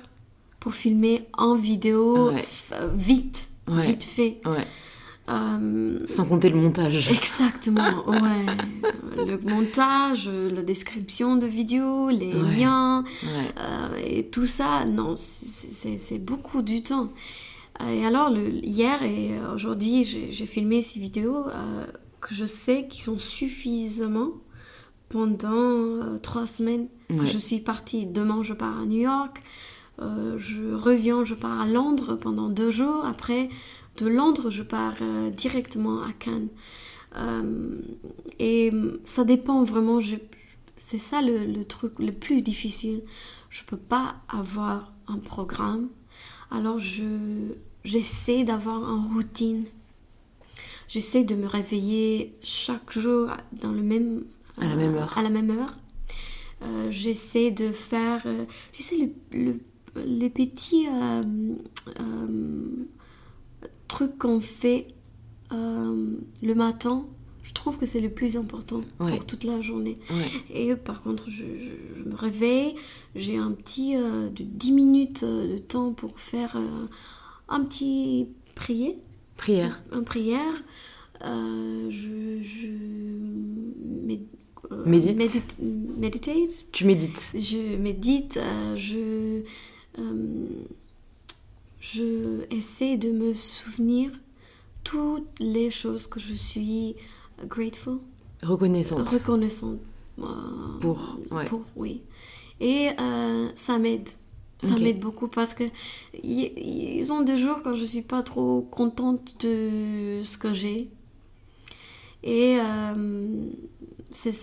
pour 0.61 0.75
filmer 0.75 1.25
en 1.35 1.55
vidéo 1.55 2.31
Ouais. 2.31 2.41
f- 2.43 2.73
euh, 2.73 2.89
vite, 2.97 3.49
Ouais. 3.69 3.87
vite 3.87 4.05
fait. 4.05 4.41
Euh, 5.29 5.99
Sans 6.07 6.25
compter 6.25 6.49
le 6.49 6.57
montage. 6.57 7.11
Exactement, 7.11 8.09
ouais. 8.09 8.47
le 9.27 9.39
montage, 9.39 10.29
la 10.31 10.63
description 10.63 11.37
de 11.37 11.47
vidéo, 11.47 12.09
les 12.09 12.33
Ouais. 12.33 12.57
liens, 12.61 13.05
Ouais. 13.23 13.53
euh, 13.61 13.89
et 14.05 14.27
tout 14.29 14.47
ça, 14.47 14.85
non, 14.87 15.15
c'est- 15.17 16.19
beaucoup 16.19 16.63
du 16.63 16.83
temps. 16.83 17.11
Et 17.89 18.05
alors, 18.07 18.31
le, 18.31 18.49
hier 18.65 19.03
et 19.03 19.33
aujourd'hui, 19.55 20.03
j'ai 20.05 20.47
filmé 20.47 20.83
ces 20.83 20.99
vidéos 20.99 21.47
euh, 21.47 21.85
que 22.21 22.35
je 22.35 22.45
sais 22.47 22.87
qui 22.89 23.03
sont 23.03 23.19
suffisamment 23.19 24.31
pendant 25.09 26.19
trois 26.23 26.47
semaines 26.47 26.89
je 27.11 27.39
suis 27.39 27.61
partie. 27.61 28.05
Demain, 28.07 28.43
je 28.43 28.53
pars 28.53 28.81
à 28.81 28.85
New 28.85 29.01
York. 29.01 29.39
Je 30.01 30.75
reviens, 30.75 31.25
je 31.25 31.35
pars 31.35 31.61
à 31.63 31.67
Londres 31.67 32.17
pendant 32.21 32.49
deux 32.51 32.71
jours. 32.71 33.05
Après, 33.07 33.49
de 33.99 34.09
Londres, 34.09 34.51
je 34.51 34.63
pars 34.63 34.97
directement 35.37 36.03
à 36.03 36.13
Cannes. 36.13 36.49
et 38.39 38.73
ça 39.05 39.25
dépend 39.25 39.65
vraiment. 39.65 40.01
C'est 40.77 40.99
ça 40.99 41.21
le, 41.23 41.45
le, 41.45 41.65
truc 41.65 41.99
le 41.99 42.13
plus 42.13 42.43
difficile. 42.43 43.03
Je 43.51 43.65
peux 43.65 43.77
pas 43.77 44.17
avoir 44.29 44.93
un 45.09 45.19
programme. 45.19 45.89
Alors, 46.51 46.79
je, 46.79 47.05
j'essaie 47.85 48.45
d'avoir 48.45 48.83
une 48.83 49.15
routine. 49.15 49.65
J'essaie 50.89 51.25
de 51.25 51.35
me 51.35 51.47
réveiller 51.47 52.35
chaque 52.43 52.93
jour 52.93 53.29
dans 53.53 53.73
le 53.73 53.83
même, 53.83 54.25
à 54.59 54.69
la 54.69 54.77
même 54.77 54.95
heure. 54.95 55.19
À 55.19 55.23
la 55.23 55.29
même 55.29 55.51
heure. 55.51 55.77
Euh, 56.63 56.91
j'essaie 56.91 57.51
de 57.51 57.73
faire, 57.73 58.23
euh, 58.27 58.45
tu 58.73 58.83
sais, 58.83 59.11
le, 59.33 59.61
les 60.05 60.31
petits 60.31 60.87
euh, 63.89 63.95
trucs 63.97 64.19
qu'on 64.19 64.41
fait 64.41 64.89
le 65.51 66.55
matin. 66.55 67.07
Je 67.43 67.55
trouve 67.55 67.79
que 67.79 67.87
c'est 67.87 68.01
le 68.01 68.11
plus 68.11 68.37
important 68.37 68.81
pour 68.99 69.25
toute 69.27 69.45
la 69.45 69.61
journée. 69.63 69.99
Et 70.53 70.75
par 70.77 71.03
contre, 71.03 71.31
je, 71.31 71.45
je, 71.97 72.03
me 72.05 72.15
réveille, 72.15 72.75
j'ai 73.15 73.39
un 73.39 73.53
petit 73.53 73.97
de 73.97 74.45
10 74.45 74.73
minutes 74.73 75.25
de 75.25 75.57
temps 75.57 75.93
pour 75.93 76.21
faire 76.21 76.59
un 77.49 77.65
petit 77.65 78.29
prier. 78.55 78.97
Prière. 79.39 79.83
Un 79.93 80.03
prière. 80.03 80.63
Euh, 81.25 81.91
je, 81.91 82.41
je 82.43 82.69
euh, 84.73 84.85
médite. 84.87 85.57
meditate. 85.99 86.67
Tu 86.73 86.85
médites. 86.85 87.35
Je 87.35 87.77
médite. 87.77 88.37
Euh, 88.37 88.77
je, 88.77 89.43
je 91.81 92.45
essaie 92.51 92.97
de 92.97 93.11
me 93.11 93.35
souvenir 93.35 94.11
toutes 94.85 95.39
les 95.41 95.71
choses 95.71 96.07
que 96.07 96.21
je 96.21 96.35
suis 96.35 96.97
grateful. 97.47 97.99
Reconnaissante. 98.43 99.09
Reconnaissante. 99.09 99.79
pour, 100.81 101.19
pour, 101.49 101.63
oui. 101.77 102.03
Et 102.61 102.91
ça 103.55 103.79
m'aide. 103.79 104.09
Ça 104.61 104.75
m'aide 104.77 104.99
beaucoup 104.99 105.29
parce 105.29 105.55
que 105.55 105.65
ils 106.25 107.13
ont 107.13 107.23
des 107.23 107.39
jours 107.39 107.61
quand 107.63 107.75
je 107.75 107.85
suis 107.85 108.03
pas 108.03 108.23
trop 108.23 108.63
contente 108.63 109.41
de 109.45 110.21
ce 110.23 110.37
que 110.37 110.53
j'ai. 110.53 110.89
Et 112.25 112.59
euh, 112.61 113.51
c'est 114.11 114.35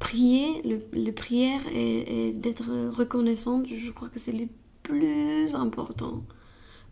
prier, 0.00 0.62
le, 0.64 0.80
le 0.92 1.12
prière 1.12 1.60
et, 1.72 2.28
et 2.28 2.32
d'être 2.32 2.64
reconnaissante, 2.90 3.66
je 3.68 3.90
crois 3.92 4.08
que 4.08 4.18
c'est 4.18 4.32
le 4.32 4.46
plus 4.82 5.54
important 5.54 6.24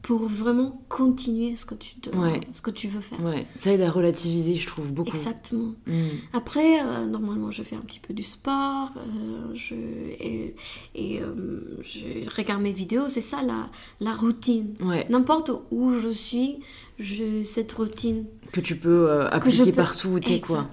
pour 0.01 0.27
vraiment 0.27 0.81
continuer 0.89 1.57
ce 1.57 1.67
que 1.67 1.75
tu, 1.75 1.97
ce 2.53 2.63
que 2.63 2.71
tu 2.71 2.87
veux 2.87 3.01
faire. 3.01 3.21
Ouais. 3.21 3.47
Ça 3.57 3.73
aide 3.73 3.83
à 3.83 3.91
relativiser, 3.91 4.55
je 4.57 4.67
trouve, 4.67 4.93
beaucoup. 4.93 5.11
Exactement. 5.11 5.75
Mm. 5.87 5.93
Après, 6.33 6.81
euh, 6.81 7.05
normalement, 7.05 7.51
je 7.51 7.65
fais 7.65 7.75
un 7.75 7.81
petit 7.81 7.99
peu 7.99 8.15
du 8.15 8.23
sport, 8.23 8.93
euh, 8.97 9.53
je, 9.55 9.75
et, 9.75 10.55
et 10.95 11.21
euh, 11.21 11.79
je 11.83 12.33
regarde 12.35 12.63
mes 12.63 12.73
vidéos, 12.73 13.09
c'est 13.09 13.21
ça 13.21 13.43
la, 13.43 13.71
la 14.01 14.13
routine. 14.13 14.75
N'importe 15.11 15.51
où 15.73 15.93
je 15.93 16.11
suis, 16.11 16.61
je, 17.01 17.43
cette 17.45 17.73
routine. 17.73 18.25
Que 18.53 18.61
tu 18.61 18.77
peux 18.77 19.11
appliquer 19.33 19.73
partout 19.73 20.09
où 20.09 20.21
tu 20.21 20.35
es, 20.35 20.41
quoi. 20.41 20.71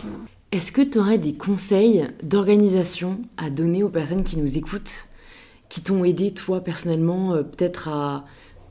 Est-ce 0.51 0.72
que 0.72 0.82
tu 0.82 0.99
aurais 0.99 1.18
des 1.18 1.34
conseils 1.34 2.07
d'organisation 2.24 3.20
à 3.38 3.49
donner 3.49 3.84
aux 3.84 3.89
personnes 3.89 4.24
qui 4.24 4.38
nous 4.38 4.57
écoutent, 4.57 5.09
qui 5.76 5.82
t'ont 5.82 6.05
aidé, 6.05 6.34
toi, 6.34 6.61
personnellement, 6.61 7.34
peut-être 7.43 7.89
à 7.89 8.26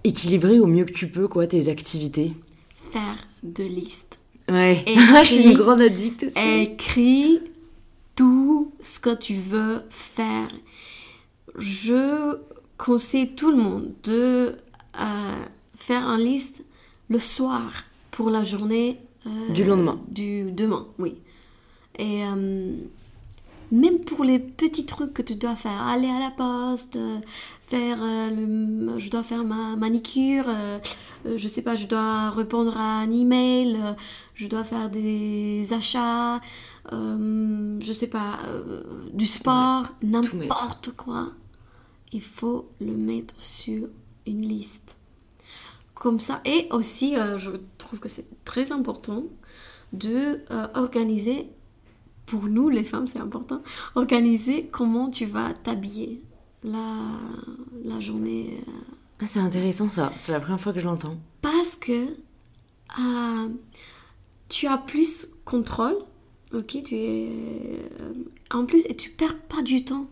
équilibrer 0.05 0.59
au 0.59 0.67
mieux 0.67 0.87
que 0.87 0.93
tu 0.93 1.07
peux 1.07 1.29
quoi 1.29 1.47
tes 1.47 1.69
activités 1.69 2.33
Faire 2.93 3.29
de 3.43 3.63
listes. 3.63 4.19
Ouais, 4.49 4.83
je 4.87 5.25
suis 5.27 5.51
une 5.51 5.53
grande 5.59 5.83
addict 5.83 6.23
aussi. 6.25 6.63
Écris 6.63 7.41
tout 8.17 8.73
ce 8.81 8.99
que 9.01 9.15
tu 9.15 9.35
veux 9.35 9.83
faire. 9.91 10.49
Je 11.57 12.39
conseille 12.79 13.35
tout 13.35 13.51
le 13.51 13.59
monde 13.59 13.93
de 14.05 14.57
euh, 14.99 15.45
faire 15.77 16.09
une 16.09 16.25
liste 16.25 16.65
le 17.11 17.19
soir 17.19 17.85
pour 18.13 18.31
la 18.31 18.45
journée 18.45 18.99
euh, 19.27 19.53
du 19.53 19.65
lendemain. 19.65 20.01
Du 20.09 20.53
demain, 20.53 20.87
oui. 20.99 21.17
Et 21.99 22.25
euh, 22.25 22.73
même 23.71 24.01
pour 24.01 24.25
les 24.25 24.39
petits 24.39 24.87
trucs 24.87 25.12
que 25.12 25.23
tu 25.23 25.37
dois 25.37 25.57
faire, 25.57 25.83
aller 25.83 26.09
à 26.09 26.19
la 26.19 26.31
poste, 26.31 26.97
euh, 26.97 27.21
faire 27.62 27.99
euh, 28.03 28.31
le, 28.31 28.99
je 28.99 29.11
dois 29.11 29.23
faire 29.23 29.45
ma 29.45 29.77
manicure, 29.77 30.45
euh, 30.49 30.79
je 31.37 31.49
sais 31.49 31.62
pas, 31.62 31.77
je 31.77 31.87
dois 31.87 32.31
répondre 32.31 32.77
à 32.77 33.01
un 33.01 33.11
email, 33.11 33.79
je 34.35 34.47
dois 34.47 34.65
faire 34.65 34.91
des 34.91 35.73
achats, 35.73 36.41
je 36.91 37.93
sais 37.97 38.07
pas, 38.07 38.39
du 39.12 39.27
sport, 39.27 39.87
n'importe 40.03 40.93
quoi. 40.97 41.33
Il 42.12 42.23
faut 42.23 42.69
le 42.81 42.93
mettre 42.93 43.35
sur 43.41 43.89
une 44.27 44.43
liste. 44.43 44.99
Comme 45.95 46.21
ça, 46.21 46.41
et 46.45 46.69
aussi, 46.71 47.15
je 47.39 47.51
trouve 47.79 48.01
que 48.01 48.09
c'est 48.09 48.27
très 48.45 48.71
important 48.71 49.25
de 49.93 50.41
organiser 50.75 51.49
pour 52.35 52.49
nous, 52.49 52.68
les 52.68 52.82
femmes, 52.82 53.07
c'est 53.07 53.20
important, 53.20 53.62
organiser 53.95 54.66
comment 54.66 55.09
tu 55.09 55.24
vas 55.24 55.53
t'habiller 55.53 56.20
la, 56.64 56.99
la 57.85 58.01
journée. 58.01 58.59
Euh. 58.66 58.72
Ah, 59.20 59.26
c'est 59.28 59.39
intéressant 59.39 59.89
ça, 59.89 60.12
c'est 60.18 60.32
la 60.32 60.41
première 60.41 60.61
fois 60.61 60.72
que 60.72 60.80
je 60.80 60.85
l'entends. 60.85 61.16
Parce 61.43 61.76
que 61.76 62.09
euh, 62.99 63.49
tu 64.49 64.66
as 64.66 64.78
plus 64.78 65.28
contrôle, 65.45 65.97
ok, 66.53 66.82
tu 66.82 66.97
es... 66.97 67.28
Euh, 68.01 68.12
en 68.53 68.66
plus, 68.66 68.85
et 68.87 68.97
tu 68.97 69.11
perds 69.11 69.39
pas 69.39 69.62
du 69.62 69.85
temps. 69.85 70.09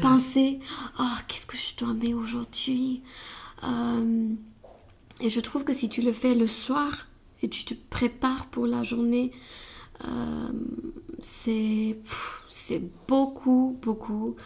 Penser, 0.00 0.58
oh, 0.98 1.16
qu'est-ce 1.28 1.46
que 1.46 1.56
je 1.56 1.76
dois 1.76 1.94
mettre 1.94 2.16
aujourd'hui? 2.16 3.02
Et 5.20 5.30
je 5.30 5.40
trouve 5.40 5.62
que 5.62 5.72
si 5.72 5.88
tu 5.88 6.02
le 6.02 6.12
fais 6.12 6.34
le 6.34 6.48
soir 6.48 7.06
et 7.42 7.48
tu 7.48 7.64
te 7.64 7.74
prépares 7.74 8.46
pour 8.46 8.66
la 8.66 8.82
journée, 8.82 9.30
c'est 11.20 11.96
beaucoup, 13.08 13.78
beaucoup 13.82 14.36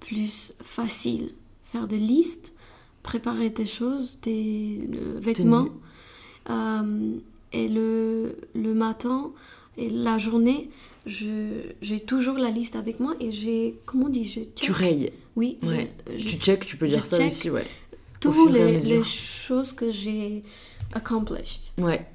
plus 0.00 0.54
facile. 0.60 1.32
Faire 1.64 1.86
des 1.86 1.98
listes, 1.98 2.54
préparer 3.02 3.50
des 3.50 3.66
choses, 3.66 4.20
des 4.22 4.88
vêtements. 5.16 5.68
Euh, 6.48 7.16
et 7.52 7.68
le, 7.68 8.36
le 8.54 8.74
matin 8.74 9.32
et 9.76 9.90
la 9.90 10.18
journée, 10.18 10.70
j'ai 11.06 12.00
toujours 12.06 12.38
la 12.38 12.50
liste 12.50 12.76
avec 12.76 13.00
moi 13.00 13.14
et 13.20 13.32
j'ai, 13.32 13.76
comment 13.86 14.06
on 14.06 14.10
dit, 14.10 14.24
je 14.24 14.40
Tu 14.54 14.72
rayes. 14.72 15.12
Oui. 15.36 15.58
tu 16.18 16.36
check, 16.36 16.66
tu 16.66 16.76
peux 16.76 16.88
dire 16.88 17.06
ça 17.06 17.24
aussi, 17.24 17.50
ouais. 17.50 17.66
Toutes 18.20 18.52
les, 18.52 18.78
les, 18.78 19.02
choses 19.02 19.72
que 19.72 19.90
j'ai 19.90 20.42
accomplished. 20.92 21.72
Ouais. 21.78 22.06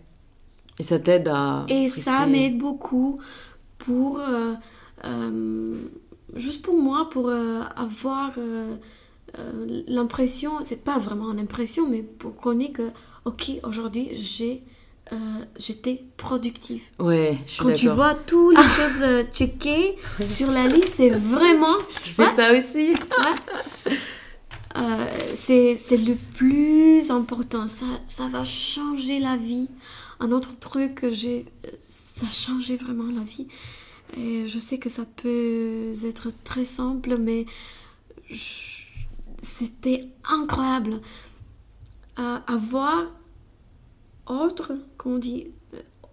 Et 0.79 0.83
ça 0.83 0.99
t'aide 0.99 1.27
à. 1.27 1.65
Et 1.69 1.87
ça 1.87 2.25
m'aide 2.25 2.57
beaucoup 2.57 3.19
pour. 3.77 4.19
Euh, 4.19 4.53
euh, 5.05 5.81
juste 6.35 6.61
pour 6.61 6.77
moi, 6.81 7.09
pour 7.09 7.29
euh, 7.29 7.61
avoir 7.75 8.33
l'impression, 9.87 10.51
c'est 10.61 10.83
pas 10.83 10.97
vraiment 10.97 11.31
une 11.31 11.39
impression, 11.39 11.87
mais 11.89 12.01
pour 12.01 12.35
connaître 12.37 12.73
que, 12.73 12.89
ok, 13.25 13.51
aujourd'hui, 13.63 14.09
j'ai. 14.15 14.63
j'étais 15.57 16.03
productive. 16.17 16.81
Ouais, 16.99 17.37
je 17.45 17.51
suis 17.53 17.63
Quand 17.63 17.73
tu 17.73 17.87
vois 17.89 18.15
toutes 18.15 18.57
les 18.57 18.63
choses 18.63 19.25
checkées 19.33 19.95
sur 20.25 20.51
la 20.51 20.67
liste, 20.67 20.93
c'est 20.97 21.09
vraiment. 21.09 21.77
Je 22.03 22.11
fais 22.11 22.29
ça 22.29 22.51
aussi. 22.57 22.95
c'est 25.37 25.97
le 25.97 26.15
plus 26.35 27.11
important. 27.11 27.67
Ça, 27.67 27.85
ça 28.07 28.27
va 28.27 28.43
changer 28.43 29.19
la 29.19 29.37
vie 29.37 29.69
un 30.19 30.31
autre 30.31 30.57
truc 30.59 30.95
que 30.95 31.09
j'ai, 31.09 31.45
ça 31.77 32.27
a 32.27 32.31
changé 32.31 32.75
vraiment 32.75 33.11
la 33.11 33.23
vie. 33.23 33.47
Et 34.17 34.47
je 34.47 34.59
sais 34.59 34.77
que 34.77 34.89
ça 34.89 35.03
peut 35.05 35.91
être 36.03 36.29
très 36.43 36.65
simple, 36.65 37.17
mais 37.17 37.45
c'était 39.41 40.07
incroyable. 40.23 41.01
à 42.17 42.43
avoir 42.47 43.05
autre, 44.27 44.73
comment 44.97 45.15
on 45.15 45.19
dit, 45.19 45.47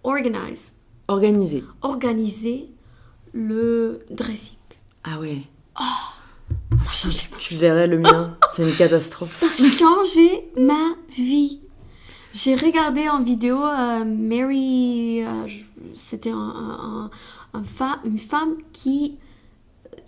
organize. 0.03 0.75
Organiser. 1.07 1.63
Organiser 1.81 2.69
le 3.33 4.05
dressing. 4.09 4.57
Ah 5.03 5.19
ouais. 5.19 5.43
Oh, 5.79 6.77
ça 6.77 6.89
a 6.89 6.93
changé 6.93 7.27
Tu 7.39 7.55
verrais 7.55 7.87
le 7.87 7.99
mien, 7.99 8.37
c'est 8.51 8.63
une 8.63 8.75
catastrophe. 8.75 9.39
Ça 9.39 9.47
a 9.47 9.69
changé 9.69 10.49
ma 10.57 10.95
vie. 11.09 11.62
J'ai 12.33 12.55
regardé 12.55 13.07
en 13.09 13.19
vidéo 13.19 13.57
euh, 13.63 14.03
Mary, 14.05 15.21
euh, 15.21 15.47
c'était 15.93 16.31
un, 16.31 16.35
un- 16.37 17.09
un- 17.53 17.59
un 17.59 17.63
fa- 17.63 17.99
une 18.05 18.17
femme 18.17 18.55
qui, 18.71 19.17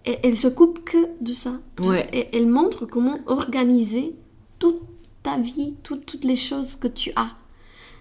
elle, 0.03 0.17
elle 0.23 0.35
se 0.35 0.47
coupe 0.47 0.83
que 0.83 0.97
de 1.21 1.33
ça. 1.33 1.59
Ouais. 1.83 2.29
Elle 2.33 2.47
montre 2.47 2.85
comment 2.87 3.19
organiser 3.27 4.15
toute 4.57 4.81
ta 5.21 5.37
vie, 5.37 5.75
tout- 5.83 5.97
toutes 5.97 6.23
les 6.25 6.35
choses 6.35 6.75
que 6.75 6.87
tu 6.87 7.11
as. 7.15 7.29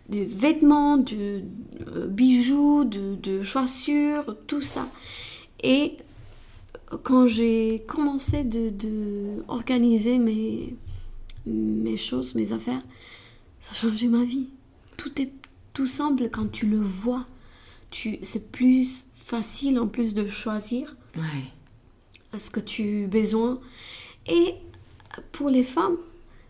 Des 0.09 0.25
vêtements, 0.25 0.97
de 0.97 1.43
euh, 1.95 2.07
bijoux, 2.07 2.85
de, 2.85 3.16
de 3.16 3.43
chaussures, 3.43 4.37
tout 4.47 4.61
ça. 4.62 4.89
Et 5.62 5.97
quand 7.03 7.27
j'ai 7.27 7.85
commencé 7.87 8.43
de, 8.45 8.70
de 8.70 9.43
organiser 9.49 10.18
mes, 10.18 10.75
mes 11.47 11.97
choses, 11.99 12.35
mes 12.35 12.53
affaires, 12.53 12.83
ça 13.65 13.71
a 13.71 13.75
changé 13.75 14.09
ma 14.09 14.25
vie. 14.25 14.49
Tout 14.99 15.21
est 15.23 15.33
tout 15.73 15.87
simple 15.87 16.29
quand 16.31 16.53
tu 16.53 16.67
le 16.67 16.77
vois. 16.79 17.25
Tu, 17.91 18.19
c'est 18.23 18.53
plus 18.53 19.07
facile 19.17 19.79
en 19.79 19.89
plus 19.89 20.12
de 20.12 20.27
choisir 20.27 20.95
Ouais. 21.17 22.39
ce 22.39 22.51
que 22.51 22.61
tu 22.61 23.05
as 23.05 23.07
besoin. 23.07 23.59
Et 24.27 24.55
pour 25.33 25.49
les 25.49 25.62
femmes, 25.62 25.97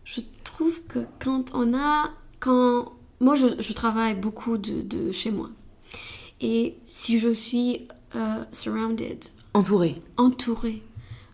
je 0.05 0.23
trouve 0.43 0.83
que 0.89 1.01
quand 1.23 1.53
on 1.55 1.73
a... 1.79 2.11
Quand, 2.41 2.93
moi, 3.21 3.37
je, 3.37 3.47
je 3.62 3.73
travaille 3.75 4.17
beaucoup 4.17 4.59
de, 4.59 4.83
de 4.83 5.12
chez 5.12 5.31
moi. 5.31 5.51
Et 6.41 6.75
si 6.89 7.19
je 7.21 7.33
suis 7.33 7.87
euh, 8.17 8.45
surrounded, 8.51 9.25
Entourée 9.55 10.03
entourée 10.17 10.83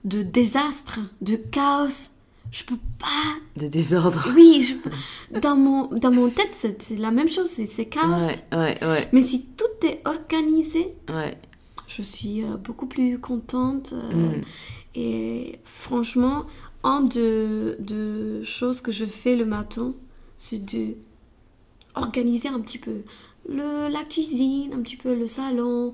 de 0.04 0.20
désastres, 0.22 1.00
de 1.22 1.36
chaos, 1.36 2.09
je 2.52 2.64
peux 2.64 2.78
pas 2.98 3.36
de 3.56 3.68
désordre. 3.68 4.26
oui, 4.34 4.62
je- 5.32 5.38
dans, 5.40 5.56
mon, 5.56 5.86
dans 5.86 6.10
mon 6.10 6.30
tête, 6.30 6.54
c'est 6.80 6.96
la 6.98 7.10
même 7.10 7.28
chose, 7.30 7.48
c'est 7.48 7.86
chaos. 7.86 8.24
Ouais, 8.52 8.56
ouais, 8.58 8.78
ouais, 8.84 9.08
Mais 9.12 9.22
si 9.22 9.46
tout 9.56 9.86
est 9.86 10.00
organisé, 10.04 10.92
ouais. 11.08 11.38
je 11.86 12.02
suis 12.02 12.42
euh, 12.44 12.56
beaucoup 12.56 12.86
plus 12.86 13.18
contente. 13.18 13.92
euh, 13.94 14.38
Mm. 14.38 14.42
Et 14.96 15.58
franchement, 15.64 16.46
un 16.82 17.02
de, 17.02 17.76
de 17.78 18.42
choses 18.42 18.80
que 18.80 18.90
je 18.90 19.04
fais 19.04 19.36
le 19.36 19.44
matin, 19.44 19.94
c'est 20.36 20.64
de 20.64 20.94
organiser 21.94 22.48
un 22.48 22.60
petit 22.60 22.78
peu 22.78 23.02
le, 23.48 23.88
la 23.88 24.02
cuisine, 24.04 24.72
un 24.72 24.82
petit 24.82 24.96
peu 24.96 25.14
le 25.14 25.26
salon. 25.28 25.92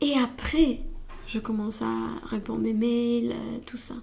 Et 0.00 0.14
après, 0.14 0.80
je 1.26 1.38
commence 1.38 1.82
à 1.82 1.92
répondre 2.26 2.60
mes 2.60 2.72
mails, 2.72 3.32
euh, 3.32 3.58
tout 3.66 3.76
ça. 3.76 3.94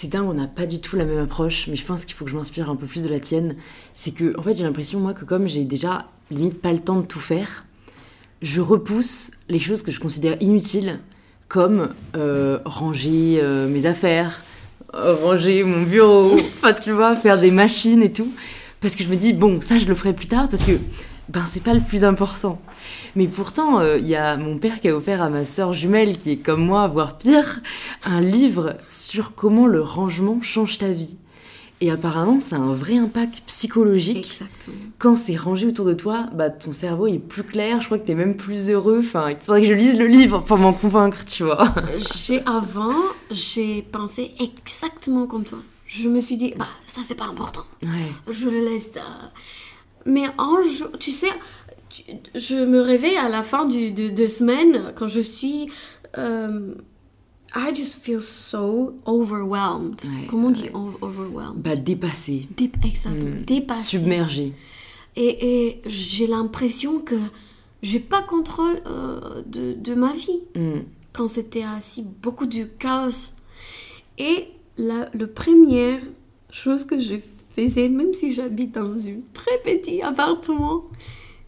C'est 0.00 0.06
dingue, 0.06 0.28
on 0.28 0.34
n'a 0.34 0.46
pas 0.46 0.66
du 0.66 0.78
tout 0.78 0.94
la 0.94 1.04
même 1.04 1.18
approche, 1.18 1.66
mais 1.66 1.74
je 1.74 1.84
pense 1.84 2.04
qu'il 2.04 2.14
faut 2.14 2.24
que 2.24 2.30
je 2.30 2.36
m'inspire 2.36 2.70
un 2.70 2.76
peu 2.76 2.86
plus 2.86 3.02
de 3.02 3.08
la 3.08 3.18
tienne. 3.18 3.56
C'est 3.96 4.12
que, 4.12 4.38
en 4.38 4.44
fait, 4.44 4.54
j'ai 4.54 4.62
l'impression, 4.62 5.00
moi, 5.00 5.12
que 5.12 5.24
comme 5.24 5.48
j'ai 5.48 5.64
déjà 5.64 6.06
limite 6.30 6.62
pas 6.62 6.70
le 6.70 6.78
temps 6.78 7.00
de 7.00 7.04
tout 7.04 7.18
faire, 7.18 7.64
je 8.40 8.60
repousse 8.60 9.32
les 9.48 9.58
choses 9.58 9.82
que 9.82 9.90
je 9.90 9.98
considère 9.98 10.40
inutiles, 10.40 11.00
comme 11.48 11.88
euh, 12.14 12.60
ranger 12.64 13.40
euh, 13.42 13.66
mes 13.66 13.86
affaires, 13.86 14.40
euh, 14.94 15.16
ranger 15.16 15.64
mon 15.64 15.82
bureau, 15.82 16.38
enfin, 16.62 16.74
tu 16.74 16.92
vois, 16.92 17.16
faire 17.16 17.40
des 17.40 17.50
machines 17.50 18.04
et 18.04 18.12
tout. 18.12 18.30
Parce 18.80 18.94
que 18.94 19.02
je 19.02 19.08
me 19.08 19.16
dis, 19.16 19.32
bon, 19.32 19.60
ça, 19.60 19.80
je 19.80 19.86
le 19.86 19.96
ferai 19.96 20.12
plus 20.12 20.28
tard, 20.28 20.48
parce 20.48 20.62
que, 20.62 20.78
ben, 21.28 21.44
c'est 21.46 21.62
pas 21.62 21.74
le 21.74 21.80
plus 21.80 22.04
important. 22.04 22.60
Mais 23.16 23.26
pourtant, 23.26 23.80
euh, 23.80 23.98
il 23.98 24.06
y 24.06 24.16
a 24.16 24.36
mon 24.36 24.58
père 24.58 24.80
qui 24.80 24.88
a 24.88 24.96
offert 24.96 25.22
à 25.22 25.28
ma 25.30 25.44
sœur 25.46 25.72
jumelle, 25.72 26.16
qui 26.16 26.32
est 26.32 26.36
comme 26.38 26.64
moi, 26.64 26.86
voire 26.88 27.18
pire, 27.18 27.60
un 28.04 28.20
livre 28.20 28.76
sur 28.88 29.34
comment 29.34 29.66
le 29.66 29.80
rangement 29.82 30.40
change 30.42 30.78
ta 30.78 30.92
vie. 30.92 31.16
Et 31.80 31.92
apparemment, 31.92 32.40
ça 32.40 32.56
a 32.56 32.58
un 32.58 32.72
vrai 32.72 32.96
impact 32.98 33.42
psychologique. 33.46 34.16
Exactement. 34.18 34.76
Quand 34.98 35.14
c'est 35.14 35.36
rangé 35.36 35.66
autour 35.66 35.84
de 35.84 35.94
toi, 35.94 36.26
bah, 36.34 36.50
ton 36.50 36.72
cerveau 36.72 37.06
est 37.06 37.20
plus 37.20 37.44
clair, 37.44 37.80
je 37.80 37.86
crois 37.86 37.98
que 38.00 38.06
t'es 38.06 38.16
même 38.16 38.36
plus 38.36 38.68
heureux. 38.68 38.98
Enfin, 38.98 39.30
il 39.30 39.36
faudrait 39.36 39.60
que 39.62 39.68
je 39.68 39.74
lise 39.74 39.96
le 39.96 40.06
livre 40.08 40.40
pour 40.40 40.58
m'en 40.58 40.72
convaincre, 40.72 41.24
tu 41.24 41.44
vois. 41.44 41.72
J'ai 42.26 42.42
avant, 42.46 42.96
j'ai 43.30 43.82
pensé 43.82 44.32
exactement 44.40 45.26
comme 45.26 45.44
toi. 45.44 45.58
Je 45.86 46.08
me 46.08 46.20
suis 46.20 46.36
dit, 46.36 46.52
bah 46.56 46.66
ça 46.84 47.00
c'est 47.06 47.14
pas 47.14 47.26
important. 47.26 47.62
Ouais. 47.82 48.12
Je 48.30 48.48
le 48.48 48.58
laisse. 48.58 48.90
euh. 48.96 49.26
Mais 50.06 50.24
un 50.38 50.62
jour, 50.68 50.88
tu 50.98 51.12
sais, 51.12 51.30
je 52.34 52.54
me 52.64 52.80
réveille 52.80 53.16
à 53.16 53.28
la 53.28 53.42
fin 53.42 53.64
du, 53.66 53.90
de, 53.92 54.08
de 54.10 54.26
semaine 54.28 54.92
quand 54.96 55.08
je 55.08 55.20
suis. 55.20 55.68
euh, 56.16 56.74
I 57.56 57.74
just 57.74 57.94
feel 58.02 58.20
so 58.20 58.94
overwhelmed. 59.06 60.00
Ouais, 60.04 60.26
Comment 60.28 60.48
on 60.48 60.50
dit 60.50 60.64
ouais. 60.64 60.72
overwhelmed? 61.00 61.56
Bah, 61.62 61.76
dépassé, 61.76 62.46
Dé- 62.56 62.70
Exactement, 62.84 63.36
Hmm. 63.36 63.44
dépassé. 63.46 63.98
submergé. 63.98 64.52
Et, 65.16 65.66
et 65.68 65.80
j'ai 65.86 66.26
l'impression 66.26 67.00
que 67.00 67.16
j'ai 67.82 68.00
pas 68.00 68.22
contrôle 68.22 68.80
euh, 68.86 69.42
de, 69.46 69.72
de 69.72 69.94
ma 69.94 70.12
vie 70.12 70.40
Mm. 70.54 70.80
quand 71.14 71.26
c'était 71.26 71.62
assis, 71.64 72.04
beaucoup 72.22 72.44
de 72.46 72.64
chaos. 72.64 73.32
Et 74.18 74.48
la 74.76 75.08
le 75.14 75.26
première 75.26 76.00
chose 76.50 76.84
que 76.84 77.00
je 77.00 77.16
faisais, 77.66 77.88
même 77.88 78.12
si 78.14 78.32
j'habite 78.32 78.72
dans 78.74 78.94
un 79.08 79.20
très 79.34 79.58
petit 79.64 80.02
appartement, 80.02 80.84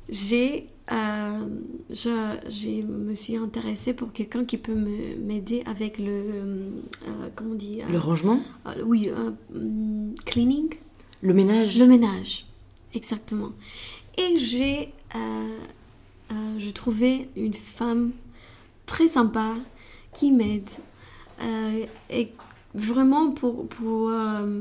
j'ai 0.09 0.67
euh, 0.93 1.47
je, 1.89 2.37
j'ai- 2.49 2.83
me 2.83 3.15
suis 3.15 3.37
intéressée 3.37 3.93
pour 3.95 4.13
quelqu'un 4.13 4.45
qui 4.45 4.59
peut 4.59 4.75
me- 4.75 5.15
m'aider 5.25 5.63
avec 5.67 5.99
le 5.99 6.05
euh, 6.07 7.29
comment 7.37 7.53
on 7.53 7.55
dit 7.55 7.81
euh, 7.81 7.93
Le 7.93 7.99
rangement? 7.99 8.41
euh, 8.67 8.71
oui 8.85 9.09
euh, 9.09 9.31
hum, 9.55 10.15
cleaning 10.25 10.69
Le 11.23 11.33
ménage? 11.33 11.79
Le 11.79 11.87
ménage, 11.87 12.47
exactement. 12.93 13.53
Et 14.19 14.39
j'ai, 14.41 14.93
euh, 15.15 15.59
euh, 16.33 16.35
je 16.59 16.71
trouvais 16.71 17.29
une 17.37 17.55
femme 17.55 18.11
très 18.87 19.07
sympa 19.07 19.55
qui 20.13 20.33
m'aide. 20.33 20.69
Euh, 21.41 21.85
et 22.11 22.33
vraiment 22.75 23.31
pour, 23.31 23.69
pour, 23.69 24.11
euh, 24.11 24.61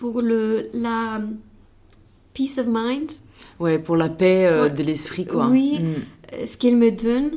pour 0.00 0.20
le, 0.22 0.68
la 0.72 1.20
peace 2.34 2.58
of 2.58 2.66
mind, 2.68 3.10
Ouais, 3.58 3.78
pour 3.78 3.96
la 3.96 4.08
paix 4.08 4.46
euh, 4.46 4.68
de 4.70 4.82
l'esprit, 4.82 5.26
quoi. 5.26 5.48
Oui. 5.48 5.78
Mm. 5.78 5.94
euh, 6.32 6.46
ce 6.46 6.56
qu'elle 6.56 6.76
me 6.76 6.90
donne, 6.90 7.32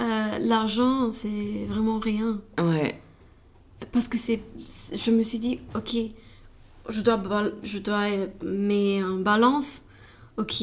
euh, 0.00 0.38
l'argent, 0.38 1.10
c'est 1.10 1.64
vraiment 1.66 1.98
rien. 1.98 2.40
Ouais. 2.58 3.00
Parce 3.92 4.08
que 4.08 4.18
c'est, 4.18 4.40
je 4.92 5.10
me 5.10 5.22
suis 5.22 5.38
dit, 5.38 5.58
ok, 5.74 5.96
je 6.90 7.00
dois, 7.00 7.18
je 7.62 7.78
dois 7.78 8.06
mettre 8.44 9.06
en 9.06 9.16
balance, 9.20 9.82
ok, 10.36 10.62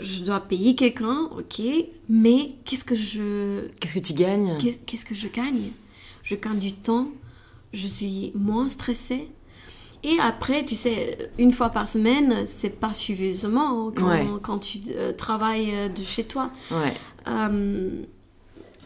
je 0.00 0.22
dois 0.22 0.40
payer 0.40 0.76
quelqu'un, 0.76 1.28
ok, 1.36 1.60
mais 2.08 2.52
qu'est-ce 2.64 2.84
que 2.84 2.94
je, 2.94 3.66
Qu'est-ce 3.80 3.94
que 3.94 3.98
tu 4.06 4.12
gagnes? 4.12 4.58
qu'est- 4.58 4.84
qu'est-ce 4.86 5.04
que 5.04 5.14
je 5.16 5.26
gagne? 5.28 5.70
Je 6.22 6.36
gagne 6.36 6.58
du 6.60 6.72
temps, 6.74 7.08
je 7.72 7.86
suis 7.88 8.30
moins 8.36 8.68
stressée. 8.68 9.28
Et 10.04 10.16
après, 10.20 10.64
tu 10.64 10.74
sais, 10.76 11.30
une 11.38 11.50
fois 11.52 11.70
par 11.70 11.88
semaine, 11.88 12.46
c'est 12.46 12.78
pas 12.78 12.92
suffisamment 12.92 13.90
quand, 13.90 14.08
Ouais. 14.08 14.26
quand 14.42 14.58
tu 14.58 14.78
euh, 14.94 15.12
travailles 15.12 15.70
euh, 15.74 15.88
de 15.88 16.02
chez 16.04 16.24
toi. 16.24 16.50
Ouais. 16.70 16.94
Euh, 17.28 17.90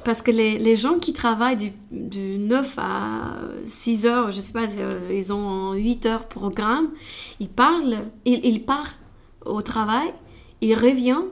parce 0.04 0.22
que 0.22 0.30
les, 0.30 0.58
les 0.58 0.74
gens 0.74 0.98
qui 0.98 1.12
travaillent 1.12 1.56
du, 1.58 1.72
du 1.92 2.38
9 2.38 2.74
à 2.78 3.34
6 3.66 4.06
heures, 4.06 4.32
je 4.32 4.40
sais 4.40 4.52
pas, 4.52 4.66
ils 5.10 5.32
ont 5.32 5.74
8 5.74 6.06
heures 6.06 6.26
programme, 6.28 6.88
ils 7.40 7.48
parlent, 7.48 7.98
ils, 8.24 8.40
ils 8.44 8.64
partent 8.64 8.96
au 9.44 9.62
travail, 9.62 10.12
ils 10.60 10.74
reviennent, 10.74 11.28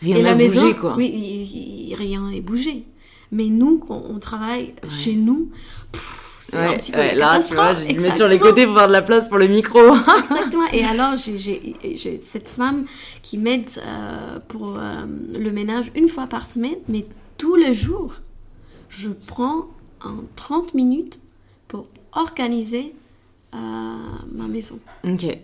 Rien 0.00 0.16
et 0.16 0.22
la 0.22 0.34
maison, 0.34 0.62
bougé, 0.62 0.76
quoi. 0.76 0.94
oui, 0.96 1.10
il- 1.12 1.88
il- 1.90 1.94
rien 1.94 2.30
n'est 2.30 2.40
bougé. 2.40 2.84
Mais 3.32 3.46
nous, 3.48 3.78
quand 3.78 4.02
on 4.08 4.18
travaille 4.18 4.74
chez 4.88 5.14
nous, 5.16 5.50
pff, 5.92 6.23
c'est 6.50 6.56
un 6.56 6.68
Ouais, 6.70 6.78
petit 6.78 6.92
peu 6.92 6.98
ouais, 6.98 7.14
la 7.14 7.38
là, 7.38 7.42
tu 7.46 7.54
vois, 7.54 7.74
dû 7.74 7.94
mettre 8.00 8.16
sur 8.16 8.28
les 8.28 8.38
côtés 8.38 8.66
pour 8.66 8.76
faire 8.76 8.88
de 8.88 8.92
la 8.92 9.02
place 9.02 9.28
pour 9.28 9.38
le 9.38 9.46
micro. 9.48 9.78
Exactement. 9.78 10.66
Et 10.72 10.84
alors, 10.84 11.16
j'ai- 11.16 12.18
cette 12.20 12.48
femme 12.48 12.84
qui 13.22 13.38
m'aide 13.38 13.68
euh, 13.78 14.38
pour 14.48 14.76
euh, 14.78 15.04
le 15.38 15.50
ménage 15.50 15.86
une 15.94 16.08
fois 16.08 16.26
par 16.26 16.46
semaine, 16.46 16.76
mais 16.88 17.06
tous 17.38 17.56
les 17.56 17.74
jours, 17.74 18.14
je 18.88 19.08
prends 19.26 19.66
en 20.04 20.14
30 20.36 20.74
minutes 20.74 21.20
pour 21.68 21.86
organiser 22.12 22.92
euh, 23.54 23.58
ma 24.32 24.46
maison. 24.46 24.78
ok. 25.04 25.38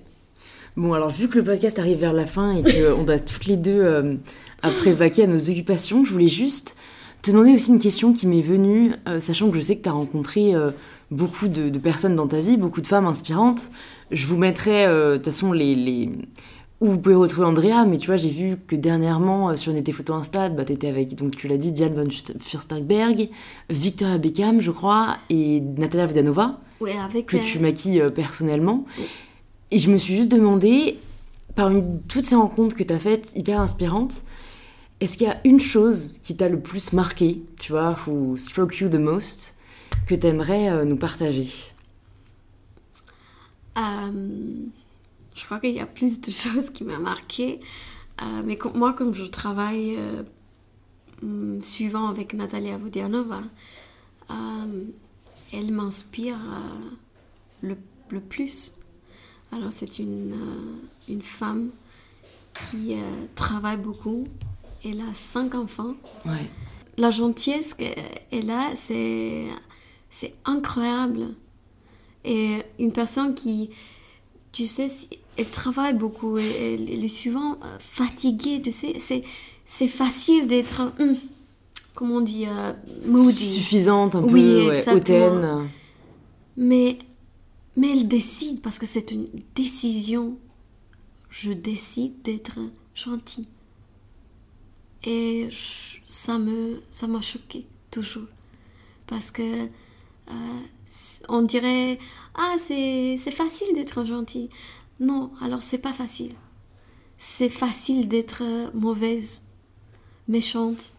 Bon, 0.77 0.93
alors, 0.95 1.11
vu 1.11 1.29
que 1.29 1.37
le 1.37 1.45
podcast 1.45 1.79
arrive 1.81 1.99
vers 1.99 2.13
la 2.13 2.27
fin 2.27 2.53
et 2.53 2.63
qu'on 2.63 3.03
doit 3.03 3.19
toutes 3.19 3.47
les 3.47 3.57
deux 3.57 4.19
après 4.63 4.93
vaquer 4.93 5.25
à 5.25 5.27
nos 5.27 5.51
occupations, 5.51 6.05
je 6.05 6.13
voulais 6.13 6.29
juste 6.29 6.77
te 7.23 7.31
demander 7.33 7.53
aussi 7.53 7.71
une 7.71 7.81
question 7.81 8.13
qui 8.13 8.27
m'est 8.27 8.41
venue, 8.41 8.93
euh, 9.09 9.21
sachant 9.21 9.51
que 9.51 9.57
je 9.57 9.63
sais 9.63 9.77
que 9.77 9.83
tu 9.83 9.89
as 9.89 9.93
rencontré 9.93 10.55
euh, 10.55 10.71
beaucoup 11.11 11.49
de, 11.49 11.69
de 11.69 11.79
personnes 11.79 12.17
dans 12.17 12.27
ta 12.27 12.41
vie, 12.41 12.57
beaucoup 12.57 12.81
de 12.81 12.87
femmes 12.87 13.07
inspirantes. 13.07 13.71
Je 14.11 14.27
vous 14.27 14.37
mettrai, 14.37 14.87
euh, 14.87 15.13
de 15.13 15.17
toute 15.17 15.27
façon, 15.27 15.53
les, 15.53 15.75
les... 15.75 16.11
où 16.81 16.87
vous 16.87 16.99
pouvez 16.99 17.15
retrouver 17.15 17.47
Andrea, 17.47 17.85
mais 17.87 17.99
tu 17.99 18.07
vois, 18.07 18.17
j'ai 18.17 18.31
vu 18.31 18.57
que 18.67 18.77
dernièrement, 18.77 19.51
euh, 19.51 19.57
sur 19.57 19.73
tes 19.83 19.93
photos 19.93 20.17
Insta, 20.17 20.49
bah, 20.49 20.65
tu 20.65 20.73
étais 20.73 20.89
avec, 20.89 21.15
donc 21.17 21.37
tu 21.37 21.49
l'as 21.49 21.57
dit, 21.57 21.73
Diane 21.73 21.95
von 21.95 22.09
Furstenberg, 22.41 23.29
Victoria 23.69 24.19
Beckham, 24.19 24.61
je 24.61 24.71
crois, 24.71 25.17
et 25.29 25.61
Natalia 25.61 26.07
Vodanova 26.07 26.61
Ouais, 26.81 26.97
avec 26.97 27.27
que 27.27 27.37
tu 27.37 27.59
maquilles 27.59 28.01
euh, 28.01 28.11
personnellement. 28.11 28.87
Et 29.71 29.79
je 29.79 29.91
me 29.91 29.99
suis 29.99 30.17
juste 30.17 30.31
demandé, 30.31 30.99
parmi 31.55 31.83
toutes 32.09 32.25
ces 32.25 32.37
rencontres 32.37 32.75
que 32.75 32.83
tu 32.83 32.93
as 32.93 32.99
faites, 32.99 33.33
hyper 33.37 33.61
inspirantes, 33.61 34.23
est-ce 35.01 35.17
qu'il 35.17 35.27
y 35.27 35.31
a 35.31 35.41
une 35.45 35.61
chose 35.61 36.19
qui 36.23 36.37
t'a 36.37 36.49
le 36.49 36.61
plus 36.61 36.93
marqué, 36.93 37.43
tu 37.59 37.73
vois, 37.73 37.97
ou 38.07 38.37
struck 38.37 38.79
you 38.79 38.89
the 38.89 38.95
most, 38.95 39.55
que 40.07 40.15
tu 40.15 40.27
aimerais 40.27 40.71
euh, 40.71 40.85
nous 40.85 40.97
partager? 40.97 41.49
Euh, 43.79 44.67
je 45.35 45.45
crois 45.45 45.61
qu'il 45.61 45.75
y 45.75 45.81
a 45.81 45.87
plus 45.87 46.21
de 46.21 46.31
choses 46.31 46.71
qui 46.71 46.85
m'ont 46.85 46.99
marqué. 46.99 47.61
Euh, 48.23 48.43
mais 48.45 48.59
moi, 48.75 48.93
comme 48.93 49.15
je 49.15 49.25
travaille 49.25 49.99
hum, 51.23 51.63
suivant 51.63 52.09
avec 52.09 52.35
Natalia 52.35 52.77
Vodianova, 52.77 53.43
elle 55.53 55.73
m'inspire 55.73 56.39
le, 57.63 57.77
le 58.11 58.21
plus. 58.21 58.75
Alors, 59.53 59.73
c'est 59.73 59.99
une, 59.99 60.33
euh, 60.33 61.13
une 61.13 61.23
femme 61.23 61.71
qui 62.55 62.95
euh, 62.95 63.27
travaille 63.35 63.79
beaucoup. 63.79 64.29
Elle 64.85 65.01
a 65.01 65.13
cinq 65.15 65.55
enfants. 65.55 65.95
Ouais. 66.25 66.49
La 66.97 67.11
gentillesse 67.11 67.75
qu'elle 67.75 68.51
a, 68.51 68.75
c'est, 68.77 69.47
c'est 70.11 70.35
incroyable. 70.45 71.29
Et 72.25 72.59
une 72.79 72.93
personne 72.93 73.35
qui, 73.35 73.71
tu 74.53 74.67
sais, 74.67 74.89
elle 75.37 75.49
travaille 75.49 75.95
beaucoup, 75.95 76.37
et 76.39 76.75
elle, 76.75 76.91
elle 76.91 77.05
est 77.05 77.09
souvent 77.09 77.55
euh, 77.65 77.79
fatiguée, 77.79 78.61
tu 78.63 78.73
sais, 78.73 78.99
c'est, 78.99 79.23
c'est 79.65 79.89
facile 79.89 80.47
d'être, 80.47 80.93
hum, 80.99 81.15
comment 81.95 82.17
on 82.17 82.21
dit, 82.21 82.45
euh, 82.47 82.73
moody. 83.07 83.33
Suffisante, 83.53 84.15
un 84.17 84.23
Oui, 84.23 84.43
peu 84.43 84.67
ouais, 84.69 84.79
exactement. 84.79 85.27
hautaine. 85.37 85.69
Mais, 86.57 86.99
mais 87.77 87.93
elle 87.93 88.09
décide, 88.09 88.61
parce 88.61 88.79
que 88.79 88.87
c'est 88.87 89.13
une 89.13 89.29
décision. 89.55 90.37
Je 91.31 91.53
décide 91.53 92.21
d'être 92.23 92.59
gentille. 92.95 93.47
Et 95.05 95.49
je- 95.51 95.99
ça 96.07 96.39
me 96.39 96.83
ça 96.91 97.07
m'a 97.07 97.21
choqué 97.21 97.65
toujours. 97.91 98.27
Parce 99.07 99.31
que 99.31 99.69
on 101.29 101.43
dirait 101.43 101.99
Ah, 102.35 102.57
c'est 102.59 103.17
facile 103.17 103.75
d'être 103.75 104.05
gentil. 104.05 104.51
Non, 105.01 105.31
alors 105.41 105.63
c'est 105.63 105.79
pas 105.79 105.93
facile. 105.93 106.35
C'est 107.19 107.49
facile 107.49 108.09
d'être 108.09 108.43
euh, 108.43 108.71
mauvaise, 108.75 109.47
méchante. 110.29 110.95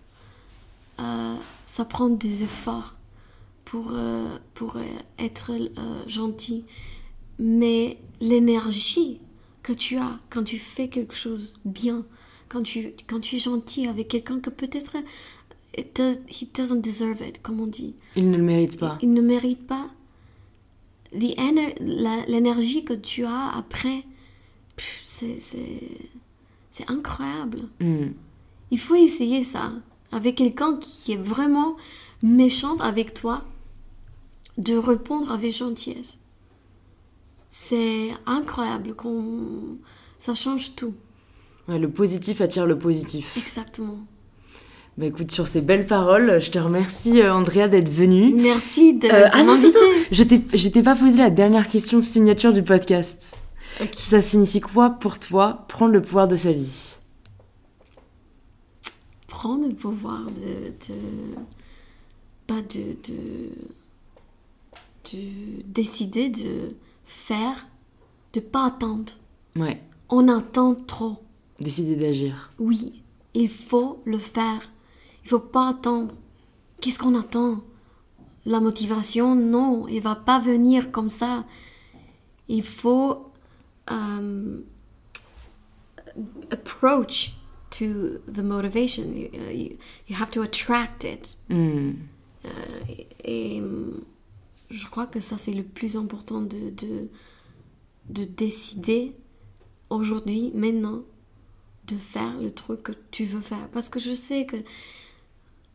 Euh, 0.99 1.35
ça 1.63 1.85
prend 1.85 2.09
des 2.09 2.43
efforts 2.43 2.95
pour, 3.71 3.91
euh, 3.93 4.37
pour 4.53 4.75
euh, 4.75 4.83
être 5.17 5.51
euh, 5.51 6.03
gentil. 6.07 6.65
Mais 7.39 7.97
l'énergie 8.19 9.21
que 9.63 9.71
tu 9.71 9.97
as 9.97 10.19
quand 10.29 10.43
tu 10.43 10.57
fais 10.57 10.89
quelque 10.89 11.15
chose 11.15 11.55
bien, 11.63 12.05
quand 12.49 12.63
tu, 12.63 12.93
quand 13.07 13.21
tu 13.21 13.37
es 13.37 13.39
gentil 13.39 13.87
avec 13.87 14.09
quelqu'un 14.09 14.41
que 14.41 14.49
peut-être 14.49 14.97
it 15.77 15.95
does- 15.95 16.19
he 16.27 16.47
doesn't 16.53 16.81
deserve 16.81 17.21
it, 17.21 17.41
comme 17.41 17.59
on 17.59 17.67
dit. 17.67 17.95
Il 18.15 18.29
ne 18.29 18.37
le 18.37 18.43
mérite 18.43 18.77
pas. 18.77 18.97
Il 19.01 19.13
ne 19.13 19.21
mérite 19.21 19.65
pas. 19.67 19.87
L'énergie 21.13 22.83
que 22.85 22.93
tu 22.93 23.25
as 23.25 23.49
après, 23.55 24.03
c'est- 25.05 25.37
incroyable. 26.87 27.67
Hmm. 27.79 28.07
Il 28.71 28.79
faut 28.79 28.95
essayer 28.95 29.43
ça 29.43 29.73
avec 30.11 30.35
quelqu'un 30.35 30.77
qui 30.77 31.11
est 31.11 31.17
vraiment 31.21 31.75
méchante 32.23 32.81
avec 32.81 33.13
toi, 33.13 33.43
de 34.57 34.75
répondre 34.75 35.31
avec 35.31 35.53
gentillesse. 35.55 36.17
C'est 37.49 38.11
incroyable, 38.25 38.95
ça 40.17 40.33
change 40.33 40.75
tout. 40.75 40.93
Ouais, 41.67 41.77
le 41.79 41.89
positif 41.89 42.41
attire 42.41 42.65
le 42.65 42.77
positif. 42.79 43.37
Exactement. 43.37 43.99
Bah 44.97 45.05
écoute, 45.05 45.31
sur 45.31 45.47
ces 45.47 45.61
belles 45.61 45.85
paroles, 45.85 46.41
je 46.41 46.51
te 46.51 46.59
remercie 46.59 47.21
euh, 47.21 47.33
Andrea 47.33 47.67
d'être 47.69 47.89
venue. 47.91 48.33
Merci 48.33 48.93
de, 48.93 49.07
Euh, 49.07 49.27
ah 49.31 49.43
non, 49.43 49.53
attends, 49.53 49.69
je 50.11 50.23
t'ai- 50.23 50.83
pas 50.83 50.95
posé 50.95 51.17
la 51.17 51.29
dernière 51.29 51.69
question 51.69 52.01
signature 52.01 52.51
du 52.53 52.61
podcast. 52.61 53.35
Ça 53.95 54.21
signifie 54.21 54.59
quoi 54.59 54.89
pour 54.91 55.17
toi 55.17 55.65
prendre 55.69 55.93
le 55.93 56.01
pouvoir 56.01 56.27
de 56.27 56.35
sa 56.35 56.51
vie? 56.51 56.95
Prendre 59.27 59.65
le 59.67 59.73
pouvoir 59.73 60.25
de, 60.25 60.69
de, 60.93 60.99
pas 62.45 62.61
de, 62.61 62.95
de, 63.07 63.49
de 65.13 65.19
décider 65.67 66.29
de 66.29 66.75
faire, 67.05 67.65
de 68.33 68.39
pas 68.41 68.67
attendre. 68.67 69.13
Ouais, 69.55 69.81
On 70.09 70.27
attend 70.27 70.75
trop. 70.75 71.17
décider 71.61 71.95
d'agir. 71.95 72.51
Oui, 72.59 73.01
il 73.33 73.49
faut 73.49 74.01
le 74.05 74.17
faire. 74.17 74.69
Il 75.23 75.29
faut 75.29 75.39
pas 75.39 75.69
attendre. 75.69 76.13
Qu'est-ce 76.79 76.99
qu'on 76.99 77.15
attend? 77.15 77.63
La 78.45 78.59
motivation, 78.59 79.35
non, 79.35 79.87
il 79.87 80.01
va 80.01 80.15
pas 80.15 80.39
venir 80.39 80.91
comme 80.91 81.09
ça. 81.09 81.45
Il 82.47 82.63
faut 82.63 83.31
euh, 83.91 84.59
approach 86.49 87.33
to 87.69 88.17
the 88.31 88.39
motivation. 88.39 89.03
You, 89.13 89.29
uh, 89.33 89.53
you, 89.53 89.77
you 90.07 90.15
have 90.15 90.31
to 90.31 90.41
attract 90.41 91.03
it. 91.03 91.37
Hmm. 91.49 91.93
Et, 92.89 93.07
et, 93.23 93.61
hum, 93.61 94.01
je 94.71 94.87
crois 94.87 95.05
que 95.05 95.19
ça, 95.19 95.37
c'est 95.37 95.53
le 95.53 95.63
plus 95.63 95.95
important 95.95 96.41
de, 96.41 96.71
de, 96.71 97.09
de 98.09 98.23
décider 98.23 99.15
aujourd'hui, 99.91 100.51
maintenant, 100.55 101.03
de 101.87 101.95
faire 101.97 102.37
le 102.39 102.51
truc 102.51 102.83
que 102.83 102.91
tu 103.11 103.25
veux 103.25 103.41
faire. 103.41 103.67
Parce 103.71 103.89
que 103.89 103.99
je 103.99 104.13
sais 104.13 104.45
que 104.45 104.57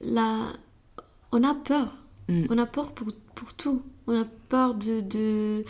on 0.02 1.44
a 1.44 1.54
peur. 1.54 1.96
Mm. 2.28 2.46
On 2.50 2.58
a 2.58 2.66
peur 2.66 2.92
pour, 2.92 3.08
pour 3.34 3.54
tout. 3.54 3.82
On 4.06 4.20
a 4.20 4.24
peur 4.48 4.74
de, 4.74 5.00
de, 5.00 5.64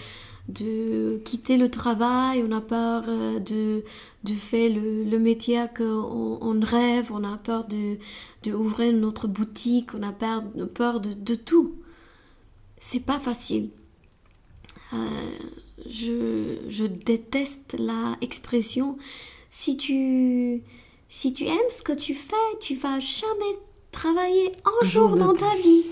de 0.49 1.19
quitter 1.25 1.57
le 1.57 1.71
travail, 1.71 2.45
on 2.47 2.53
a 2.53 2.61
peur 2.61 3.05
euh, 3.09 3.39
de, 3.39 3.83
de 4.25 4.35
faire 4.35 4.71
le, 4.71 5.05
le 5.05 5.19
métier 5.19 5.65
qu'on 5.75 6.39
on 6.41 6.61
rêve, 6.61 7.13
on 7.13 7.25
a 7.25 7.39
peur 7.39 7.65
de, 7.67 7.97
de 8.43 8.53
ouvrir 8.53 8.93
notre 8.93 9.27
boutique, 9.27 9.95
on 9.95 10.03
a 10.03 10.13
peur, 10.13 10.45
peur 10.75 11.01
de, 11.01 11.13
de 11.15 11.35
tout. 11.35 11.77
C'est 12.79 13.05
pas 13.05 13.19
facile. 13.19 13.71
Euh, 14.93 15.31
je, 15.89 16.59
je 16.69 16.85
déteste 16.85 17.75
la 17.79 18.17
expression 18.21 18.99
si 19.49 19.77
tu, 19.77 20.63
si 21.09 21.33
tu 21.33 21.45
aimes 21.47 21.71
ce 21.71 21.83
que 21.83 21.93
tu 21.93 22.15
fais, 22.15 22.37
tu 22.61 22.75
vas 22.75 23.01
jamais 23.01 23.57
travailler 23.97 24.53
un 24.65 24.87
jour 24.87 25.17
dans 25.17 25.33
ta 25.35 25.55
vie. 25.55 25.85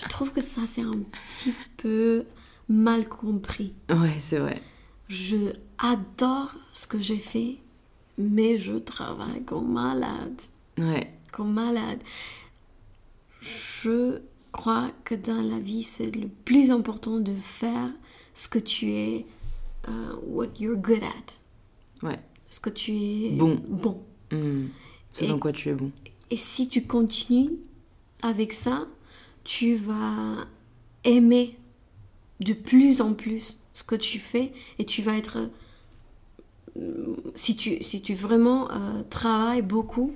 Je 0.00 0.08
trouve 0.08 0.32
que 0.32 0.40
ça, 0.40 0.62
c'est 0.66 0.82
un 0.82 1.00
petit 1.28 1.52
peu 1.76 2.24
mal 2.68 3.08
compris. 3.08 3.74
Ouais, 3.90 4.16
c'est 4.20 4.38
vrai. 4.38 4.62
Je 5.08 5.52
adore 5.78 6.54
ce 6.72 6.86
que 6.86 7.00
j'ai 7.00 7.18
fait, 7.18 7.56
mais 8.16 8.56
je 8.58 8.74
travaille 8.74 9.44
comme 9.44 9.72
malade. 9.72 10.40
Ouais. 10.78 11.12
Comme 11.32 11.52
malade. 11.52 11.98
Je 13.40 14.20
crois 14.52 14.92
que 15.04 15.16
dans 15.16 15.42
la 15.42 15.58
vie, 15.58 15.82
c'est 15.82 16.14
le 16.14 16.28
plus 16.28 16.70
important 16.70 17.18
de 17.18 17.34
faire 17.34 17.90
ce 18.34 18.48
que 18.48 18.60
tu 18.60 18.92
es, 18.92 19.26
euh, 19.88 20.14
what 20.24 20.46
you're 20.60 20.76
good 20.76 21.02
at. 21.02 22.06
Ouais. 22.06 22.20
Ce 22.48 22.60
que 22.60 22.70
tu 22.70 22.92
es 22.92 23.30
Bon. 23.32 23.60
bon. 23.68 24.00
Hmm. 24.30 24.66
C'est 25.12 25.26
dans 25.26 25.38
quoi 25.38 25.52
tu 25.52 25.68
es 25.70 25.74
bon. 25.74 25.90
Et 26.32 26.36
si 26.36 26.66
tu 26.66 26.84
continues 26.84 27.50
avec 28.22 28.54
ça, 28.54 28.86
tu 29.44 29.74
vas 29.74 30.46
aimer 31.04 31.58
de 32.40 32.54
plus 32.54 33.02
en 33.02 33.12
plus 33.12 33.60
ce 33.74 33.84
que 33.84 33.94
tu 33.94 34.18
fais 34.18 34.50
et 34.78 34.86
tu 34.86 35.02
vas 35.02 35.14
être... 35.18 35.50
Si 37.34 37.54
tu, 37.54 37.82
si 37.82 38.00
tu 38.00 38.14
vraiment 38.14 38.70
euh, 38.70 39.02
travailles 39.10 39.60
beaucoup, 39.60 40.14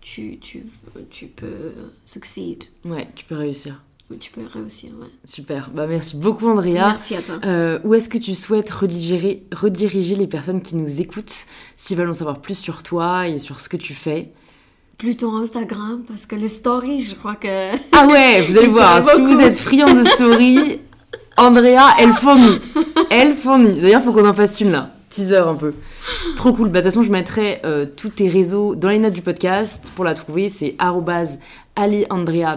tu, 0.00 0.38
tu, 0.38 0.64
tu 1.10 1.26
peux 1.26 1.74
succeed. 2.06 2.64
Ouais, 2.86 3.06
tu 3.14 3.26
peux 3.26 3.34
réussir. 3.34 3.82
Tu 4.18 4.32
peux 4.32 4.46
réussir, 4.46 4.92
ouais. 4.98 5.08
Super. 5.24 5.68
Bah 5.72 5.86
merci 5.86 6.16
beaucoup 6.16 6.48
Andrea. 6.48 6.72
Merci 6.72 7.16
à 7.16 7.22
toi. 7.22 7.38
Euh, 7.44 7.80
où 7.84 7.92
est-ce 7.92 8.08
que 8.08 8.16
tu 8.16 8.34
souhaites 8.34 8.70
rediriger, 8.70 9.46
rediriger 9.52 10.16
les 10.16 10.26
personnes 10.26 10.62
qui 10.62 10.74
nous 10.74 11.02
écoutent 11.02 11.44
s'ils 11.76 11.98
veulent 11.98 12.08
en 12.08 12.14
savoir 12.14 12.40
plus 12.40 12.56
sur 12.58 12.82
toi 12.82 13.28
et 13.28 13.36
sur 13.36 13.60
ce 13.60 13.68
que 13.68 13.76
tu 13.76 13.92
fais? 13.92 14.32
Plutôt 15.00 15.34
Instagram, 15.34 16.02
parce 16.06 16.26
que 16.26 16.36
le 16.36 16.46
story, 16.46 17.00
je 17.00 17.14
crois 17.14 17.34
que... 17.34 17.74
Ah 17.92 18.06
ouais, 18.06 18.42
vous 18.42 18.52
allez 18.58 18.66
Il 18.66 18.70
voir, 18.70 19.02
si 19.02 19.18
vous 19.22 19.40
êtes 19.40 19.56
friand 19.56 19.94
de 19.94 20.04
story, 20.04 20.78
Andrea, 21.38 21.94
elle 21.98 22.12
fournit. 22.12 22.58
Elle 23.10 23.34
fournit. 23.34 23.80
D'ailleurs, 23.80 24.02
faut 24.02 24.12
qu'on 24.12 24.28
en 24.28 24.34
fasse 24.34 24.60
une 24.60 24.72
là. 24.72 24.90
Teaser 25.08 25.38
un 25.38 25.54
peu. 25.54 25.72
Trop 26.36 26.52
cool. 26.52 26.68
Bah, 26.68 26.80
de 26.80 26.84
toute 26.84 26.92
façon, 26.92 27.02
je 27.02 27.10
mettrai 27.10 27.60
euh, 27.64 27.86
tous 27.96 28.10
tes 28.10 28.28
réseaux 28.28 28.74
dans 28.74 28.90
les 28.90 28.98
notes 28.98 29.14
du 29.14 29.22
podcast. 29.22 29.90
Pour 29.96 30.04
la 30.04 30.12
trouver, 30.12 30.50
c'est 30.50 30.76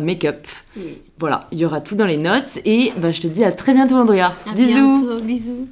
makeup. 0.02 0.46
Oui. 0.76 0.98
Voilà, 1.20 1.48
il 1.54 1.60
y 1.60 1.66
aura 1.66 1.80
tout 1.80 1.96
dans 1.96 2.06
les 2.06 2.18
notes. 2.18 2.60
Et 2.66 2.92
bah, 2.98 3.14
je 3.14 3.22
te 3.22 3.28
dis 3.28 3.46
à 3.46 3.54
très 3.54 3.74
bientôt, 3.74 3.96
Andrea. 3.96 4.34
À 4.46 4.54
Bisous. 4.54 4.74
bientôt, 4.74 5.24
bisous. 5.24 5.68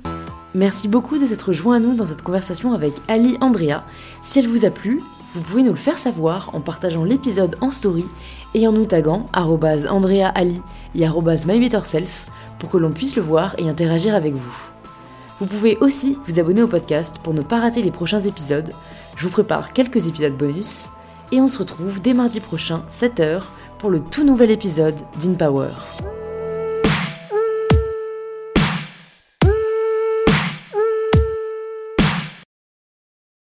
Merci 0.55 0.87
beaucoup 0.87 1.17
de 1.17 1.25
s'être 1.25 1.51
joint 1.51 1.75
à 1.75 1.79
nous 1.79 1.95
dans 1.95 2.05
cette 2.05 2.21
conversation 2.21 2.73
avec 2.73 2.93
Ali 3.09 3.37
Andrea. 3.41 3.83
Si 4.21 4.39
elle 4.39 4.47
vous 4.47 4.63
a 4.63 4.69
plu, 4.69 4.99
vous 5.33 5.41
pouvez 5.41 5.63
nous 5.63 5.71
le 5.71 5.77
faire 5.77 5.97
savoir 5.97 6.49
en 6.53 6.59
partageant 6.59 7.03
l'épisode 7.03 7.55
en 7.61 7.71
story 7.71 8.05
et 8.53 8.67
en 8.67 8.71
nous 8.71 8.85
taguant 8.85 9.25
@andrea_ali 9.33 10.61
et 10.95 11.07
@mybetterself 11.07 12.27
pour 12.59 12.69
que 12.69 12.77
l'on 12.77 12.91
puisse 12.91 13.15
le 13.15 13.21
voir 13.21 13.55
et 13.57 13.69
interagir 13.69 14.13
avec 14.13 14.33
vous. 14.33 14.71
Vous 15.39 15.45
pouvez 15.45 15.77
aussi 15.77 16.17
vous 16.27 16.39
abonner 16.39 16.61
au 16.61 16.67
podcast 16.67 17.19
pour 17.23 17.33
ne 17.33 17.41
pas 17.41 17.59
rater 17.59 17.81
les 17.81 17.91
prochains 17.91 18.19
épisodes. 18.19 18.73
Je 19.15 19.23
vous 19.23 19.31
prépare 19.31 19.73
quelques 19.73 20.07
épisodes 20.07 20.37
bonus 20.37 20.89
et 21.31 21.39
on 21.41 21.47
se 21.47 21.57
retrouve 21.57 22.01
dès 22.01 22.13
mardi 22.13 22.39
prochain 22.39 22.83
7h 22.89 23.43
pour 23.79 23.89
le 23.89 24.01
tout 24.01 24.23
nouvel 24.23 24.51
épisode 24.51 24.95
d'InPower. 25.19 25.69